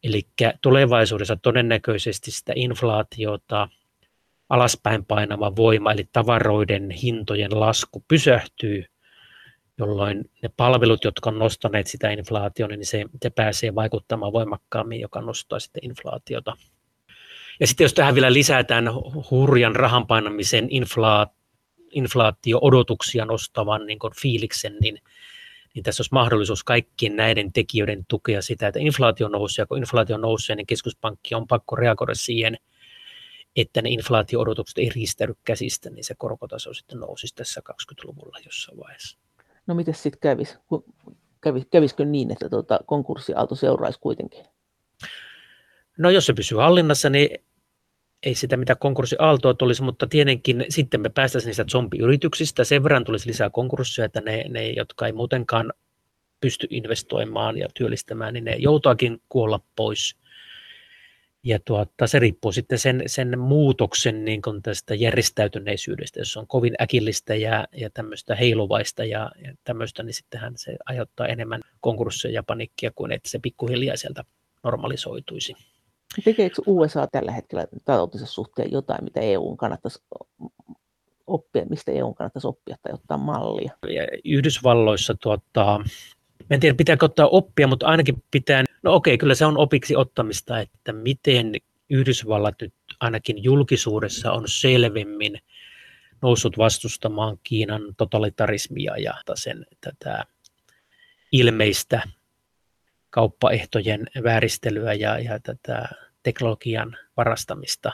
eli 0.03 0.21
tulevaisuudessa 0.61 1.35
todennäköisesti 1.35 2.31
sitä 2.31 2.53
inflaatiota– 2.55 3.67
alaspäin 4.51 5.05
painava 5.05 5.55
voima, 5.55 5.91
eli 5.91 6.09
tavaroiden 6.13 6.89
hintojen 6.89 7.59
lasku 7.59 8.03
pysähtyy, 8.07 8.85
jolloin 9.77 10.29
ne 10.43 10.49
palvelut, 10.57 11.03
jotka 11.03 11.29
on 11.29 11.39
nostaneet 11.39 11.87
sitä 11.87 12.09
inflaatiota, 12.09 12.75
niin 12.75 12.85
se, 12.85 13.05
se 13.23 13.29
pääsee 13.29 13.75
vaikuttamaan 13.75 14.33
voimakkaammin, 14.33 14.99
joka 14.99 15.21
nostaa 15.21 15.59
sitten 15.59 15.85
inflaatiota. 15.85 16.53
Ja 17.59 17.67
sitten 17.67 17.85
jos 17.85 17.93
tähän 17.93 18.15
vielä 18.15 18.33
lisätään 18.33 18.89
hurjan 19.31 19.75
rahan 19.75 20.07
painamisen 20.07 20.67
infla, 20.69 21.27
inflaatio-odotuksia 21.91 23.25
nostavan 23.25 23.85
niin 23.85 23.99
fiiliksen, 24.21 24.77
niin, 24.81 24.97
niin 25.75 25.83
tässä 25.83 26.01
olisi 26.01 26.13
mahdollisuus 26.13 26.63
kaikkien 26.63 27.15
näiden 27.15 27.53
tekijöiden 27.53 28.05
tukea 28.07 28.41
sitä, 28.41 28.67
että 28.67 28.79
inflaatio 28.79 29.27
nousee, 29.27 29.63
ja 29.63 29.67
kun 29.67 29.77
inflaatio 29.77 30.17
nousee, 30.17 30.55
niin 30.55 30.67
keskuspankki 30.67 31.35
on 31.35 31.47
pakko 31.47 31.75
reagoida 31.75 32.15
siihen– 32.15 32.57
että 33.55 33.81
ne 33.81 33.89
inflaatio-odotukset 33.89 34.77
ei 34.77 34.89
riistäydy 34.89 35.35
käsistä, 35.43 35.89
niin 35.89 36.03
se 36.03 36.15
korkotaso 36.17 36.73
sitten 36.73 36.99
nousisi 36.99 37.35
tässä 37.35 37.61
20-luvulla 37.71 38.37
jossain 38.45 38.77
vaiheessa. 38.77 39.17
No 39.67 39.75
miten 39.75 39.93
sitten 39.93 40.19
kävisi? 40.19 40.57
Kävis, 41.41 41.63
kävisikö 41.71 42.05
niin, 42.05 42.31
että 42.31 42.49
tuota, 42.49 42.79
konkurssiaalto 42.85 43.55
seuraisi 43.55 43.99
kuitenkin? 43.99 44.45
No 45.97 46.09
jos 46.09 46.25
se 46.25 46.33
pysyy 46.33 46.57
hallinnassa, 46.57 47.09
niin 47.09 47.29
ei 48.23 48.35
sitä 48.35 48.57
mitä 48.57 48.75
konkurssiaaltoa 48.75 49.53
tulisi, 49.53 49.83
mutta 49.83 50.07
tietenkin 50.07 50.65
sitten 50.69 51.01
me 51.01 51.09
päästäisiin 51.09 51.47
niistä 51.47 51.65
zombiyrityksistä. 51.71 52.63
Sen 52.63 52.83
verran 52.83 53.03
tulisi 53.03 53.29
lisää 53.29 53.49
konkursseja, 53.49 54.05
että 54.05 54.21
ne, 54.21 54.45
ne 54.49 54.69
jotka 54.69 55.05
ei 55.05 55.13
muutenkaan 55.13 55.73
pysty 56.41 56.67
investoimaan 56.69 57.57
ja 57.57 57.67
työllistämään, 57.73 58.33
niin 58.33 58.43
ne 58.43 58.55
joutaakin 58.55 59.21
kuolla 59.29 59.59
pois 59.75 60.15
ja 61.43 61.59
tuota, 61.65 62.07
se 62.07 62.19
riippuu 62.19 62.51
sitten 62.51 62.79
sen, 62.79 63.03
sen 63.05 63.39
muutoksen 63.39 64.25
niin 64.25 64.41
kuin 64.41 64.61
tästä 64.61 64.95
järjestäytyneisyydestä, 64.95 66.19
jos 66.19 66.37
on 66.37 66.47
kovin 66.47 66.73
äkillistä 66.81 67.35
ja, 67.35 67.67
ja 67.71 67.89
tämmöistä 67.89 68.35
heiluvaista 68.35 69.05
ja, 69.05 69.31
ja 69.43 69.53
tämmöistä, 69.63 70.03
niin 70.03 70.13
sittenhän 70.13 70.53
se 70.55 70.75
aiheuttaa 70.85 71.27
enemmän 71.27 71.61
konkursseja 71.79 72.33
ja 72.33 72.43
panikkia 72.43 72.91
kuin 72.95 73.11
että 73.11 73.29
se 73.29 73.39
pikkuhiljaa 73.39 73.95
sieltä 73.95 74.23
normalisoituisi. 74.63 75.53
Tekeekö 76.23 76.61
USA 76.65 77.07
tällä 77.11 77.31
hetkellä 77.31 77.67
taloutensa 77.85 78.25
suhteen 78.25 78.71
jotain, 78.71 79.03
mitä 79.03 79.19
EU 79.19 79.55
kannattaisi 79.55 80.03
oppia, 81.27 81.65
mistä 81.69 81.91
EU 81.91 82.13
kannattaisi 82.13 82.47
oppia 82.47 82.75
tai 82.81 82.93
ottaa 82.93 83.17
mallia? 83.17 83.71
Yhdysvalloissa 84.25 85.15
tuota, 85.21 85.79
en 86.49 86.59
tiedä, 86.59 86.75
pitääkö 86.75 87.05
ottaa 87.05 87.27
oppia, 87.27 87.67
mutta 87.67 87.87
ainakin 87.87 88.23
pitää, 88.31 88.63
no 88.83 88.93
okei, 88.93 89.17
kyllä 89.17 89.35
se 89.35 89.45
on 89.45 89.57
opiksi 89.57 89.95
ottamista, 89.95 90.59
että 90.59 90.93
miten 90.93 91.55
Yhdysvallat 91.89 92.55
nyt 92.61 92.73
ainakin 92.99 93.43
julkisuudessa 93.43 94.31
on 94.31 94.43
selvemmin 94.47 95.39
noussut 96.21 96.57
vastustamaan 96.57 97.37
Kiinan 97.43 97.81
totalitarismia 97.97 98.97
ja 98.97 99.13
sen 99.35 99.65
tätä 99.81 100.25
ilmeistä 101.31 102.01
kauppaehtojen 103.09 104.07
vääristelyä 104.23 104.93
ja, 104.93 105.19
ja 105.19 105.39
tätä 105.39 105.89
teknologian 106.23 106.97
varastamista, 107.17 107.91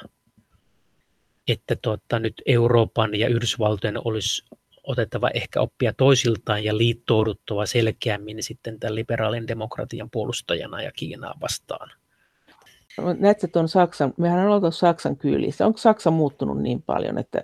että 1.47 1.75
tuota, 1.75 2.19
nyt 2.19 2.41
Euroopan 2.45 3.15
ja 3.15 3.27
Yhdysvaltojen 3.27 3.97
olisi 4.05 4.45
otettava 4.88 5.29
ehkä 5.29 5.61
oppia 5.61 5.93
toisiltaan 5.93 6.63
ja 6.63 6.77
liittouduttava 6.77 7.65
selkeämmin 7.65 8.43
sitten 8.43 8.79
tämän 8.79 8.95
liberaalin 8.95 9.47
demokratian 9.47 10.09
puolustajana 10.09 10.81
ja 10.81 10.91
Kiinaa 10.91 11.35
vastaan. 11.41 11.91
Näetkö 13.19 13.47
tuon 13.47 13.69
Saksan, 13.69 14.13
mehän 14.17 14.39
on 14.39 14.51
oltu 14.51 14.71
Saksan 14.71 15.17
kyylissä. 15.17 15.65
Onko 15.65 15.77
Saksa 15.77 16.11
muuttunut 16.11 16.61
niin 16.61 16.81
paljon, 16.81 17.17
että 17.17 17.41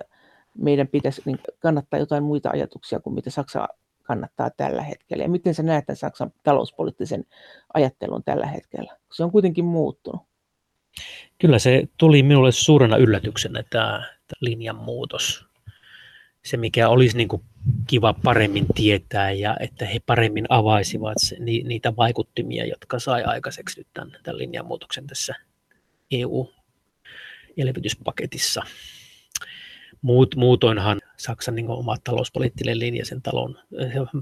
meidän 0.58 0.88
pitäisi 0.88 1.22
niin 1.24 1.38
kannattaa 1.58 2.00
jotain 2.00 2.22
muita 2.22 2.50
ajatuksia 2.50 3.00
kuin 3.00 3.14
mitä 3.14 3.30
Saksa 3.30 3.68
kannattaa 4.02 4.50
tällä 4.50 4.82
hetkellä? 4.82 5.24
Ja 5.24 5.28
miten 5.28 5.54
sä 5.54 5.62
näet 5.62 5.86
tämän 5.86 5.96
Saksan 5.96 6.32
talouspoliittisen 6.42 7.24
ajattelun 7.74 8.24
tällä 8.24 8.46
hetkellä? 8.46 8.96
Se 9.12 9.24
on 9.24 9.30
kuitenkin 9.30 9.64
muuttunut. 9.64 10.22
Kyllä 11.38 11.58
se 11.58 11.88
tuli 11.98 12.22
minulle 12.22 12.52
suurena 12.52 12.96
yllätyksenä 12.96 13.62
tämä, 13.70 13.90
tämä 13.98 14.38
linjan 14.40 14.76
muutos. 14.76 15.53
Se, 16.44 16.56
mikä 16.56 16.88
olisi 16.88 17.16
niin 17.16 17.28
kuin 17.28 17.42
kiva 17.86 18.14
paremmin 18.24 18.66
tietää 18.74 19.30
ja 19.30 19.56
että 19.60 19.86
he 19.86 20.00
paremmin 20.06 20.46
avaisivat 20.48 21.14
se, 21.18 21.36
ni, 21.38 21.62
niitä 21.62 21.96
vaikuttimia, 21.96 22.66
jotka 22.66 22.98
sai 22.98 23.22
aikaiseksi 23.22 23.80
nyt 23.80 23.88
tämän, 23.94 24.16
tämän 24.22 24.38
linjanmuutoksen 24.38 25.06
tässä 25.06 25.34
EU-elvytyspaketissa. 26.10 28.62
Muut, 30.02 30.36
muutoinhan 30.36 31.00
Saksan 31.16 31.54
niin 31.54 31.68
oma 31.68 31.96
talouspoliittinen 32.04 32.78
linja 32.78 33.04
sen 33.04 33.22
talon, 33.22 33.58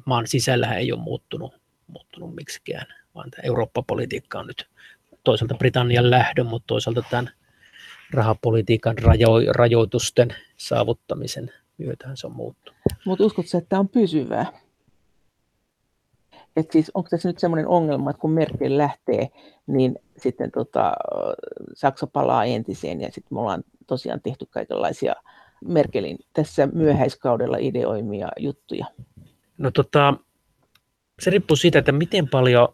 maan 0.04 0.26
sisällä 0.26 0.74
ei 0.74 0.92
ole 0.92 1.00
muuttunut, 1.00 1.54
muuttunut 1.86 2.34
miksikään, 2.34 2.86
vaan 3.14 3.30
tämä 3.30 3.42
Eurooppa-politiikka 3.44 4.40
on 4.40 4.46
nyt 4.46 4.66
toisaalta 5.24 5.54
Britannian 5.54 6.10
lähdön, 6.10 6.46
mutta 6.46 6.66
toisaalta 6.66 7.02
tämän 7.10 7.30
rahapolitiikan 8.10 8.98
rajo- 8.98 9.52
rajoitusten 9.52 10.28
saavuttamisen 10.56 11.52
myötähän 11.78 12.16
se 12.16 12.26
on 12.26 12.36
muuttunut. 12.36 12.80
Mutta 13.06 13.24
uskotko 13.24 13.58
että 13.58 13.68
tämä 13.68 13.80
on 13.80 13.88
pysyvää? 13.88 14.52
Et 16.56 16.70
siis 16.72 16.90
onko 16.94 17.08
tässä 17.10 17.28
nyt 17.28 17.38
sellainen 17.38 17.68
ongelma, 17.68 18.10
että 18.10 18.20
kun 18.20 18.32
Merkel 18.32 18.78
lähtee, 18.78 19.28
niin 19.66 19.98
sitten 20.16 20.50
tota, 20.50 20.92
Saksa 21.74 22.06
palaa 22.06 22.44
entiseen 22.44 23.00
ja 23.00 23.06
sitten 23.06 23.34
me 23.36 23.40
ollaan 23.40 23.64
tosiaan 23.86 24.20
tehty 24.20 24.46
kaikenlaisia 24.50 25.14
Merkelin 25.64 26.18
tässä 26.32 26.68
myöhäiskaudella 26.72 27.56
ideoimia 27.60 28.28
juttuja? 28.38 28.86
No 29.58 29.70
tota, 29.70 30.14
se 31.20 31.30
riippuu 31.30 31.56
siitä, 31.56 31.78
että 31.78 31.92
miten 31.92 32.28
paljon 32.28 32.68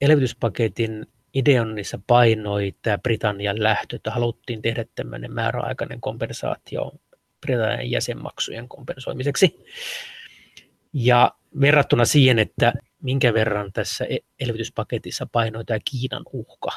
elvytyspaketin 0.00 1.06
ideonnissa 1.34 2.00
painoi 2.06 2.74
tämä 2.82 2.98
Britannian 2.98 3.62
lähtö, 3.62 3.96
että 3.96 4.10
haluttiin 4.10 4.62
tehdä 4.62 4.84
tämmöinen 4.94 5.32
määräaikainen 5.32 6.00
kompensaatio 6.00 6.92
Britannian 7.40 7.90
jäsenmaksujen 7.90 8.68
kompensoimiseksi. 8.68 9.64
Ja 10.92 11.32
verrattuna 11.60 12.04
siihen, 12.04 12.38
että 12.38 12.72
minkä 13.02 13.34
verran 13.34 13.72
tässä 13.72 14.04
e- 14.04 14.18
elvytyspaketissa 14.40 15.26
painoi 15.32 15.64
tämä 15.64 15.78
Kiinan 15.90 16.22
uhka. 16.32 16.70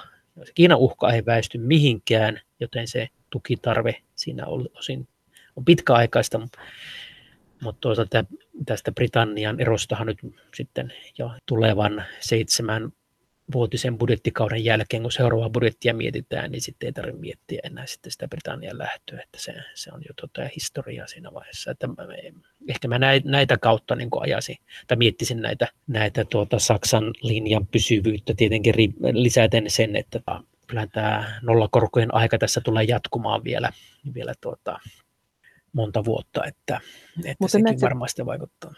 Kiinan 0.56 0.78
uhka 0.78 1.12
ei 1.12 1.26
väisty 1.26 1.58
mihinkään, 1.58 2.42
joten 2.60 2.88
se 2.88 3.08
tukitarve 3.30 3.96
siinä 4.16 4.46
on, 4.46 4.70
osin 4.78 5.08
on 5.56 5.66
pitkäaikaista, 5.66 6.40
mutta 6.40 7.80
toisaalta 7.82 8.26
tästä 8.66 8.92
Britannian 8.92 9.60
erostahan 9.60 10.08
nyt 10.08 10.20
sitten 10.56 10.94
jo 11.18 11.32
tulevan 11.46 12.06
seitsemän 12.20 12.92
vuotisen 13.54 13.98
budjettikauden 13.98 14.66
jälkeen, 14.66 15.02
kun 15.02 15.12
seuraavaa 15.12 15.50
budjettia 15.50 15.94
mietitään, 15.94 16.52
niin 16.52 16.62
sitten 16.62 16.88
ei 16.88 16.94
tarvitse 16.94 17.22
miettiä 17.22 17.60
enää 17.64 17.86
sitten 17.86 18.12
sitä 18.12 18.28
Britannian 18.28 18.78
lähtöä, 18.78 19.22
että 19.24 19.40
se, 19.40 19.54
se 19.76 19.92
on 19.94 20.02
jo 20.08 20.14
tota 20.22 20.50
historiaa 20.56 21.08
siinä 21.08 21.34
vaiheessa. 21.34 21.72
Että 21.72 21.88
mä, 21.88 21.96
ehkä 22.70 22.88
mä 22.88 23.00
näitä 23.24 23.58
kautta 23.58 23.96
niin 23.96 24.10
ajasin, 24.20 24.58
tai 24.88 24.98
miettisin 24.98 25.42
näitä, 25.42 25.68
näitä 25.88 26.26
tuota 26.26 26.60
Saksan 26.60 27.14
linjan 27.22 27.68
pysyvyyttä 27.68 28.34
tietenkin 28.38 28.74
lisäten 29.14 29.64
sen, 29.68 29.96
että 29.96 30.22
kyllä 30.68 30.88
tämä 30.88 31.40
nollakorkojen 31.42 32.14
aika 32.14 32.38
tässä 32.38 32.62
tulee 32.62 32.84
jatkumaan 32.84 33.44
vielä, 33.44 33.70
vielä 34.14 34.34
tuota, 34.42 34.80
monta 35.74 36.06
vuotta, 36.06 36.46
että, 36.46 36.80
että 37.18 37.36
Mutta 37.40 37.52
sekin 37.52 37.82
varmasti 37.82 38.26
vaikuttaa. 38.26 38.74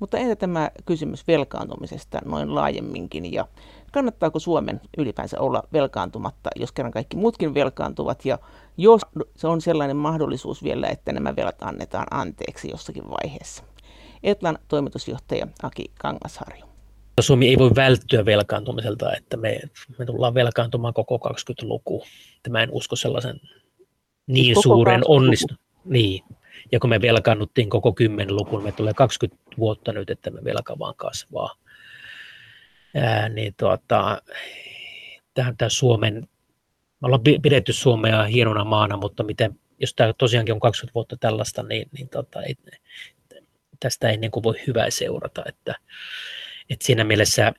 Mutta 0.00 0.18
entä 0.18 0.36
tämä 0.36 0.70
kysymys 0.86 1.26
velkaantumisesta 1.26 2.18
noin 2.24 2.54
laajemminkin 2.54 3.32
ja 3.32 3.48
kannattaako 3.92 4.38
Suomen 4.38 4.80
ylipäänsä 4.98 5.40
olla 5.40 5.62
velkaantumatta, 5.72 6.50
jos 6.56 6.72
kerran 6.72 6.92
kaikki 6.92 7.16
muutkin 7.16 7.54
velkaantuvat 7.54 8.24
ja 8.24 8.38
jos 8.76 9.02
se 9.36 9.46
on 9.46 9.60
sellainen 9.60 9.96
mahdollisuus 9.96 10.64
vielä, 10.64 10.88
että 10.88 11.12
nämä 11.12 11.36
velat 11.36 11.56
annetaan 11.60 12.06
anteeksi 12.10 12.70
jossakin 12.70 13.10
vaiheessa. 13.10 13.64
Etlan 14.22 14.58
toimitusjohtaja 14.68 15.46
Aki 15.62 15.84
Kangasharju. 15.98 16.64
Suomi 17.20 17.48
ei 17.48 17.58
voi 17.58 17.70
välttyä 17.76 18.24
velkaantumiselta, 18.24 19.16
että 19.16 19.36
me, 19.36 19.60
me 19.98 20.06
tullaan 20.06 20.34
velkaantumaan 20.34 20.94
koko 20.94 21.16
20-luku. 21.16 22.02
Mä 22.48 22.62
en 22.62 22.68
usko 22.72 22.96
sellaisen 22.96 23.40
niin 24.26 24.44
siis 24.44 24.60
suuren 24.62 25.02
onnistuneen. 25.08 25.64
Niin, 25.84 26.24
ja 26.72 26.80
kun 26.80 26.90
me 26.90 27.00
velkaannuttiin 27.00 27.70
koko 27.70 27.90
10-luvun, 27.90 28.62
me 28.62 28.72
tulee 28.72 28.94
20 28.94 29.42
vuotta 29.58 29.92
nyt, 29.92 30.10
että 30.10 30.30
me 30.30 30.44
velka 30.44 30.78
vaan 30.78 30.94
kasvaa. 30.96 31.54
Ää, 32.94 33.28
niin 33.28 33.54
tuota, 33.56 34.22
tämä, 35.34 35.54
tämä 35.58 35.68
Suomen, 35.68 36.14
me 37.00 37.06
ollaan 37.06 37.22
pidetty 37.42 37.72
Suomea 37.72 38.24
hienona 38.24 38.64
maana, 38.64 38.96
mutta 38.96 39.22
miten, 39.22 39.58
jos 39.78 39.94
tämä 39.94 40.12
tosiaankin 40.12 40.52
on 40.52 40.60
20 40.60 40.94
vuotta 40.94 41.16
tällaista, 41.16 41.62
niin, 41.62 41.88
niin 41.92 42.08
tota, 42.08 42.42
ei, 42.42 42.54
tästä 43.80 44.08
ei 44.08 44.16
niin 44.16 44.30
kuin 44.30 44.42
voi 44.42 44.54
hyvää 44.66 44.90
seurata. 44.90 45.42
Että, 45.46 45.74
että 46.70 46.86
siinä 46.86 47.04
mielessä 47.04 47.52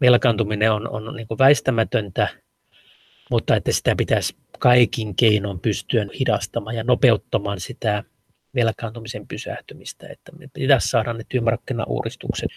velkaantuminen 0.00 0.72
on, 0.72 0.90
on 0.90 1.16
niin 1.16 1.26
kuin 1.26 1.38
väistämätöntä, 1.38 2.28
mutta 3.30 3.56
että 3.56 3.72
sitä 3.72 3.96
pitäisi 3.96 4.36
kaikin 4.58 5.16
keinoin 5.16 5.60
pystyä 5.60 6.06
hidastamaan 6.20 6.76
ja 6.76 6.84
nopeuttamaan 6.84 7.60
sitä 7.60 8.04
velkaantumisen 8.54 9.28
pysähtymistä, 9.28 10.08
että 10.08 10.32
me 10.32 10.48
pitäisi 10.52 10.88
saada 10.88 11.12
ne 11.12 11.24
työmarkkinauudistukset 11.28 12.50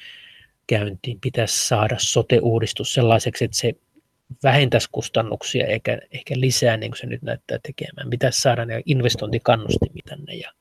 käyntiin, 0.67 1.19
pitäisi 1.21 1.67
saada 1.67 1.95
sote-uudistus 1.99 2.93
sellaiseksi, 2.93 3.45
että 3.45 3.57
se 3.57 3.73
vähentäisi 4.43 4.89
kustannuksia 4.91 5.67
eikä 5.67 5.99
ehkä 6.11 6.33
lisää 6.37 6.77
niin 6.77 6.91
kuin 6.91 6.99
se 6.99 7.05
nyt 7.05 7.21
näyttää 7.21 7.59
tekemään. 7.63 8.09
Pitäisi 8.09 8.41
saada 8.41 8.65
ne 8.65 8.81
investointikannustimia 8.85 10.03
tänne 10.09 10.33
ja, 10.33 10.51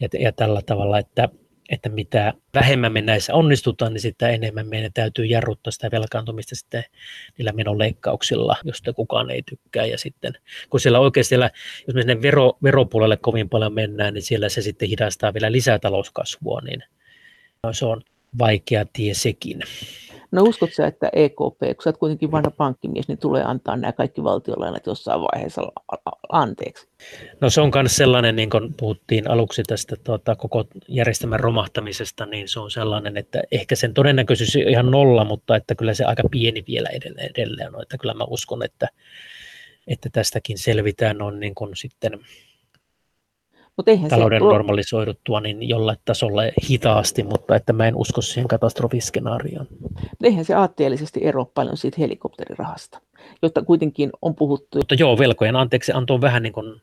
ja, 0.00 0.08
ja 0.18 0.32
tällä 0.32 0.62
tavalla, 0.66 0.98
että 0.98 1.28
että 1.70 1.88
mitä 1.88 2.32
vähemmän 2.54 2.92
me 2.92 3.02
näissä 3.02 3.34
onnistutaan, 3.34 3.92
niin 3.92 4.00
sitä 4.00 4.28
enemmän 4.28 4.68
meidän 4.68 4.92
täytyy 4.92 5.24
jarruttaa 5.24 5.70
sitä 5.70 5.90
velkaantumista 5.90 6.54
sitten 6.54 6.84
niillä 7.38 7.52
menoleikkauksilla, 7.52 8.56
josta 8.64 8.92
kukaan 8.92 9.30
ei 9.30 9.42
tykkää. 9.42 9.86
Ja 9.86 9.98
sitten, 9.98 10.32
kun 10.70 10.80
siellä 10.80 11.00
oikeasti, 11.00 11.28
siellä, 11.28 11.50
jos 11.86 11.94
me 11.94 12.00
sinne 12.02 12.22
vero, 12.22 12.58
veropuolelle 12.62 13.16
kovin 13.16 13.48
paljon 13.48 13.74
mennään, 13.74 14.14
niin 14.14 14.22
siellä 14.22 14.48
se 14.48 14.62
sitten 14.62 14.88
hidastaa 14.88 15.34
vielä 15.34 15.52
lisää 15.52 15.78
talouskasvua, 15.78 16.60
niin 16.60 16.82
se 17.72 17.86
on 17.86 18.02
vaikea 18.38 18.84
tie 18.92 19.14
sekin. 19.14 19.62
No 20.34 20.42
uskotko 20.42 20.74
sä, 20.74 20.86
että 20.86 21.10
EKP, 21.12 21.58
kun 21.58 21.82
sä 21.84 21.90
oot 21.90 21.96
kuitenkin 21.96 22.30
vanha 22.30 22.50
pankkimies, 22.50 23.08
niin 23.08 23.18
tulee 23.18 23.44
antaa 23.44 23.76
nämä 23.76 23.92
kaikki 23.92 24.24
valtiolainat 24.24 24.86
jossain 24.86 25.20
vaiheessa 25.20 25.62
anteeksi? 26.28 26.88
No 27.40 27.50
se 27.50 27.60
on 27.60 27.70
myös 27.74 27.96
sellainen, 27.96 28.36
niin 28.36 28.50
kuin 28.50 28.74
puhuttiin 28.76 29.30
aluksi 29.30 29.62
tästä 29.62 29.96
tuota, 30.04 30.36
koko 30.36 30.64
järjestelmän 30.88 31.40
romahtamisesta, 31.40 32.26
niin 32.26 32.48
se 32.48 32.60
on 32.60 32.70
sellainen, 32.70 33.16
että 33.16 33.42
ehkä 33.52 33.76
sen 33.76 33.94
todennäköisyys 33.94 34.56
on 34.56 34.62
ihan 34.62 34.90
nolla, 34.90 35.24
mutta 35.24 35.56
että 35.56 35.74
kyllä 35.74 35.94
se 35.94 36.04
aika 36.04 36.22
pieni 36.30 36.64
vielä 36.68 36.88
edelleen, 36.88 37.30
edelleen 37.30 37.76
on. 37.76 37.82
Että 37.82 37.98
kyllä 37.98 38.14
mä 38.14 38.24
uskon, 38.24 38.64
että, 38.64 38.88
että 39.86 40.08
tästäkin 40.12 40.58
selvitään 40.58 41.22
on 41.22 41.40
niin 41.40 41.54
kuin 41.54 41.76
sitten 41.76 42.20
Mut 43.76 43.88
eihän 43.88 44.10
talouden 44.10 44.40
se... 44.40 44.44
normalisoiduttua 44.44 45.40
niin 45.40 45.68
jollain 45.68 45.98
tasolla 46.04 46.42
hitaasti, 46.70 47.22
mutta 47.22 47.56
että 47.56 47.72
mä 47.72 47.88
en 47.88 47.96
usko 47.96 48.20
siihen 48.22 48.48
katastrofiskenaarioon. 48.48 49.66
Eihän 50.22 50.44
se 50.44 50.54
aatteellisesti 50.54 51.20
ero 51.22 51.44
paljon 51.44 51.76
siitä 51.76 51.96
helikopterirahasta, 52.00 53.00
jotta 53.42 53.62
kuitenkin 53.62 54.10
on 54.22 54.34
puhuttu. 54.34 54.78
Mutta 54.78 54.94
joo, 54.94 55.18
velkojen 55.18 55.56
anteeksi 55.56 55.92
anto 55.92 56.14
on 56.14 56.20
vähän 56.20 56.42
niin 56.42 56.52
kuin, 56.52 56.82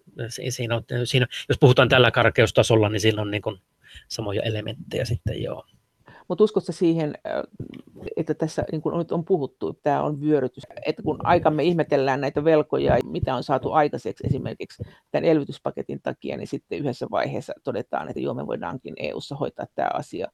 siinä 0.49 0.75
on, 0.75 0.83
siinä, 1.03 1.27
jos 1.49 1.57
puhutaan 1.59 1.89
tällä 1.89 2.11
karkeustasolla, 2.11 2.89
niin 2.89 3.01
siinä 3.01 3.21
on 3.21 3.31
niin 3.31 3.41
kuin 3.41 3.57
samoja 4.07 4.41
elementtejä 4.41 5.05
sitten 5.05 5.43
joo. 5.43 5.65
Mutta 6.27 6.43
uskotko 6.43 6.71
siihen, 6.71 7.13
että 8.15 8.33
tässä 8.33 8.63
niin 8.71 8.81
kuin 8.81 8.97
nyt 8.97 9.11
on 9.11 9.25
puhuttu, 9.25 9.79
tämä 9.83 10.03
on 10.03 10.21
vyörytys, 10.21 10.63
että 10.85 11.03
kun 11.03 11.19
aikamme 11.23 11.63
ihmetellään 11.63 12.21
näitä 12.21 12.43
velkoja, 12.43 12.97
mitä 13.05 13.35
on 13.35 13.43
saatu 13.43 13.71
aikaiseksi 13.71 14.27
esimerkiksi 14.27 14.83
tämän 15.11 15.25
elvytyspaketin 15.25 16.01
takia, 16.03 16.37
niin 16.37 16.47
sitten 16.47 16.79
yhdessä 16.79 17.07
vaiheessa 17.11 17.53
todetaan, 17.63 18.07
että 18.07 18.19
joo, 18.19 18.33
me 18.33 18.47
voidaankin 18.47 18.93
EU-ssa 18.97 19.35
hoitaa 19.35 19.65
tämä 19.75 19.89
asia 19.93 20.27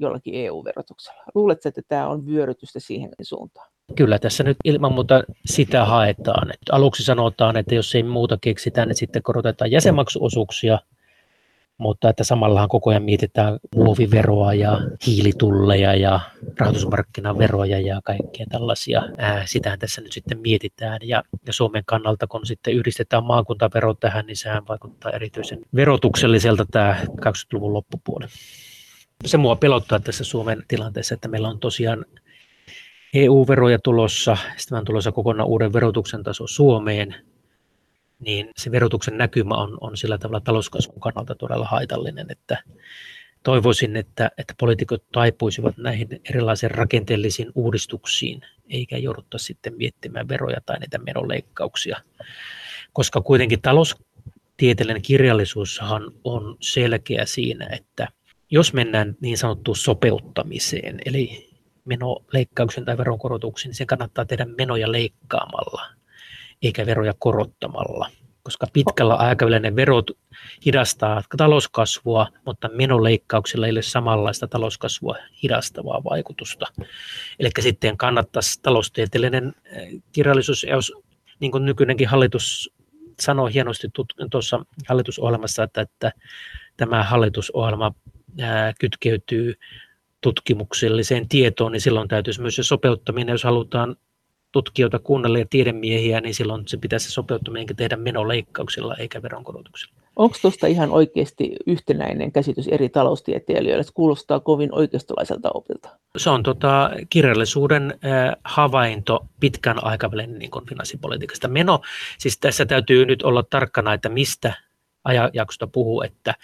jollakin 0.00 0.34
EU-verotuksella. 0.34 1.24
Luuletko, 1.34 1.68
että 1.68 1.82
tämä 1.88 2.08
on 2.08 2.26
vyörytystä 2.26 2.80
siihen 2.80 3.10
suuntaan? 3.22 3.70
Kyllä 3.96 4.18
tässä 4.18 4.44
nyt 4.44 4.56
ilman 4.64 4.92
muuta 4.92 5.22
sitä 5.46 5.84
haetaan. 5.84 6.52
Aluksi 6.72 7.04
sanotaan, 7.04 7.56
että 7.56 7.74
jos 7.74 7.94
ei 7.94 8.02
muuta 8.02 8.38
keksitä, 8.40 8.86
niin 8.86 8.96
sitten 8.96 9.22
korotetaan 9.22 9.70
jäsenmaksuosuuksia, 9.70 10.78
mutta 11.80 12.08
että 12.08 12.24
samallahan 12.24 12.68
koko 12.68 12.90
ajan 12.90 13.02
mietitään 13.02 13.58
muoviveroa 13.76 14.54
ja 14.54 14.80
hiilitulleja 15.06 15.94
ja 15.94 16.20
rahoitusmarkkinaveroja 16.58 17.80
ja 17.80 18.00
kaikkea 18.04 18.46
tällaisia. 18.50 19.02
Ää, 19.18 19.42
sitähän 19.46 19.78
tässä 19.78 20.00
nyt 20.00 20.12
sitten 20.12 20.40
mietitään. 20.40 20.98
Ja, 21.02 21.22
ja 21.46 21.52
Suomen 21.52 21.82
kannalta, 21.86 22.26
kun 22.26 22.46
sitten 22.46 22.74
yhdistetään 22.74 23.24
maakuntavero 23.24 23.94
tähän, 23.94 24.26
niin 24.26 24.36
sehän 24.36 24.68
vaikuttaa 24.68 25.12
erityisen 25.12 25.58
verotukselliselta 25.74 26.66
tämä 26.70 26.96
20-luvun 27.20 27.72
loppupuoli. 27.72 28.26
Se 29.26 29.36
mua 29.36 29.56
pelottaa 29.56 30.00
tässä 30.00 30.24
Suomen 30.24 30.62
tilanteessa, 30.68 31.14
että 31.14 31.28
meillä 31.28 31.48
on 31.48 31.60
tosiaan 31.60 32.04
EU-veroja 33.14 33.78
tulossa, 33.78 34.36
sitten 34.56 34.78
on 34.78 34.84
tulossa 34.84 35.12
kokonaan 35.12 35.48
uuden 35.48 35.72
verotuksen 35.72 36.22
taso 36.22 36.46
Suomeen, 36.46 37.14
niin 38.20 38.50
se 38.56 38.70
verotuksen 38.70 39.18
näkymä 39.18 39.54
on, 39.54 39.78
on 39.80 39.96
sillä 39.96 40.18
tavalla 40.18 40.40
talouskasvun 40.40 41.00
kannalta 41.00 41.34
todella 41.34 41.66
haitallinen, 41.66 42.26
että 42.30 42.62
toivoisin, 43.42 43.96
että, 43.96 44.30
että 44.38 44.54
poliitikot 44.58 45.04
taipuisivat 45.12 45.76
näihin 45.76 46.08
erilaisiin 46.30 46.70
rakenteellisiin 46.70 47.52
uudistuksiin, 47.54 48.40
eikä 48.68 48.98
jouduttaisi 48.98 49.44
sitten 49.46 49.76
miettimään 49.76 50.28
veroja 50.28 50.60
tai 50.66 50.78
niitä 50.78 50.98
menoleikkauksia, 50.98 52.00
koska 52.92 53.20
kuitenkin 53.20 53.62
taloustieteellinen 53.62 55.02
kirjallisuushan 55.02 56.02
on 56.24 56.56
selkeä 56.60 57.26
siinä, 57.26 57.68
että 57.72 58.08
jos 58.50 58.72
mennään 58.72 59.16
niin 59.20 59.38
sanottuun 59.38 59.76
sopeuttamiseen, 59.76 60.98
eli 61.04 61.50
menoleikkauksen 61.84 62.84
tai 62.84 62.98
veronkorotuksen, 62.98 63.68
niin 63.68 63.76
sen 63.76 63.86
kannattaa 63.86 64.24
tehdä 64.24 64.46
menoja 64.58 64.92
leikkaamalla, 64.92 65.99
eikä 66.62 66.86
veroja 66.86 67.14
korottamalla. 67.18 68.10
Koska 68.42 68.66
pitkällä 68.72 69.14
aikavälillä 69.14 69.60
ne 69.60 69.76
verot 69.76 70.10
hidastaa 70.66 71.22
talouskasvua, 71.36 72.26
mutta 72.46 72.70
menoleikkauksilla 72.72 73.66
ei 73.66 73.72
ole 73.72 73.82
samanlaista 73.82 74.48
talouskasvua 74.48 75.16
hidastavaa 75.42 76.04
vaikutusta. 76.04 76.66
Eli 77.38 77.50
sitten 77.60 77.96
kannattaisi 77.96 78.62
taloustieteellinen 78.62 79.54
eh, 79.64 79.88
kirjallisuus, 80.12 80.66
jos 80.70 80.92
niin 81.40 81.52
kuin 81.52 81.64
nykyinenkin 81.64 82.08
hallitus 82.08 82.70
sanoo 83.20 83.46
hienosti 83.46 83.88
tuossa 84.30 84.64
hallitusohjelmassa, 84.88 85.62
että, 85.62 85.80
että 85.80 86.12
tämä 86.76 87.02
hallitusohjelma 87.02 87.94
kytkeytyy 88.80 89.54
tutkimukselliseen 90.20 91.28
tietoon, 91.28 91.72
niin 91.72 91.80
silloin 91.80 92.08
täytyisi 92.08 92.40
myös 92.40 92.56
se 92.56 92.62
sopeuttaminen, 92.62 93.32
jos 93.32 93.44
halutaan 93.44 93.96
tutkijoita 94.52 94.98
kuunnella 94.98 95.38
ja 95.38 95.46
tiedemiehiä, 95.50 96.20
niin 96.20 96.34
silloin 96.34 96.68
se 96.68 96.76
pitäisi 96.76 97.06
se 97.06 97.12
sopeuttaminen 97.12 97.76
tehdä 97.76 97.96
menoleikkauksilla 97.96 98.96
eikä 98.96 99.22
veronkorotuksilla. 99.22 99.94
Onko 100.16 100.36
tuosta 100.42 100.66
ihan 100.66 100.90
oikeasti 100.90 101.52
yhtenäinen 101.66 102.32
käsitys 102.32 102.68
eri 102.68 102.88
taloustieteilijöille? 102.88 103.82
Se 103.82 103.90
kuulostaa 103.94 104.40
kovin 104.40 104.74
oikeistolaiselta 104.74 105.50
opilta. 105.54 105.88
Se 106.16 106.30
on 106.30 106.42
tota, 106.42 106.90
kirjallisuuden 107.10 107.94
äh, 108.04 108.36
havainto 108.44 109.26
pitkän 109.40 109.84
aikavälin 109.84 110.38
niin 110.38 110.50
finanssipolitiikasta. 110.68 111.48
Meno, 111.48 111.80
siis 112.18 112.38
tässä 112.38 112.66
täytyy 112.66 113.06
nyt 113.06 113.22
olla 113.22 113.42
tarkkana, 113.42 113.94
että 113.94 114.08
mistä 114.08 114.54
ajanjaksosta 115.04 115.66
puhuu, 115.66 116.02
että, 116.02 116.34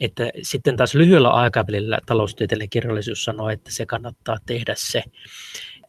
että 0.00 0.30
sitten 0.42 0.76
taas 0.76 0.94
lyhyellä 0.94 1.30
aikavälillä 1.30 1.98
taloustieteellinen 2.06 2.70
kirjallisuus 2.70 3.24
sanoo, 3.24 3.48
että 3.48 3.70
se 3.72 3.86
kannattaa 3.86 4.36
tehdä 4.46 4.74
se 4.76 5.02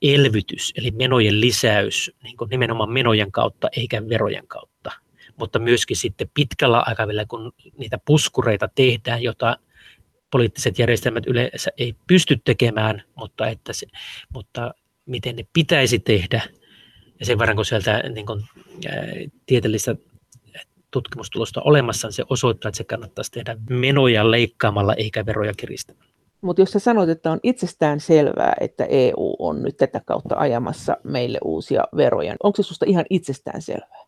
elvytys, 0.01 0.73
eli 0.75 0.91
menojen 0.91 1.41
lisäys 1.41 2.11
niin 2.23 2.37
kuin 2.37 2.49
nimenomaan 2.49 2.91
menojen 2.91 3.31
kautta 3.31 3.69
eikä 3.77 4.09
verojen 4.09 4.47
kautta. 4.47 4.91
Mutta 5.37 5.59
myöskin 5.59 5.97
sitten 5.97 6.29
pitkällä 6.33 6.83
aikavälillä, 6.85 7.25
kun 7.25 7.51
niitä 7.77 7.97
puskureita 8.05 8.67
tehdään, 8.75 9.23
jota 9.23 9.57
poliittiset 10.31 10.79
järjestelmät 10.79 11.27
yleensä 11.27 11.71
ei 11.77 11.95
pysty 12.07 12.41
tekemään, 12.45 13.03
mutta, 13.15 13.47
että 13.47 13.73
se, 13.73 13.87
mutta 14.33 14.73
miten 15.05 15.35
ne 15.35 15.45
pitäisi 15.53 15.99
tehdä, 15.99 16.41
ja 17.19 17.25
sen 17.25 17.39
verran 17.39 17.55
kun 17.55 17.65
sieltä 17.65 18.03
niin 18.09 18.25
kuin, 18.25 18.43
ää, 18.89 19.05
tieteellistä 19.45 19.95
tutkimustulosta 20.91 21.61
olemassa, 21.61 22.07
niin 22.07 22.13
se 22.13 22.23
osoittaa, 22.29 22.69
että 22.69 22.77
se 22.77 22.83
kannattaisi 22.83 23.31
tehdä 23.31 23.57
menoja 23.69 24.31
leikkaamalla 24.31 24.93
eikä 24.93 25.25
veroja 25.25 25.53
kiristämällä. 25.57 26.10
Mutta 26.41 26.61
jos 26.61 26.71
sä 26.71 26.79
sanoit, 26.79 27.09
että 27.09 27.31
on 27.31 27.39
itsestään 27.43 27.99
selvää, 27.99 28.53
että 28.59 28.85
EU 28.85 29.35
on 29.39 29.63
nyt 29.63 29.77
tätä 29.77 30.01
kautta 30.05 30.35
ajamassa 30.37 30.97
meille 31.03 31.37
uusia 31.43 31.83
veroja, 31.97 32.35
onko 32.43 32.55
se 32.55 32.63
susta 32.63 32.85
ihan 32.87 33.05
itsestään 33.09 33.61
selvää? 33.61 34.05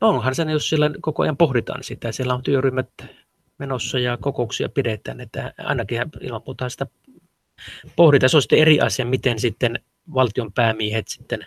No 0.00 0.08
onhan 0.08 0.34
se, 0.34 0.42
jos 0.42 0.68
sillä 0.68 0.90
koko 1.00 1.22
ajan 1.22 1.36
pohditaan 1.36 1.82
sitä. 1.82 2.12
Siellä 2.12 2.34
on 2.34 2.42
työryhmät 2.42 2.90
menossa 3.58 3.98
ja 3.98 4.18
kokouksia 4.20 4.68
pidetään, 4.68 5.20
että 5.20 5.52
ainakin 5.58 6.02
ilman 6.20 6.42
muuta 6.46 6.68
sitä 6.68 6.86
pohditaan. 7.96 8.30
Se 8.30 8.36
on 8.36 8.42
sitten 8.42 8.58
eri 8.58 8.80
asia, 8.80 9.04
miten 9.04 9.38
sitten 9.38 9.80
valtion 10.14 10.52
päämiehet 10.52 11.08
sitten 11.08 11.46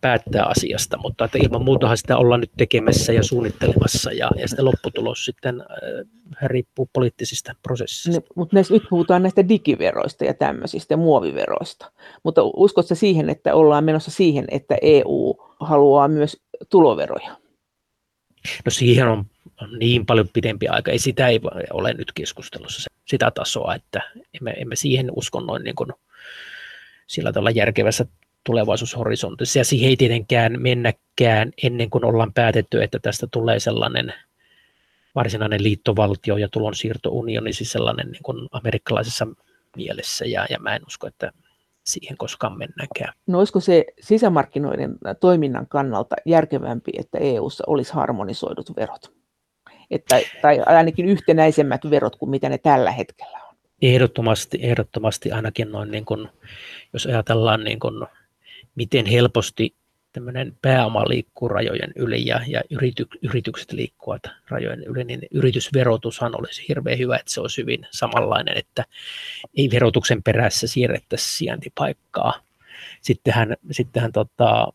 päättää 0.00 0.44
asiasta, 0.44 0.96
mutta 0.96 1.24
että 1.24 1.38
ilman 1.42 1.64
muutahan 1.64 1.96
sitä 1.96 2.16
ollaan 2.16 2.40
nyt 2.40 2.50
tekemässä 2.56 3.12
ja 3.12 3.22
suunnittelemassa 3.22 4.12
ja, 4.12 4.30
ja 4.36 4.48
sitten 4.48 4.64
lopputulos 4.64 5.24
sitten 5.24 5.60
äh, 5.60 5.66
riippuu 6.42 6.90
poliittisista 6.92 7.54
prosessista. 7.62 8.20
Ne, 8.20 8.26
mutta 8.34 8.56
näistä, 8.56 8.74
nyt 8.74 8.82
puhutaan 8.90 9.22
näistä 9.22 9.48
digiveroista 9.48 10.24
ja 10.24 10.34
tämmöisistä 10.34 10.96
muoviveroista, 10.96 11.92
mutta 12.22 12.42
uskotko 12.44 12.94
siihen, 12.94 13.30
että 13.30 13.54
ollaan 13.54 13.84
menossa 13.84 14.10
siihen, 14.10 14.44
että 14.50 14.76
EU 14.82 15.34
haluaa 15.60 16.08
myös 16.08 16.36
tuloveroja? 16.68 17.36
No 18.64 18.70
siihen 18.70 19.08
on, 19.08 19.24
on 19.60 19.78
niin 19.78 20.06
paljon 20.06 20.28
pidempi 20.32 20.68
aika, 20.68 20.90
ei 20.90 20.98
sitä 20.98 21.28
ei 21.28 21.40
ole 21.72 21.94
nyt 21.94 22.12
keskustelussa 22.14 22.90
sitä 23.08 23.30
tasoa, 23.30 23.74
että 23.74 24.00
emme, 24.34 24.50
emme 24.50 24.76
siihen 24.76 25.10
usko 25.16 25.40
noin 25.40 25.64
niin 25.64 25.74
kuin 25.74 25.92
sillä 27.12 27.32
tavalla 27.32 27.50
järkevässä 27.50 28.06
tulevaisuushorisontissa. 28.44 29.58
Ja 29.58 29.64
siihen 29.64 29.88
ei 29.88 29.96
tietenkään 29.96 30.62
mennäkään 30.62 31.52
ennen 31.62 31.90
kuin 31.90 32.04
ollaan 32.04 32.32
päätetty, 32.32 32.82
että 32.82 32.98
tästä 32.98 33.26
tulee 33.30 33.60
sellainen 33.60 34.14
varsinainen 35.14 35.62
liittovaltio 35.62 36.36
ja 36.36 36.48
tulonsiirtounioni, 36.48 37.52
siis 37.52 37.72
sellainen 37.72 38.10
niin 38.10 38.22
kuin 38.22 38.48
amerikkalaisessa 38.50 39.26
mielessä. 39.76 40.24
Ja, 40.24 40.46
ja 40.50 40.58
mä 40.58 40.76
en 40.76 40.82
usko, 40.86 41.06
että 41.06 41.32
siihen 41.84 42.16
koskaan 42.16 42.58
mennäänkään. 42.58 43.12
No 43.26 43.38
olisiko 43.38 43.60
se 43.60 43.84
sisämarkkinoiden 44.00 44.98
toiminnan 45.20 45.66
kannalta 45.68 46.16
järkevämpi, 46.26 46.90
että 46.98 47.18
EU:ssa 47.18 47.64
olisi 47.66 47.92
harmonisoidut 47.92 48.76
verot? 48.76 49.12
Että, 49.90 50.20
tai 50.42 50.60
ainakin 50.66 51.06
yhtenäisemmät 51.06 51.80
verot 51.90 52.16
kuin 52.16 52.30
mitä 52.30 52.48
ne 52.48 52.58
tällä 52.58 52.90
hetkellä? 52.90 53.41
Ehdottomasti, 53.82 54.58
ehdottomasti 54.62 55.32
ainakin 55.32 55.72
noin 55.72 55.90
niin 55.90 56.04
kuin, 56.04 56.28
jos 56.92 57.06
ajatellaan 57.06 57.64
niin 57.64 57.80
kuin, 57.80 58.06
miten 58.74 59.06
helposti 59.06 59.74
tämmöinen 60.12 60.56
pääoma 60.62 61.08
liikkuu 61.08 61.48
rajojen 61.48 61.92
yli 61.96 62.26
ja, 62.26 62.40
ja 62.46 62.62
yrity, 62.70 63.06
yritykset 63.22 63.72
liikkuvat 63.72 64.22
rajojen 64.48 64.82
yli, 64.82 65.04
niin 65.04 65.20
yritysverotushan 65.30 66.38
olisi 66.38 66.68
hirveän 66.68 66.98
hyvä, 66.98 67.16
että 67.16 67.32
se 67.32 67.40
olisi 67.40 67.62
hyvin 67.62 67.86
samanlainen, 67.90 68.58
että 68.58 68.84
ei 69.56 69.70
verotuksen 69.70 70.22
perässä 70.22 70.66
siirrettäisi 70.66 71.36
sijaintipaikkaa. 71.36 72.40
Sittenhän, 73.00 73.56
sittenhän 73.70 74.12
tota, 74.12 74.72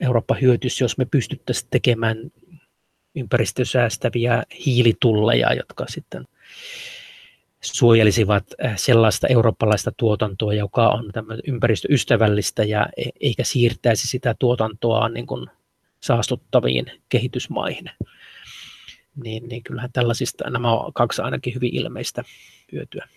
Eurooppa 0.00 0.34
hyötyisi, 0.34 0.84
jos 0.84 0.98
me 0.98 1.04
pystyttäisiin 1.04 1.68
tekemään 1.70 2.16
ympäristösäästäviä 3.14 4.42
hiilitulleja, 4.66 5.54
jotka 5.54 5.84
sitten 5.88 6.24
suojelisivat 7.64 8.44
äh, 8.64 8.72
sellaista 8.76 9.26
eurooppalaista 9.26 9.92
tuotantoa, 9.96 10.54
joka 10.54 10.88
on 10.88 11.10
ympäristöystävällistä 11.46 12.64
ja 12.64 12.86
e-, 12.96 13.10
eikä 13.20 13.44
siirtäisi 13.44 14.08
sitä 14.08 14.34
tuotantoa 14.38 15.08
niin 15.08 15.26
kuin 15.26 15.46
saastuttaviin 16.00 16.86
kehitysmaihin. 17.08 17.90
Niin, 19.24 19.48
niin 19.48 19.62
kyllähän 19.62 19.92
tällaisista 19.92 20.50
nämä 20.50 20.72
on 20.72 20.92
kaksi 20.92 21.22
ainakin 21.22 21.54
hyvin 21.54 21.74
ilmeistä 21.74 22.24
hyötyä. 22.72 23.08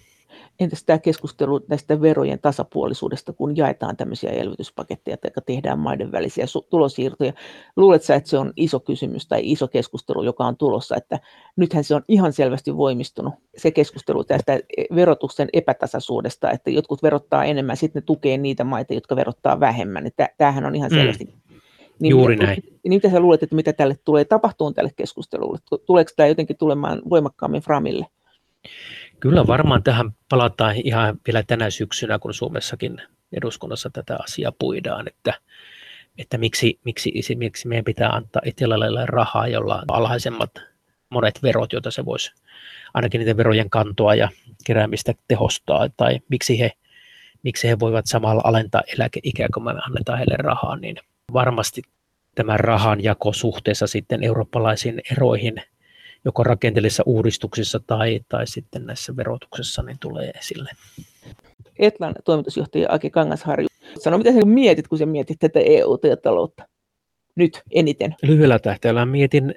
Entäs 0.60 0.84
tämä 0.84 1.00
keskustelu 1.00 1.62
näistä 1.70 2.02
verojen 2.02 2.40
tasapuolisuudesta, 2.40 3.34
kun 3.34 3.58
jaetaan 3.58 3.98
tämmöisiä 3.98 4.30
elvytyspaketteja 4.30 5.18
tai 5.18 5.32
tehdään 5.46 5.80
maiden 5.80 6.12
välisiä 6.12 6.46
tulosiirtoja? 6.70 7.34
Luuletko 7.76 8.14
että 8.14 8.30
se 8.30 8.38
on 8.38 8.54
iso 8.56 8.80
kysymys 8.80 9.28
tai 9.28 9.42
iso 9.44 9.68
keskustelu, 9.68 10.24
joka 10.24 10.46
on 10.46 10.58
tulossa, 10.58 10.96
että 10.96 11.20
nythän 11.56 11.84
se 11.84 11.96
on 11.96 12.04
ihan 12.08 12.34
selvästi 12.34 12.78
voimistunut, 12.78 13.34
se 13.58 13.72
keskustelu 13.72 14.24
tästä 14.24 14.60
verotuksen 14.96 15.50
epätasaisuudesta, 15.54 16.52
että 16.52 16.70
jotkut 16.70 17.04
verottaa 17.04 17.46
enemmän, 17.46 17.78
sitten 17.78 18.00
ne 18.02 18.06
tukee 18.06 18.38
niitä 18.38 18.64
maita, 18.64 18.94
jotka 18.94 19.16
verottaa 19.16 19.60
vähemmän. 19.60 20.08
Että 20.08 20.30
tämähän 20.38 20.66
on 20.66 20.76
ihan 20.76 20.92
mm. 20.92 20.96
selvästi 20.96 21.26
mm. 21.26 21.32
Niin 22.00 22.12
Juuri 22.12 22.36
mitä, 22.36 22.46
näin. 22.46 22.64
Niin 22.64 22.90
mitä 22.90 23.10
sä 23.10 23.20
luulet, 23.20 23.44
että 23.44 23.56
mitä 23.56 23.74
tälle 23.74 23.96
tulee 24.06 24.26
tapahtumaan 24.26 24.74
tälle 24.74 24.92
keskustelulle? 24.96 25.60
Tuleeko 25.86 26.12
tämä 26.16 26.28
jotenkin 26.28 26.58
tulemaan 26.58 27.02
voimakkaammin 27.10 27.62
Framille? 27.62 28.06
Kyllä 29.20 29.48
varmaan 29.48 29.84
tähän 29.84 30.12
palataan 30.30 30.76
ihan 30.76 31.20
vielä 31.28 31.44
tänä 31.44 31.70
syksynä, 31.70 32.20
kun 32.20 32.34
Suomessakin 32.34 33.02
eduskunnassa 33.34 33.90
tätä 33.90 34.18
asiaa 34.24 34.52
puidaan, 34.60 35.08
että, 35.08 35.34
että 36.18 36.38
miksi, 36.38 36.80
miksi, 36.84 37.36
miksi 37.36 37.68
meidän 37.68 37.86
pitää 37.86 38.10
antaa 38.10 38.42
Etelälle 38.46 39.06
rahaa, 39.06 39.48
jolla 39.48 39.76
on 39.76 39.84
alhaisemmat 39.88 40.52
monet 41.10 41.44
verot, 41.44 41.74
joita 41.74 41.92
se 41.92 42.06
voisi 42.06 42.32
ainakin 42.94 43.20
niiden 43.20 43.38
verojen 43.38 43.70
kantoa 43.70 44.16
ja 44.16 44.30
keräämistä 44.66 45.14
tehostaa, 45.28 45.90
tai 45.98 46.20
miksi 46.30 46.60
he, 46.60 46.72
miksi 47.44 47.68
he 47.68 47.80
voivat 47.80 48.06
samalla 48.06 48.42
alentaa 48.44 48.82
eläkeikää, 48.98 49.48
kun 49.54 49.64
me 49.64 49.74
annetaan 49.88 50.18
heille 50.18 50.36
rahaa, 50.38 50.76
niin 50.76 50.96
varmasti 51.34 51.82
tämä 52.36 52.58
rahan 52.58 53.04
jako 53.04 53.34
suhteessa 53.34 53.88
sitten 53.88 54.24
eurooppalaisiin 54.24 55.02
eroihin– 55.12 55.62
joko 56.26 56.44
rakenteellisissa 56.44 57.04
uudistuksissa 57.06 57.80
tai, 57.88 58.20
tai 58.30 58.48
sitten 58.48 58.86
näissä 58.86 59.16
verotuksessa 59.16 59.84
niin 59.84 59.98
tulee 60.00 60.30
esille. 60.30 60.70
Etlan 61.80 62.16
toimitusjohtaja 62.26 62.88
Aki 62.92 63.10
Kangasharju, 63.10 63.68
sano 64.00 64.18
mitä 64.18 64.34
sä 64.34 64.40
mietit, 64.46 64.88
kun 64.88 64.98
sä 64.98 65.06
mietit 65.06 65.40
tätä 65.40 65.60
eu 65.60 66.00
ja 66.10 66.18
taloutta 66.18 66.68
nyt 67.36 67.62
eniten? 67.72 68.16
Lyhyellä 68.24 68.60
tähtäimellä 68.60 69.06
mietin 69.06 69.56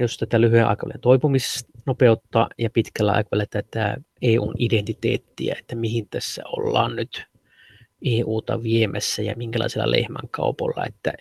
jos 0.00 0.16
tätä 0.16 0.40
lyhyen 0.40 0.66
aikavälin 0.66 1.00
toipumisnopeutta 1.00 2.48
ja 2.58 2.70
pitkällä 2.70 3.12
aikavälillä 3.12 3.46
tätä 3.50 3.96
EUn 4.22 4.54
identiteettiä, 4.58 5.56
että 5.58 5.76
mihin 5.76 6.08
tässä 6.08 6.42
ollaan 6.46 6.96
nyt 6.96 7.24
EUta 8.04 8.62
viemässä 8.62 9.22
ja 9.22 9.34
minkälaisella 9.36 9.90
lehmänkaupalla, 9.90 10.86
että, 10.86 11.12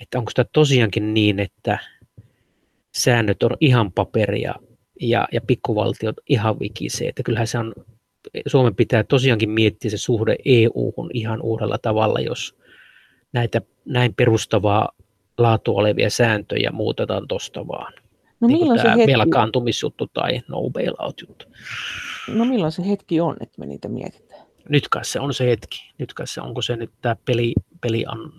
että 0.00 0.18
onko 0.18 0.30
tämä 0.34 0.46
tosiaankin 0.52 1.14
niin, 1.14 1.40
että 1.40 1.78
säännöt 2.94 3.42
on 3.42 3.56
ihan 3.60 3.92
paperia 3.92 4.54
ja, 5.00 5.28
ja 5.32 5.40
pikkuvaltiot 5.40 6.16
ihan 6.28 6.60
vikisee. 6.60 7.08
Että 7.08 7.22
kyllähän 7.22 7.46
se 7.46 7.58
on, 7.58 7.72
Suomen 8.46 8.74
pitää 8.74 9.04
tosiaankin 9.04 9.50
miettiä 9.50 9.90
se 9.90 9.98
suhde 9.98 10.36
EU-hun 10.44 11.10
ihan 11.14 11.42
uudella 11.42 11.78
tavalla, 11.78 12.20
jos 12.20 12.56
näitä 13.32 13.60
näin 13.84 14.14
perustavaa 14.14 14.88
laatu 15.38 15.76
olevia 15.76 16.10
sääntöjä 16.10 16.70
muutetaan 16.70 17.28
tuosta 17.28 17.68
vaan. 17.68 17.92
No 18.40 18.48
niin 18.48 18.58
milloin 18.58 18.80
se 18.80 18.88
hetki... 18.88 19.12
velkaantumisjuttu 19.12 20.06
tai 20.06 20.40
no 20.48 20.70
bailout 20.70 21.20
juttu. 21.28 21.46
No 22.28 22.44
milloin 22.44 22.72
se 22.72 22.88
hetki 22.88 23.20
on, 23.20 23.36
että 23.40 23.60
me 23.60 23.66
niitä 23.66 23.88
mietitään? 23.88 24.46
Nyt 24.68 24.88
kai 24.88 25.04
se 25.04 25.20
on 25.20 25.34
se 25.34 25.46
hetki. 25.46 25.92
Nyt 25.98 26.14
kai 26.14 26.26
se, 26.26 26.40
onko 26.40 26.62
se 26.62 26.76
nyt 26.76 26.90
tämä 27.02 27.16
peli, 27.24 27.54
peli 27.80 28.04
on 28.08 28.32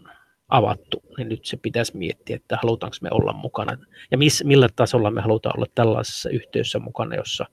avattu, 0.51 1.03
niin 1.17 1.29
nyt 1.29 1.45
se 1.45 1.57
pitäisi 1.57 1.97
miettiä, 1.97 2.35
että 2.35 2.57
halutaanko 2.61 2.97
me 3.01 3.09
olla 3.11 3.33
mukana 3.33 3.77
ja 4.11 4.17
miss, 4.17 4.43
millä 4.43 4.69
tasolla 4.75 5.11
me 5.11 5.21
halutaan 5.21 5.57
olla 5.57 5.67
tällaisessa 5.75 6.29
yhteydessä 6.29 6.79
mukana, 6.79 7.15
jossa, 7.15 7.45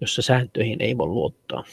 jossa 0.00 0.22
sääntöihin 0.22 0.82
ei 0.82 0.98
voi 0.98 1.06
luottaa. 1.06 1.64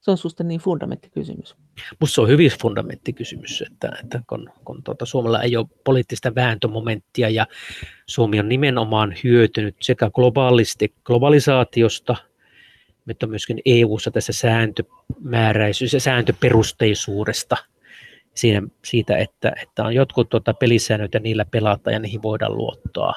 Se 0.00 0.10
on 0.10 0.18
sinusta 0.18 0.44
niin 0.44 0.60
fundamenttikysymys. 0.60 1.56
Minusta 2.00 2.14
se 2.14 2.20
on 2.20 2.28
hyvin 2.28 2.50
fundamenttikysymys, 2.62 3.62
että, 3.66 3.92
että 4.04 4.22
kun, 4.26 4.50
kun 4.64 4.82
tuota, 4.82 5.06
Suomella 5.06 5.42
ei 5.42 5.56
ole 5.56 5.66
poliittista 5.84 6.34
vääntömomenttia 6.34 7.28
ja 7.28 7.46
Suomi 8.06 8.40
on 8.40 8.48
nimenomaan 8.48 9.14
hyötynyt 9.24 9.76
sekä 9.80 10.10
globaalisti 10.10 10.94
globalisaatiosta, 11.04 12.16
mutta 13.06 13.26
myöskin 13.26 13.60
EU-ssa 13.64 14.10
tässä 14.10 14.32
sääntömääräisyys 14.32 15.92
ja 15.92 16.00
sääntöperusteisuudesta– 16.00 17.56
siinä, 18.34 18.62
siitä, 18.84 19.16
että, 19.16 19.52
että 19.62 19.84
on 19.84 19.94
jotkut 19.94 20.28
tuota 20.28 20.54
pelisäännöt 20.54 21.14
ja 21.14 21.20
niillä 21.20 21.44
pelata 21.44 21.90
ja 21.90 21.98
niihin 21.98 22.22
voidaan 22.22 22.56
luottaa. 22.56 23.14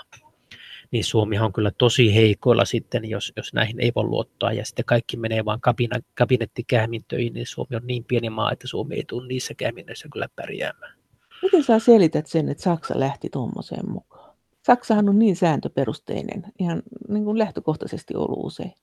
Niin 0.91 1.03
Suomihan 1.03 1.45
on 1.45 1.53
kyllä 1.53 1.72
tosi 1.72 2.15
heikoilla 2.15 2.65
sitten, 2.65 3.09
jos, 3.09 3.34
jos 3.36 3.53
näihin 3.53 3.80
ei 3.80 3.91
voi 3.95 4.03
luottaa 4.03 4.53
ja 4.53 4.65
sitten 4.65 4.86
kaikki 4.86 5.18
menee 5.18 5.45
vain 5.45 5.61
kabina, 5.61 5.99
kabinettikähmintöihin, 6.13 7.34
niin 7.34 7.47
Suomi 7.47 7.76
on 7.76 7.88
niin 7.88 8.03
pieni 8.03 8.30
maa, 8.30 8.51
että 8.51 8.68
Suomi 8.68 8.95
ei 8.95 9.03
tule 9.07 9.28
niissä 9.28 9.53
kähminnöissä 9.53 10.07
kyllä 10.13 10.30
pärjäämään. 10.36 10.97
Miten 11.41 11.63
sä 11.63 11.80
selität 11.80 12.28
sen, 12.28 12.49
että 12.49 12.63
Saksa 12.63 12.99
lähti 12.99 13.30
tuommoiseen 13.30 13.91
mukaan? 13.91 14.38
Saksahan 14.65 15.09
on 15.09 15.20
niin 15.20 15.36
sääntöperusteinen, 15.36 16.43
ihan 16.59 16.82
niin 17.07 17.24
kuin 17.24 17.38
lähtökohtaisesti 17.38 18.15
ollut 18.15 18.45
usein. 18.45 18.74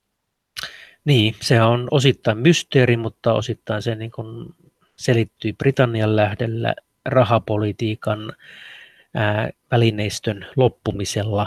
Niin, 1.04 1.34
se 1.42 1.62
on 1.62 1.88
osittain 1.90 2.38
mysteeri, 2.38 2.96
mutta 2.96 3.32
osittain 3.32 3.82
se 3.82 3.94
niin 3.94 4.10
kuin 4.10 4.54
selittyi 5.04 5.52
Britannian 5.52 6.16
lähdellä 6.16 6.74
rahapolitiikan 7.04 8.32
ää, 9.14 9.50
välineistön 9.70 10.46
loppumisella, 10.56 11.46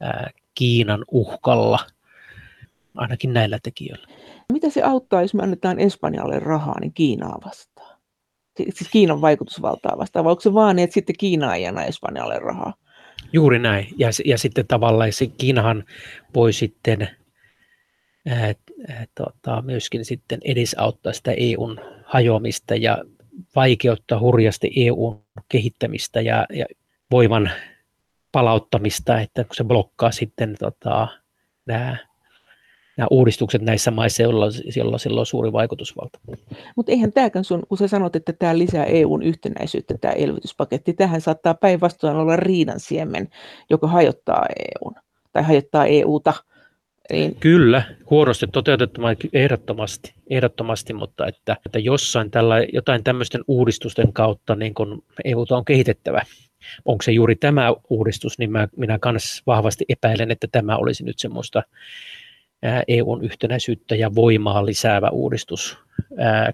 ää, 0.00 0.30
Kiinan 0.54 1.04
uhkalla, 1.10 1.78
ainakin 2.94 3.32
näillä 3.32 3.58
tekijöillä. 3.62 4.06
Mitä 4.52 4.70
se 4.70 4.82
auttaa, 4.82 5.22
jos 5.22 5.34
me 5.34 5.42
annetaan 5.42 5.78
Espanjalle 5.78 6.38
rahaa, 6.38 6.80
niin 6.80 6.92
Kiinaa 6.92 7.38
vastaan? 7.44 7.98
Siis 8.56 8.90
Kiinan 8.90 9.20
vaikutusvaltaa 9.20 9.98
vastaan, 9.98 10.24
vai 10.24 10.30
onko 10.30 10.40
se 10.40 10.54
vaan 10.54 10.76
niin, 10.76 10.84
että 10.84 10.94
sitten 10.94 11.16
Kiina 11.18 11.54
ei 11.54 11.66
anna 11.66 11.84
Espanjalle 11.84 12.38
rahaa? 12.38 12.74
Juuri 13.32 13.58
näin. 13.58 13.88
Ja, 13.98 14.08
ja 14.24 14.38
sitten 14.38 14.66
tavallaan 14.66 15.12
se 15.12 15.26
Kiinahan 15.26 15.84
voi 16.34 16.52
sitten 16.52 17.08
ää, 18.26 18.54
ää, 18.88 19.06
tota, 19.14 19.62
myöskin 19.62 20.04
sitten 20.04 20.40
edesauttaa 20.44 21.12
sitä 21.12 21.32
EUn 21.36 21.80
hajoamista 22.04 22.74
ja 22.74 22.98
vaikeuttaa 23.56 24.20
hurjasti 24.20 24.70
EUn 24.76 25.24
kehittämistä 25.48 26.20
ja, 26.20 26.46
ja 26.52 26.66
voiman 27.10 27.50
palauttamista, 28.32 29.20
että 29.20 29.44
kun 29.44 29.54
se 29.56 29.64
blokkaa 29.64 30.10
sitten 30.10 30.56
tota, 30.58 31.08
nämä, 31.66 31.96
nämä 32.96 33.06
uudistukset 33.10 33.62
näissä 33.62 33.90
maissa, 33.90 34.22
joilla, 34.22 34.46
joilla 34.76 34.98
sillä 34.98 35.20
on 35.20 35.26
suuri 35.26 35.52
vaikutusvalta. 35.52 36.18
Mutta 36.76 36.92
eihän 36.92 37.12
tämäkään 37.12 37.44
sun, 37.44 37.62
kun 37.68 37.78
sä 37.78 37.88
sanot, 37.88 38.16
että 38.16 38.32
tämä 38.32 38.58
lisää 38.58 38.84
EUn 38.84 39.22
yhtenäisyyttä, 39.22 39.94
tämä 40.00 40.14
elvytyspaketti, 40.14 40.92
tähän 40.92 41.20
saattaa 41.20 41.54
päinvastoin 41.54 42.16
olla 42.16 42.36
riidan 42.36 42.80
siemen, 42.80 43.28
joka 43.70 43.86
hajottaa 43.86 44.46
EUn 44.58 44.94
tai 45.32 45.42
hajottaa 45.42 45.86
EUta– 45.86 46.34
niin. 47.12 47.34
Kyllä, 47.34 47.82
huonosti 48.10 48.46
toteutettuna 48.46 49.08
ehdottomasti, 49.32 50.14
ehdottomasti 50.30 50.92
mutta 50.92 51.26
että, 51.26 51.56
että 51.66 51.78
jossain 51.78 52.30
tällä, 52.30 52.56
jotain 52.72 53.04
tämmöisten 53.04 53.44
uudistusten 53.48 54.12
kautta 54.12 54.54
niin 54.56 54.74
kun 54.74 55.04
EU 55.24 55.44
on 55.50 55.64
kehitettävä. 55.64 56.22
Onko 56.84 57.02
se 57.02 57.12
juuri 57.12 57.36
tämä 57.36 57.74
uudistus, 57.90 58.38
niin 58.38 58.52
mä, 58.52 58.68
minä 58.76 58.98
myös 59.04 59.42
vahvasti 59.46 59.84
epäilen, 59.88 60.30
että 60.30 60.46
tämä 60.52 60.76
olisi 60.76 61.04
nyt 61.04 61.18
semmoista 61.18 61.62
EUn 62.88 63.24
yhtenäisyyttä 63.24 63.94
ja 63.94 64.14
voimaa 64.14 64.66
lisäävä 64.66 65.08
uudistus, 65.08 65.78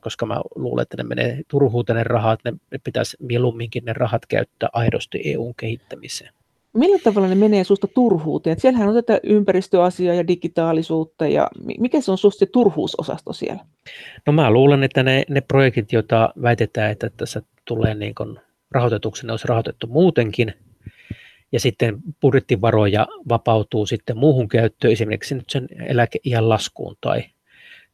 koska 0.00 0.26
mä 0.26 0.40
luulen, 0.54 0.82
että 0.82 0.96
ne 0.96 1.02
menee 1.02 1.40
turhuuteen 1.48 1.96
ne 1.96 2.04
rahat, 2.04 2.40
ne 2.44 2.52
pitäisi 2.84 3.16
mieluumminkin 3.20 3.84
ne 3.84 3.92
rahat 3.92 4.26
käyttää 4.26 4.68
aidosti 4.72 5.20
EUn 5.24 5.54
kehittämiseen. 5.54 6.32
Millä 6.72 6.98
tavalla 7.04 7.28
ne 7.28 7.34
menee 7.34 7.64
susta 7.64 7.86
turhuuteen? 7.86 8.60
Siellähän 8.60 8.88
on 8.88 8.94
tätä 8.94 9.20
ympäristöasiaa 9.22 10.14
ja 10.14 10.26
digitaalisuutta, 10.26 11.26
ja 11.26 11.48
mikä 11.78 12.00
se 12.00 12.10
on 12.10 12.18
susta 12.18 12.38
se 12.38 12.46
turhuusosasto 12.46 13.32
siellä? 13.32 13.64
No 14.26 14.32
mä 14.32 14.50
luulen, 14.50 14.82
että 14.82 15.02
ne, 15.02 15.24
ne 15.28 15.40
projektit, 15.40 15.92
joita 15.92 16.34
väitetään, 16.42 16.90
että 16.90 17.10
tässä 17.16 17.42
tulee 17.64 17.94
niin 17.94 18.14
kuin 18.14 18.38
rahoitetuksi, 18.70 19.26
ne 19.26 19.32
olisi 19.32 19.48
rahoitettu 19.48 19.86
muutenkin, 19.86 20.54
ja 21.52 21.60
sitten 21.60 21.98
budjettivaroja 22.20 23.06
vapautuu 23.28 23.86
sitten 23.86 24.16
muuhun 24.16 24.48
käyttöön, 24.48 24.92
esimerkiksi 24.92 25.34
nyt 25.34 25.50
sen 25.50 25.68
eläkeiän 25.86 26.48
laskuun 26.48 26.96
tai, 27.00 27.22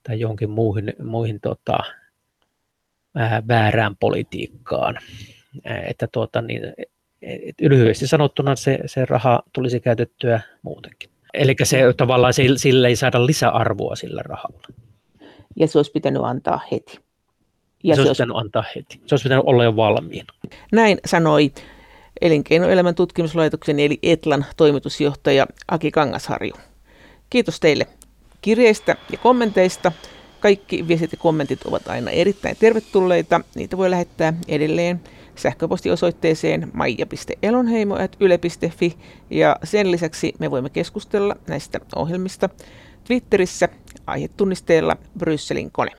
tai 0.03 0.21
johonkin 0.21 0.51
muihin, 0.51 0.93
muihin 1.03 1.41
tota, 1.41 1.79
ää, 3.15 3.43
väärään 3.49 3.97
politiikkaan. 3.97 4.99
Että 5.65 6.09
tuota, 6.13 6.43
niin, 6.43 6.63
lyhyesti 7.61 8.07
sanottuna 8.07 8.57
se, 8.57 8.79
se 8.87 9.05
raha 9.05 9.43
tulisi 9.53 9.81
käytettyä 9.81 10.41
muutenkin. 10.63 11.11
Eli 11.35 11.55
se 11.63 11.81
tavallaan 11.97 12.33
sille 12.57 12.89
ei 12.89 12.97
saada 12.97 13.27
lisäarvoa 13.27 13.97
sillä 13.97 14.23
rahalla. 14.25 14.69
Ja 15.57 15.67
se 15.67 15.79
olisi 15.79 15.93
pitänyt 15.93 16.23
antaa 16.25 16.61
heti. 16.73 16.99
Ja 17.85 17.97
se, 17.97 18.03
se 18.03 18.09
olisi 18.09 18.23
pitänyt 18.23 18.37
antaa 18.37 18.65
heti. 18.77 19.01
Se 19.07 19.15
olisi 19.15 19.23
pitänyt 19.23 19.45
olla 19.47 19.65
jo 19.65 19.77
valmiina. 19.77 20.35
Näin 20.73 20.99
sanoi 21.05 21.53
Elinkeinoelämän 22.21 22.95
tutkimuslaitoksen 22.95 23.81
eli 23.81 23.99
Etlan 24.03 24.45
toimitusjohtaja 24.57 25.47
Aki 25.69 25.91
Kangasharju. 25.91 26.55
Kiitos 27.31 27.61
teille 27.61 27.87
kirjeistä 28.41 28.97
ja 29.13 29.19
kommenteista. 29.19 29.93
Kaikki 30.41 30.89
viestit 30.89 31.13
ja 31.13 31.19
kommentit 31.19 31.63
ovat 31.63 31.89
aina 31.89 32.11
erittäin 32.11 32.57
tervetulleita. 32.61 33.41
Niitä 33.55 33.77
voi 33.77 33.91
lähettää 33.91 34.33
edelleen 34.49 35.01
sähköpostiosoitteeseen 35.37 36.71
maija.elonheimo.yle.fi 36.73 38.97
ja 39.31 39.57
sen 39.65 39.91
lisäksi 39.91 40.33
me 40.39 40.51
voimme 40.51 40.71
keskustella 40.71 41.37
näistä 41.47 41.81
ohjelmista 41.97 42.49
Twitterissä 43.05 43.69
aihetunnisteella 44.07 44.97
Brysselin 45.19 45.73
kone. 45.73 45.91